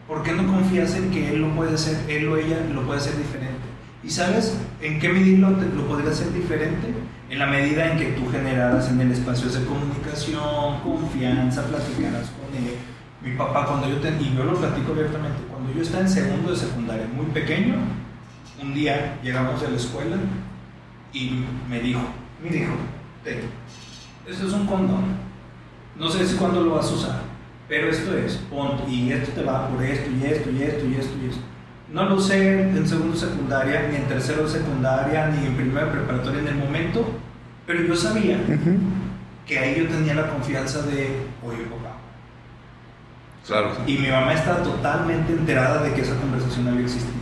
¿por 0.07 0.23
qué 0.23 0.31
no 0.31 0.47
confías 0.47 0.95
en 0.95 1.11
que 1.11 1.29
él 1.29 1.41
lo 1.41 1.49
puede 1.55 1.75
hacer, 1.75 1.97
él 2.07 2.27
o 2.27 2.37
ella 2.37 2.57
lo 2.73 2.81
puede 2.83 2.99
hacer 2.99 3.15
diferente? 3.17 3.61
¿Y 4.03 4.09
sabes 4.09 4.57
en 4.81 4.99
qué 4.99 5.09
medida 5.09 5.49
lo, 5.49 5.57
lo 5.57 5.87
podría 5.87 6.11
hacer 6.11 6.33
diferente? 6.33 6.93
En 7.29 7.39
la 7.39 7.45
medida 7.45 7.91
en 7.91 7.99
que 7.99 8.05
tú 8.13 8.27
generaras 8.31 8.89
en 8.89 9.01
el 9.01 9.11
espacio 9.11 9.49
de 9.49 9.65
comunicación, 9.65 10.79
confianza, 10.81 11.63
platicaras 11.63 12.31
con 12.31 12.55
él. 12.55 12.73
Mi 13.23 13.35
papá, 13.35 13.65
cuando 13.65 13.89
yo, 13.89 13.97
te, 13.97 14.09
y 14.09 14.35
yo 14.35 14.43
lo 14.43 14.55
platico 14.55 14.93
abiertamente, 14.93 15.37
cuando 15.51 15.73
yo 15.73 15.81
estaba 15.81 16.03
en 16.03 16.09
segundo 16.09 16.51
de 16.51 16.57
secundaria, 16.57 17.07
muy 17.15 17.25
pequeño, 17.27 17.75
un 18.61 18.73
día 18.73 19.19
llegamos 19.21 19.61
a 19.63 19.69
la 19.69 19.75
escuela 19.75 20.17
y 21.13 21.43
me 21.69 21.79
dijo, 21.79 22.01
mi 22.49 22.57
hijo, 22.57 22.73
te, 23.23 23.39
esto 24.29 24.47
es 24.47 24.53
un 24.53 24.65
condón, 24.65 25.17
no 25.97 26.09
sé 26.09 26.25
si 26.25 26.35
cuándo 26.35 26.61
lo 26.61 26.75
vas 26.75 26.91
a 26.91 26.95
usar 26.95 27.27
pero 27.67 27.89
esto 27.89 28.17
es, 28.17 28.35
ponte, 28.49 28.89
y 28.89 29.11
esto 29.11 29.31
te 29.33 29.43
va 29.43 29.67
por 29.67 29.83
esto, 29.83 30.09
y 30.09 30.25
esto, 30.25 30.49
y 30.49 30.63
esto, 30.63 30.85
y 30.85 30.95
esto, 30.95 31.13
y 31.21 31.29
esto. 31.29 31.41
No 31.91 32.05
lo 32.05 32.19
sé 32.19 32.61
en 32.61 32.87
segundo 32.87 33.15
secundaria, 33.15 33.87
ni 33.89 33.97
en 33.97 34.07
tercero 34.07 34.47
secundaria, 34.47 35.27
ni 35.27 35.47
en 35.47 35.55
primera 35.55 35.91
preparatoria 35.91 36.41
en 36.41 36.47
el 36.47 36.55
momento, 36.55 37.05
pero 37.65 37.81
yo 37.83 37.95
sabía 37.95 38.39
que 39.45 39.59
ahí 39.59 39.75
yo 39.77 39.87
tenía 39.87 40.13
la 40.15 40.29
confianza 40.29 40.81
de, 40.83 41.27
oye, 41.45 41.63
papá. 41.63 41.97
Claro. 43.45 43.71
Y 43.85 43.97
mi 43.97 44.09
mamá 44.09 44.33
está 44.33 44.61
totalmente 44.63 45.33
enterada 45.33 45.83
de 45.83 45.93
que 45.93 46.01
esa 46.01 46.15
conversación 46.17 46.67
había 46.67 46.81
existido. 46.81 47.13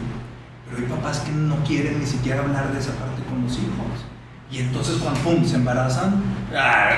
Pero 0.68 0.82
hay 0.82 0.92
papás 0.92 1.20
que 1.20 1.32
no 1.32 1.58
quieren 1.64 2.00
ni 2.00 2.06
siquiera 2.06 2.42
hablar 2.42 2.72
de 2.72 2.80
esa 2.80 2.94
parte 2.94 3.22
con 3.30 3.44
los 3.44 3.54
hijos. 3.54 4.06
Y 4.52 4.60
entonces 4.60 4.98
cuando 4.98 5.20
pum, 5.22 5.44
se 5.44 5.56
embarazan, 5.56 6.22
ah, 6.56 6.90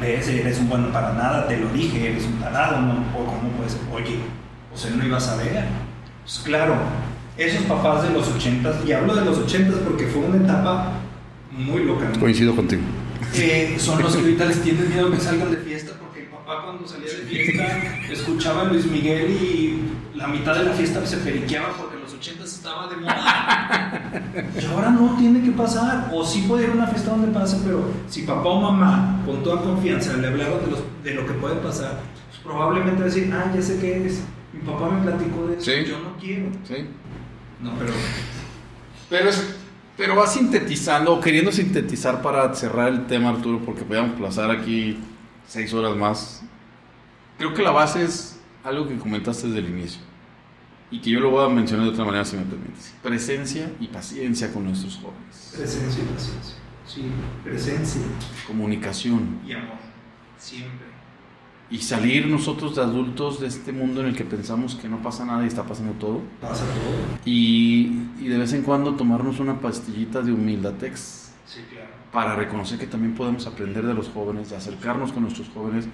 ves, 0.00 0.28
eres 0.28 0.58
un 0.58 0.68
bueno 0.68 0.90
para 0.92 1.12
nada, 1.12 1.46
te 1.46 1.58
lo 1.58 1.68
dije, 1.68 2.10
eres 2.10 2.24
un 2.24 2.40
tarado, 2.40 2.80
¿no? 2.80 2.92
O 3.16 3.26
cómo 3.26 3.50
puede 3.56 3.70
ser, 3.70 3.80
oye, 3.92 4.16
o 4.72 4.76
sea, 4.76 4.90
no 4.92 5.04
ibas 5.04 5.28
a 5.28 5.36
ver. 5.36 5.64
Pues 6.22 6.40
claro, 6.44 6.74
esos 7.36 7.64
papás 7.64 8.02
de 8.02 8.10
los 8.10 8.28
ochentas, 8.28 8.76
y 8.86 8.92
hablo 8.92 9.14
de 9.14 9.24
los 9.24 9.38
ochentas 9.38 9.76
porque 9.84 10.06
fue 10.06 10.22
una 10.22 10.42
etapa 10.42 10.92
muy 11.50 11.84
loca. 11.84 12.10
Coincido 12.18 12.56
contigo. 12.56 12.82
Eh, 13.34 13.76
son 13.78 14.02
los 14.02 14.14
que 14.14 14.22
ahorita 14.22 14.44
les 14.46 14.62
tienen 14.62 14.88
miedo 14.88 15.10
que 15.10 15.20
salgan 15.20 15.50
de 15.50 15.58
fiesta 15.58 15.92
porque 16.00 16.20
el 16.20 16.26
papá 16.26 16.62
cuando 16.64 16.86
salía 16.86 17.12
de 17.12 17.24
fiesta 17.26 17.64
escuchaba 18.10 18.62
a 18.62 18.64
Luis 18.64 18.86
Miguel 18.86 19.30
y 19.30 20.16
la 20.16 20.26
mitad 20.26 20.54
de 20.56 20.64
la 20.64 20.72
fiesta 20.72 21.04
se 21.06 21.18
periqueaba 21.18 21.68
en 21.68 21.74
los 22.10 22.18
ochentas 22.18 22.52
estaba 22.52 22.88
de 22.88 22.96
moda. 22.96 24.22
Y 24.60 24.64
ahora 24.66 24.90
no 24.90 25.16
tiene 25.16 25.42
que 25.42 25.52
pasar. 25.52 26.10
O 26.12 26.24
sí 26.24 26.44
puede 26.48 26.64
ir 26.64 26.70
a 26.70 26.74
una 26.74 26.86
fiesta 26.86 27.10
donde 27.10 27.28
pase, 27.28 27.58
pero 27.64 27.84
si 28.08 28.22
papá 28.22 28.48
o 28.48 28.60
mamá 28.60 29.22
con 29.24 29.42
toda 29.42 29.62
confianza 29.62 30.14
le 30.14 30.28
hablaron 30.28 30.64
de, 30.64 30.70
los, 30.70 30.80
de 31.04 31.14
lo 31.14 31.26
que 31.26 31.32
puede 31.34 31.56
pasar, 31.56 32.00
pues 32.28 32.40
probablemente 32.42 33.00
va 33.00 33.02
a 33.02 33.08
decir, 33.08 33.32
ah, 33.32 33.52
ya 33.54 33.62
sé 33.62 33.78
qué 33.80 34.06
es. 34.06 34.22
Mi 34.52 34.60
papá 34.60 34.90
me 34.90 35.02
platicó 35.02 35.46
de 35.46 35.56
eso, 35.56 35.88
yo 35.88 36.00
no 36.00 36.16
quiero. 36.18 36.46
Sí. 36.64 36.86
No, 37.60 37.72
pero... 37.78 37.92
Pero 39.08 39.30
pero 39.96 40.16
va 40.16 40.26
sintetizando, 40.26 41.12
o 41.12 41.20
queriendo 41.20 41.52
sintetizar 41.52 42.22
para 42.22 42.54
cerrar 42.54 42.88
el 42.88 43.06
tema, 43.06 43.28
Arturo, 43.28 43.60
porque 43.62 43.82
podíamos 43.82 44.18
pasar 44.18 44.50
aquí 44.50 44.98
seis 45.46 45.74
horas 45.74 45.94
más. 45.94 46.42
Creo 47.36 47.52
que 47.52 47.62
la 47.62 47.70
base 47.70 48.04
es 48.04 48.40
algo 48.64 48.88
que 48.88 48.96
comentaste 48.96 49.48
desde 49.48 49.58
el 49.58 49.68
inicio 49.68 50.09
y 50.90 51.00
que 51.00 51.10
yo 51.10 51.20
lo 51.20 51.30
voy 51.30 51.44
a 51.44 51.48
mencionar 51.48 51.86
de 51.86 51.92
otra 51.92 52.04
manera 52.04 52.24
si 52.24 52.36
me 52.36 52.42
permites. 52.42 52.94
Presencia 53.02 53.70
y 53.80 53.86
paciencia 53.86 54.52
con 54.52 54.64
nuestros 54.64 54.96
jóvenes. 54.96 55.54
Presencia 55.56 56.02
y 56.02 56.06
paciencia. 56.06 56.54
Sí, 56.86 57.04
presencia. 57.44 58.02
Comunicación. 58.46 59.40
Y 59.46 59.52
amor. 59.52 59.78
Siempre. 60.36 60.90
Y 61.70 61.78
salir 61.78 62.26
nosotros 62.26 62.74
de 62.74 62.82
adultos 62.82 63.38
de 63.38 63.46
este 63.46 63.70
mundo 63.70 64.00
en 64.00 64.08
el 64.08 64.16
que 64.16 64.24
pensamos 64.24 64.74
que 64.74 64.88
no 64.88 65.00
pasa 65.00 65.24
nada 65.24 65.44
y 65.44 65.46
está 65.46 65.62
pasando 65.62 65.92
todo. 65.92 66.20
Pasa 66.40 66.64
todo. 66.64 67.20
Y, 67.24 68.08
y 68.18 68.26
de 68.26 68.38
vez 68.38 68.52
en 68.52 68.62
cuando 68.62 68.96
tomarnos 68.96 69.38
una 69.38 69.60
pastillita 69.60 70.20
de 70.22 70.32
humildatex. 70.32 71.30
Sí, 71.46 71.60
claro. 71.70 71.90
Para 72.12 72.34
reconocer 72.34 72.80
que 72.80 72.88
también 72.88 73.14
podemos 73.14 73.46
aprender 73.46 73.86
de 73.86 73.94
los 73.94 74.08
jóvenes, 74.08 74.50
de 74.50 74.56
acercarnos 74.56 75.12
con 75.12 75.22
nuestros 75.22 75.48
jóvenes 75.50 75.86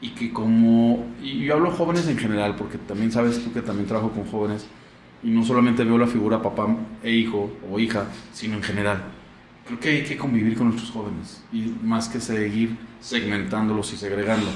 y 0.00 0.10
que 0.10 0.32
como, 0.32 1.06
y 1.22 1.40
yo 1.40 1.54
hablo 1.54 1.70
jóvenes 1.70 2.08
en 2.08 2.16
general, 2.16 2.56
porque 2.56 2.78
también 2.78 3.12
sabes 3.12 3.42
tú 3.44 3.52
que 3.52 3.60
también 3.60 3.86
trabajo 3.86 4.10
con 4.10 4.24
jóvenes, 4.24 4.66
y 5.22 5.30
no 5.30 5.44
solamente 5.44 5.84
veo 5.84 5.98
la 5.98 6.06
figura 6.06 6.40
papá 6.40 6.74
e 7.02 7.12
hijo 7.12 7.50
o 7.70 7.78
hija, 7.78 8.06
sino 8.32 8.56
en 8.56 8.62
general. 8.62 9.02
Creo 9.66 9.78
que 9.78 9.88
hay 9.90 10.02
que 10.02 10.16
convivir 10.16 10.56
con 10.56 10.68
nuestros 10.68 10.90
jóvenes, 10.90 11.44
y 11.52 11.74
más 11.82 12.08
que 12.08 12.20
seguir 12.20 12.76
segmentándolos 13.00 13.92
y 13.92 13.96
segregando. 13.96 14.46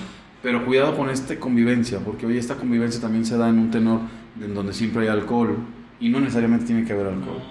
Pero 0.43 0.65
cuidado 0.65 0.97
con 0.97 1.11
esta 1.11 1.39
convivencia, 1.39 2.01
porque 2.01 2.27
hoy 2.27 2.39
esta 2.39 2.57
convivencia 2.57 3.01
también 3.01 3.27
se 3.27 3.37
da 3.37 3.49
en 3.49 3.59
un 3.59 3.71
tenor 3.71 4.01
en 4.41 4.55
donde 4.55 4.73
siempre 4.73 5.03
hay 5.03 5.09
alcohol, 5.09 5.59
y 6.01 6.09
no 6.09 6.21
necesariamente 6.21 6.67
tiene 6.67 6.85
que 6.85 6.93
haber 6.95 7.09
alcohol. 7.09 7.43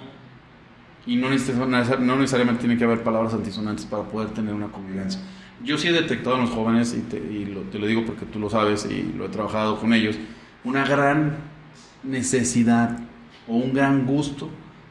Y 1.05 1.17
no, 1.17 1.29
no 1.29 2.15
necesariamente 2.15 2.61
tiene 2.61 2.77
que 2.77 2.83
haber 2.85 3.03
palabras 3.03 3.33
antisonantes 3.33 3.85
para 3.85 4.03
poder 4.03 4.29
tener 4.29 4.53
una 4.53 4.67
convivencia 4.67 5.19
yo 5.63 5.77
sí 5.77 5.87
he 5.87 5.91
detectado 5.91 6.35
en 6.35 6.41
los 6.43 6.51
jóvenes, 6.51 6.93
y, 6.93 7.01
te, 7.01 7.19
lo, 7.19 7.61
te, 7.61 7.79
lo, 7.79 7.87
digo 7.87 8.05
porque 8.05 8.25
tú 8.25 8.39
lo 8.39 8.49
sabes 8.49 8.85
y 8.89 9.13
lo 9.17 9.25
he 9.25 9.29
trabajado 9.29 9.79
con 9.79 9.93
ellos, 9.93 10.15
una 10.63 10.85
gran 10.85 11.37
necesidad 12.03 12.99
o 13.47 13.55
un 13.55 13.73
gran 13.73 14.05
gusto 14.05 14.49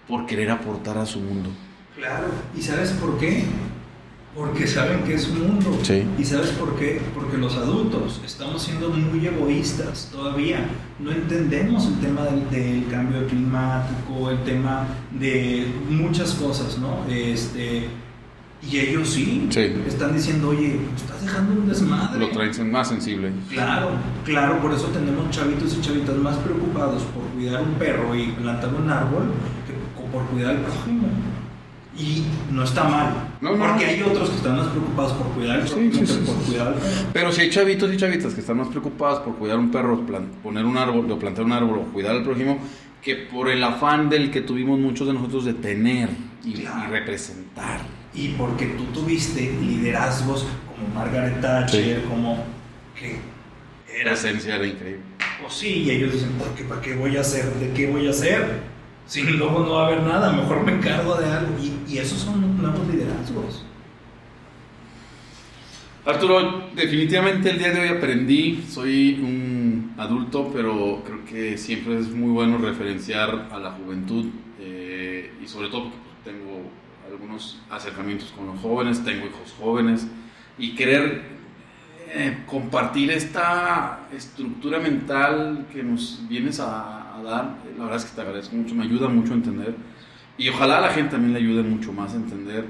por 0.09 0.27
querer 0.27 0.51
aportar 0.51 0.99
a 0.99 1.07
su 1.07 1.21
mundo. 1.21 1.51
Claro, 1.97 2.27
¿y 2.57 2.63
sabes 2.63 2.91
por 2.93 3.19
qué? 3.19 3.45
Porque 4.35 4.67
saben 4.67 5.03
que 5.05 5.15
es 5.15 5.29
un 5.29 5.47
mundo. 5.47 5.79
Sí. 5.83 6.05
¿Y 6.19 6.25
sabes 6.25 6.51
por 6.53 6.79
qué? 6.79 7.03
Porque 7.15 7.37
los 7.37 7.55
adultos 7.55 8.23
estamos 8.25 8.63
siendo 8.63 8.89
muy 8.89 9.27
egoístas 9.27 10.09
todavía. 10.11 10.67
No 10.99 11.13
entendemos 11.13 11.87
el 11.87 12.01
tema 12.01 12.23
del, 12.25 12.49
del, 12.51 12.87
cambio 12.91 13.27
climático, 13.27 14.31
el 14.31 14.43
tema 14.45 14.87
de 15.11 15.67
muchas 15.91 16.33
cosas, 16.33 16.79
¿no? 16.79 17.05
Este, 17.11 17.89
y 18.71 18.79
ellos 18.79 19.11
sí, 19.11 19.49
están 19.87 20.15
diciendo, 20.15 20.51
oye, 20.51 20.79
estás 20.95 21.21
dejando 21.21 21.61
un 21.61 21.69
desmadre. 21.69 22.21
Lo 22.21 22.31
traen 22.31 22.71
más 22.71 22.89
sensible. 22.89 23.33
Claro, 23.51 23.91
claro, 24.25 24.61
por 24.61 24.73
eso 24.73 24.87
tenemos 24.89 25.31
chavitos 25.31 25.77
y 25.77 25.81
chavitas 25.81 26.17
más 26.17 26.37
preocupados 26.37 27.03
por 27.05 27.25
cuidar 27.35 27.63
un 27.63 27.75
perro 27.75 28.15
y 28.15 28.29
plantar 28.33 28.73
un 28.73 28.89
árbol 28.89 29.33
que 29.67 29.73
por 30.13 30.25
cuidar 30.27 30.57
al 30.57 30.63
prójimo. 30.63 31.09
Y 31.99 32.25
no 32.51 32.65
está 32.65 32.85
mal, 32.85 33.13
no, 33.43 33.55
no, 33.55 33.67
porque 33.67 33.85
hay 33.85 34.03
otros 34.03 34.31
que 34.31 34.37
están 34.37 34.57
más 34.57 34.69
preocupados 34.69 35.13
por 35.13 35.27
cuidar 35.33 35.61
al 35.61 35.67
prójimo 35.67 35.91
que 35.91 36.15
por 36.25 36.35
cuidar 36.37 36.69
al 36.69 36.75
perro. 36.75 37.09
Pero 37.13 37.33
si 37.33 37.41
hay 37.43 37.51
chavitos 37.51 37.93
y 37.93 37.97
chavitas 37.97 38.33
que 38.33 38.41
están 38.41 38.57
más 38.57 38.69
preocupados 38.69 39.21
por 39.21 39.37
cuidar 39.37 39.59
un 39.59 39.71
perro, 39.71 40.01
poner 40.43 40.65
un 40.65 40.79
árbol, 40.79 41.11
o 41.11 41.19
plantar 41.19 41.45
un 41.45 41.53
árbol 41.53 41.81
o 41.81 41.93
cuidar 41.93 42.15
al 42.17 42.23
prójimo, 42.23 42.59
que 43.03 43.17
por 43.17 43.51
el 43.51 43.63
afán 43.63 44.09
del 44.09 44.31
que 44.31 44.41
tuvimos 44.41 44.79
muchos 44.79 45.07
de 45.07 45.13
nosotros 45.13 45.45
de 45.45 45.55
tener 45.55 46.09
y, 46.45 46.61
y 46.61 46.69
representar 46.91 47.81
y 48.15 48.29
porque 48.31 48.67
tú 48.67 48.85
tuviste 48.87 49.41
liderazgos 49.61 50.47
como 50.67 50.95
Margaret 50.95 51.41
Thatcher, 51.41 52.05
como 52.05 52.45
que 52.99 53.19
era 53.95 54.13
esencia 54.13 54.57
era 54.57 54.67
increíble. 54.67 55.03
O 55.47 55.51
sí, 55.51 55.85
y 55.85 55.91
ellos 55.91 56.13
dicen, 56.13 56.31
¿por 56.33 56.49
qué, 56.55 56.65
¿para 56.65 56.81
qué 56.81 56.95
voy 56.95 57.17
a 57.17 57.21
hacer? 57.21 57.45
¿De 57.55 57.73
qué 57.73 57.91
voy 57.91 58.07
a 58.07 58.11
hacer? 58.11 58.61
Sin 59.07 59.39
lobo 59.39 59.61
no 59.61 59.71
va 59.73 59.85
a 59.85 59.87
haber 59.89 60.03
nada, 60.03 60.33
mejor 60.33 60.65
me 60.65 60.73
encargo 60.73 61.17
de 61.17 61.27
algo. 61.27 61.57
Y, 61.61 61.93
y 61.93 61.99
esos 61.99 62.19
son 62.21 62.61
nuevos 62.61 62.87
liderazgos. 62.89 63.65
Arturo, 66.05 66.69
definitivamente 66.75 67.51
el 67.51 67.59
día 67.59 67.71
de 67.71 67.81
hoy 67.81 67.89
aprendí, 67.89 68.65
soy 68.69 69.21
un 69.23 69.95
adulto, 69.97 70.51
pero 70.53 71.01
creo 71.05 71.25
que 71.25 71.57
siempre 71.57 71.97
es 71.99 72.11
muy 72.11 72.31
bueno 72.31 72.59
referenciar 72.59 73.49
a 73.53 73.59
la 73.61 73.71
juventud 73.71 74.27
eh, 74.59 75.31
y 75.41 75.47
sobre 75.47 75.69
todo 75.69 75.85
porque 75.85 75.97
pues, 75.99 76.02
acercamientos 77.71 78.33
con 78.37 78.47
los 78.47 78.61
jóvenes, 78.61 79.05
tengo 79.05 79.27
hijos 79.27 79.55
jóvenes 79.59 80.07
y 80.59 80.75
querer 80.75 81.23
eh, 82.09 82.43
compartir 82.47 83.11
esta 83.11 84.01
estructura 84.15 84.79
mental 84.79 85.67
que 85.73 85.83
nos 85.83 86.23
vienes 86.29 86.61
a, 86.61 86.99
dar, 87.25 87.57
la 87.79 87.85
verdad 87.85 87.97
es 87.97 88.05
que 88.05 88.15
te 88.17 88.21
agradezco 88.21 88.57
mucho, 88.57 88.75
me 88.75 88.85
ayuda 88.85 89.09
mucho 89.09 89.33
a 89.33 89.37
entender 89.37 89.77
y 90.37 90.49
ojalá 90.49 90.81
la 90.81 90.91
gente 90.91 91.13
también 91.13 91.33
le 91.33 91.39
ayude 91.39 91.63
mucho 91.63 91.93
más 91.93 92.13
a 92.13 92.17
entender 92.17 92.65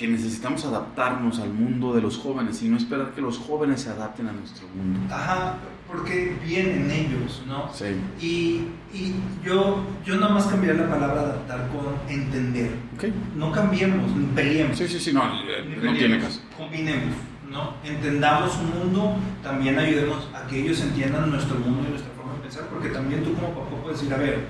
que 0.00 0.08
necesitamos 0.08 0.64
adaptarnos 0.64 1.40
al 1.40 1.50
mundo 1.52 1.92
de 1.92 2.00
los 2.00 2.16
jóvenes 2.16 2.62
y 2.62 2.70
no 2.70 2.78
esperar 2.78 3.10
que 3.10 3.20
los 3.20 3.36
jóvenes 3.36 3.82
se 3.82 3.90
adapten 3.90 4.28
a 4.28 4.32
nuestro 4.32 4.66
mundo. 4.68 5.14
Ajá, 5.14 5.56
porque 5.86 6.38
vienen 6.42 6.90
ellos, 6.90 7.42
¿no? 7.46 7.70
Sí. 7.70 7.84
Y, 8.18 8.96
y 8.96 9.14
yo, 9.44 9.84
yo 10.02 10.16
nada 10.16 10.32
más 10.32 10.46
cambiaría 10.46 10.84
la 10.84 10.88
palabra 10.90 11.20
adaptar 11.20 11.68
con 11.68 12.10
entender. 12.10 12.70
Ok. 12.94 13.04
No 13.36 13.52
cambiemos, 13.52 14.10
ni 14.16 14.24
peleemos. 14.28 14.78
Sí, 14.78 14.88
sí, 14.88 14.98
sí, 14.98 15.12
no, 15.12 15.22
eh, 15.22 15.78
no 15.82 15.92
tiene 15.92 16.18
caso. 16.18 16.40
Combinemos, 16.56 17.14
¿no? 17.50 17.74
Entendamos 17.84 18.56
un 18.56 18.78
mundo, 18.78 19.16
también 19.42 19.78
ayudemos 19.78 20.30
a 20.34 20.46
que 20.46 20.62
ellos 20.62 20.80
entiendan 20.80 21.30
nuestro 21.30 21.58
mundo 21.58 21.84
y 21.86 21.90
nuestra 21.90 22.10
forma 22.14 22.32
de 22.32 22.38
pensar, 22.38 22.64
porque 22.72 22.88
también 22.88 23.22
tú 23.22 23.34
como 23.34 23.48
papá 23.48 23.76
puedes 23.82 24.00
decir, 24.00 24.14
a 24.14 24.16
ver, 24.16 24.46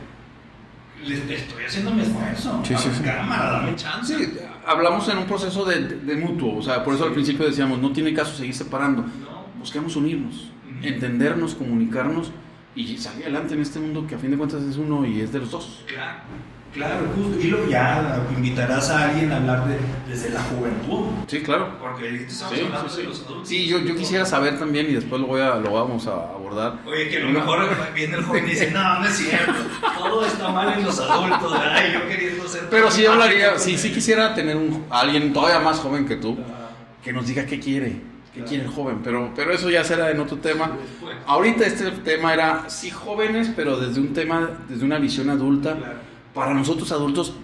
le 1.05 1.35
estoy 1.35 1.65
haciendo 1.65 1.91
mi 1.91 2.03
esfuerzo. 2.03 2.61
Sí, 2.65 2.77
sí, 2.77 2.89
sí. 2.97 3.03
Cámara, 3.03 3.51
dame 3.51 3.75
chance. 3.75 4.17
Sí, 4.17 4.39
hablamos 4.67 5.09
en 5.09 5.19
un 5.19 5.25
proceso 5.27 5.65
de, 5.65 5.81
de- 5.85 5.97
de 5.97 6.17
mutuo, 6.17 6.57
o 6.59 6.63
sea, 6.63 6.85
por 6.85 6.95
eso 6.95 7.05
al 7.05 7.13
principio 7.13 7.47
decíamos, 7.47 7.79
no 7.81 7.93
tiene 7.93 8.13
caso 8.15 8.35
seguir 8.37 8.55
separando, 8.55 9.03
¿No? 9.03 9.45
busquemos 9.59 9.97
unirnos, 9.97 10.51
entendernos, 10.83 11.55
comunicarnos 11.55 12.31
y 12.75 12.97
salir 12.97 13.25
adelante 13.25 13.55
en 13.55 13.61
este 13.61 13.79
mundo 13.81 14.07
que 14.07 14.15
a 14.15 14.19
fin 14.19 14.31
de 14.31 14.37
cuentas 14.39 14.63
es 14.63 14.77
uno 14.77 15.05
y 15.05 15.21
es 15.21 15.33
de 15.33 15.41
los 15.41 15.51
dos. 15.51 15.85
Claro, 15.87 16.21
claro, 16.73 17.07
justo. 17.15 17.41
Y 17.41 17.49
luego 17.49 17.69
ya 17.71 18.23
invitarás 18.37 18.91
a 18.91 19.05
alguien 19.11 19.33
a 19.33 19.37
hablar 19.37 19.67
de, 19.67 19.77
desde 20.09 20.31
la 20.31 20.41
juventud. 20.43 21.07
Sí, 21.27 21.41
claro. 21.43 21.79
Porque 21.81 22.25
estamos 22.25 22.55
Sí, 22.55 22.65
hablando 22.65 22.89
sí, 22.89 23.03
de 23.03 23.09
los 23.09 23.21
adultos. 23.25 23.49
Sí, 23.49 23.67
yo, 23.67 23.79
yo 23.81 23.97
quisiera 23.97 24.25
saber 24.25 24.59
también 24.59 24.87
y 24.91 24.95
después 24.95 25.21
lo, 25.21 25.27
voy 25.27 25.41
a, 25.41 25.57
lo 25.57 25.73
vamos 25.73 26.07
a 26.07 26.13
abordar. 26.13 26.79
Oye, 26.87 27.09
que 27.09 27.17
a 27.19 27.21
lo 27.21 27.31
mejor 27.31 27.69
viene 27.95 28.17
el 28.17 28.23
joven 28.25 28.47
y 28.47 28.51
dice, 28.51 28.71
no, 28.71 28.99
no 29.01 29.07
es 29.07 29.17
cierto, 29.17 29.53
todo 29.99 30.25
está 30.27 30.49
mal 30.49 30.79
en 30.79 30.85
los 30.85 30.99
adultos, 31.01 31.53
¿verdad? 31.53 31.83
Y 31.89 31.93
yo 31.93 32.09
queriendo 32.09 32.49
ser... 32.49 32.69
Pero 32.71 32.91
sí 32.91 33.07
hablaría, 33.07 33.59
sí, 33.59 33.77
sí 33.79 33.93
quisiera 33.93 34.35
tener 34.35 34.57
un, 34.57 34.85
a 34.91 35.01
alguien 35.01 35.33
todavía 35.33 35.61
más 35.61 35.79
joven 35.79 36.07
que 36.07 36.17
tú 36.17 36.39
que 37.05 37.13
nos 37.15 37.27
diga 37.27 37.47
qué 37.47 37.59
quiere, 37.59 37.97
qué 38.35 38.43
quiere 38.45 38.65
el 38.65 38.71
joven, 38.71 39.01
pero, 39.03 39.31
pero 39.35 39.53
eso 39.53 39.71
ya 39.71 39.83
será 39.85 40.11
en 40.11 40.21
otro 40.21 40.37
tema. 40.37 40.73
Ahorita 41.27 41.65
este 41.67 41.91
tema 41.93 42.35
era, 42.35 42.65
sí, 42.69 42.91
jóvenes, 42.91 43.51
pero 43.57 43.79
desde 43.79 44.01
un 44.01 44.13
tema, 44.13 44.51
desde 44.69 44.85
una 44.85 44.99
visión 44.99 45.31
adulta, 45.31 45.77
Claro. 45.77 46.10
Para 46.35 46.55
nosotros 46.55 46.91
adultos, 46.93 47.35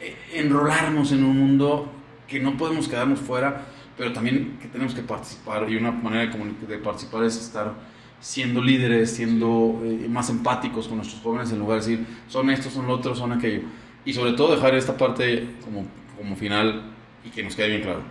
eh, 0.00 0.16
enrolarnos 0.32 1.12
en 1.12 1.24
un 1.24 1.38
mundo 1.38 1.90
que 2.26 2.40
no 2.40 2.56
podemos 2.56 2.88
quedarnos 2.88 3.20
fuera, 3.20 3.66
pero 3.96 4.12
también 4.12 4.58
que 4.60 4.68
tenemos 4.68 4.94
que 4.94 5.02
participar, 5.02 5.70
y 5.70 5.76
una 5.76 5.90
manera 5.90 6.32
de, 6.32 6.66
de 6.66 6.78
participar 6.78 7.24
es 7.24 7.36
estar 7.36 7.72
siendo 8.20 8.62
líderes, 8.62 9.10
siendo 9.10 9.80
eh, 9.84 10.06
más 10.08 10.30
empáticos 10.30 10.86
con 10.86 10.96
nuestros 10.96 11.20
jóvenes, 11.20 11.50
en 11.52 11.58
lugar 11.58 11.80
de 11.80 11.88
decir, 11.88 12.06
son 12.28 12.50
estos, 12.50 12.72
son 12.72 12.86
lo 12.86 12.94
otro, 12.94 13.14
son 13.14 13.32
aquello. 13.32 13.62
Y 14.04 14.12
sobre 14.12 14.32
todo 14.32 14.54
dejar 14.54 14.74
esta 14.74 14.96
parte 14.96 15.48
como, 15.64 15.86
como 16.16 16.36
final 16.36 16.82
y 17.24 17.30
que 17.30 17.42
nos 17.42 17.56
quede 17.56 17.68
bien 17.68 17.82
claro. 17.82 18.02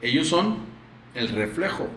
Ellos 0.00 0.26
son 0.28 0.56
el 1.14 1.28
reflejo 1.28 1.88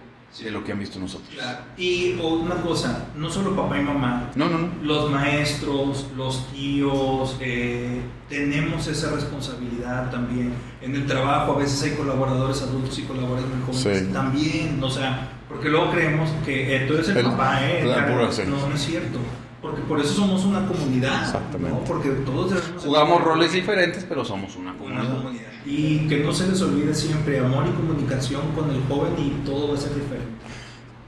de 0.44 0.52
lo 0.52 0.64
que 0.64 0.72
han 0.74 0.80
visto 0.80 1.00
nosotros. 1.00 1.30
Claro. 1.34 1.60
Y 1.78 2.14
una 2.22 2.56
cosa, 2.56 3.08
no 3.16 3.30
solo 3.30 3.56
papá 3.56 3.80
y 3.80 3.84
mamá, 3.84 4.32
No, 4.36 4.50
no, 4.50 4.58
no. 4.60 4.70
los 4.84 5.10
maestros, 5.10 6.08
los 6.18 6.46
tíos, 6.52 7.38
eh, 7.40 8.02
tenemos 8.30 8.86
esa 8.88 9.12
responsabilidad 9.12 10.12
también. 10.12 10.54
En 10.82 10.96
el 10.96 11.06
trabajo 11.06 11.54
a 11.54 11.58
veces 11.60 11.82
hay 11.84 11.92
colaboradores 11.98 12.62
adultos 12.62 12.98
y 13.00 13.04
colaboradores 13.04 13.46
muy 13.48 13.62
jóvenes 13.76 14.08
Sí. 14.08 14.14
también, 14.14 14.84
o 14.84 14.90
sea, 14.90 15.30
porque 15.50 15.70
luego 15.70 15.92
creemos 15.92 16.30
que 16.46 16.76
eh, 16.76 16.86
tú 16.88 16.94
eres 16.96 17.10
el, 17.10 17.18
El- 17.18 17.26
papá, 17.26 17.60
¿eh? 17.64 17.82
pura, 18.12 18.32
sí. 18.32 18.44
No, 18.48 18.68
no 18.68 18.76
es 18.76 18.82
cierto. 18.82 19.20
Porque 19.62 19.82
por 19.82 20.00
eso 20.00 20.14
somos 20.14 20.46
una 20.46 20.66
comunidad. 20.68 21.24
Exactamente. 21.24 21.72
¿no? 21.72 21.84
Porque 21.86 22.10
todos 22.10 22.54
Jugamos 22.84 23.24
roles 23.24 23.52
diferentes, 23.52 24.06
pero 24.08 24.24
somos 24.24 24.56
una 24.56 24.72
una 24.74 24.78
comunidad. 24.80 25.18
comunidad. 25.18 25.50
Y 25.66 26.08
que 26.08 26.20
no 26.20 26.32
se 26.32 26.48
les 26.48 26.62
olvide 26.62 26.94
siempre 26.94 27.40
amor 27.40 27.66
y 27.68 27.72
comunicación 27.72 28.42
con 28.54 28.70
el 28.70 28.82
joven 28.88 29.14
y 29.18 29.30
todo 29.46 29.70
va 29.70 29.74
a 29.74 29.78
ser 29.78 29.96
diferente. 29.96 30.30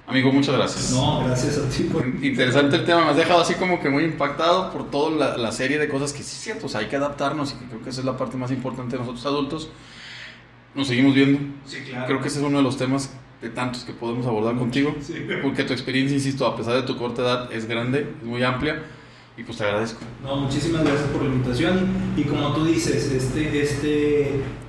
Amigo, 0.08 0.32
muchas 0.32 0.56
gracias. 0.56 0.92
No, 0.92 1.24
gracias 1.26 1.58
a 1.58 1.70
ti 1.70 1.84
por 1.84 2.08
Interesante 2.08 2.78
el 2.78 2.86
tema, 2.86 3.04
me 3.04 3.12
has 3.12 3.18
dejado 3.18 3.42
así 3.42 3.54
como 3.56 3.80
que 3.82 3.90
muy 3.90 4.06
impactado 4.06 4.72
por 4.72 4.90
toda 4.90 5.12
la, 5.12 5.38
la 5.38 5.52
serie 5.52 5.78
de 5.78 5.90
cosas 5.90 6.14
que 6.14 6.24
sí 6.24 6.32
es 6.38 6.42
cierto, 6.44 6.66
o 6.68 6.70
sea, 6.70 6.80
hay 6.80 6.88
que 6.88 6.96
adaptarnos 6.96 7.52
y 7.52 7.56
que 7.60 7.66
creo 7.66 7.82
que 7.84 7.90
esa 7.90 8.00
es 8.00 8.06
la 8.06 8.16
parte 8.18 8.38
más 8.38 8.50
importante 8.52 8.94
de 8.96 9.00
nosotros 9.02 9.26
adultos. 9.26 9.70
Nos 10.74 10.88
seguimos 10.88 11.14
viendo. 11.14 11.40
Sí, 11.66 11.78
claro. 11.90 12.06
Creo 12.08 12.22
que 12.22 12.30
ese 12.30 12.40
es 12.40 12.46
uno 12.46 12.58
de 12.58 12.64
los 12.64 12.78
temas 12.78 13.12
de 13.42 13.50
tantos 13.50 13.84
que 13.84 13.94
podemos 13.94 14.26
abordar 14.26 14.56
contigo, 14.56 14.96
Sí. 15.02 15.14
porque 15.44 15.64
tu 15.64 15.74
experiencia, 15.74 16.16
insisto, 16.16 16.46
a 16.48 16.56
pesar 16.56 16.74
de 16.76 16.82
tu 16.84 16.98
corta 16.98 17.22
edad, 17.22 17.52
es 17.54 17.66
grande, 17.68 18.08
es 18.20 18.26
muy 18.26 18.44
amplia 18.44 18.82
y 19.38 19.44
pues 19.44 19.58
te 19.60 19.64
agradezco. 19.66 20.00
No, 20.24 20.38
muchísimas 20.38 20.84
gracias 20.84 21.08
por 21.10 21.22
la 21.22 21.28
invitación 21.30 21.88
y 22.18 22.24
como 22.24 22.54
tú 22.54 22.66
dices, 22.66 23.12
este, 23.12 23.62
este 23.62 24.22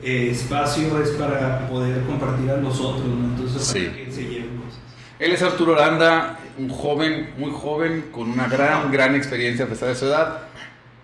eh, 0.02 0.30
espacio 0.30 1.00
es 1.02 1.10
para 1.10 1.66
poder 1.68 2.02
compartir 2.02 2.50
a 2.50 2.58
los 2.58 2.78
otros, 2.80 3.06
¿no? 3.06 3.24
Entonces 3.34 3.62
Sí. 3.62 3.80
para 3.86 3.96
que 4.04 4.12
se 4.12 4.22
lleven 4.24 4.56
cosas. 4.58 4.78
Él 5.18 5.32
es 5.32 5.42
Arturo 5.42 5.74
Aranda, 5.74 6.38
un 6.58 6.68
joven, 6.68 7.30
muy 7.38 7.50
joven, 7.50 8.10
con 8.12 8.28
una 8.30 8.46
gran, 8.48 8.92
gran 8.92 9.14
experiencia 9.14 9.64
a 9.64 9.68
pesar 9.68 9.88
de 9.88 9.94
su 9.94 10.04
edad. 10.04 10.42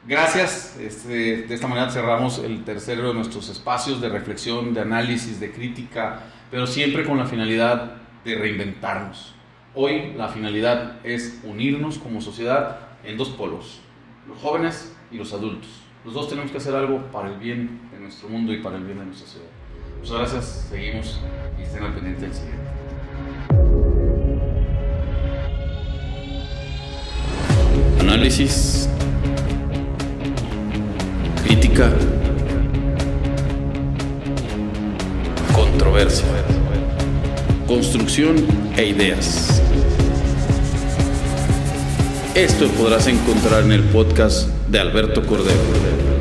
Gracias. 0.07 0.77
Este, 0.79 1.43
de 1.47 1.55
esta 1.55 1.67
manera 1.67 1.91
cerramos 1.91 2.39
el 2.39 2.63
tercero 2.65 3.09
de 3.09 3.15
nuestros 3.15 3.49
espacios 3.49 4.01
de 4.03 4.11
reflexión, 4.11 4.75
de 4.75 4.83
análisis, 4.83 5.41
de 5.41 5.51
crítica, 5.51 6.21
pero 6.55 6.69
siempre 6.69 7.05
con 7.05 7.19
la 7.19 7.27
finalidad 7.27 7.97
de 8.25 8.37
reinventarnos. 8.37 9.35
Hoy 9.75 10.13
la 10.17 10.29
finalidad 10.29 11.05
es 11.05 11.41
unirnos 11.43 11.99
como 11.99 12.21
sociedad 12.21 12.79
en 13.03 13.17
dos 13.17 13.31
polos, 13.31 13.81
los 14.29 14.39
jóvenes 14.39 14.95
y 15.11 15.17
los 15.17 15.33
adultos. 15.33 15.69
Los 16.05 16.15
dos 16.15 16.29
tenemos 16.29 16.53
que 16.53 16.59
hacer 16.59 16.77
algo 16.77 17.11
para 17.11 17.29
el 17.29 17.39
bien 17.41 17.81
de 17.93 17.99
nuestro 17.99 18.29
mundo 18.29 18.53
y 18.53 18.59
para 18.59 18.77
el 18.77 18.85
bien 18.85 19.01
de 19.01 19.07
nuestra 19.07 19.27
sociedad. 19.27 19.49
Muchas 19.99 20.17
gracias, 20.17 20.69
seguimos 20.71 21.21
y 21.59 21.63
estén 21.63 21.83
al 21.83 21.93
pendiente 21.93 22.23
del 22.23 22.35
siguiente. 22.35 22.71
Análisis. 27.99 28.89
Crítica. 31.45 31.91
Controversia. 35.55 36.27
Construcción 37.69 38.35
e 38.77 38.87
ideas. 38.87 39.63
Esto 42.35 42.67
podrás 42.71 43.07
encontrar 43.07 43.63
en 43.63 43.71
el 43.71 43.85
podcast 43.85 44.49
de 44.69 44.81
Alberto 44.81 45.25
Cordero. 45.25 46.14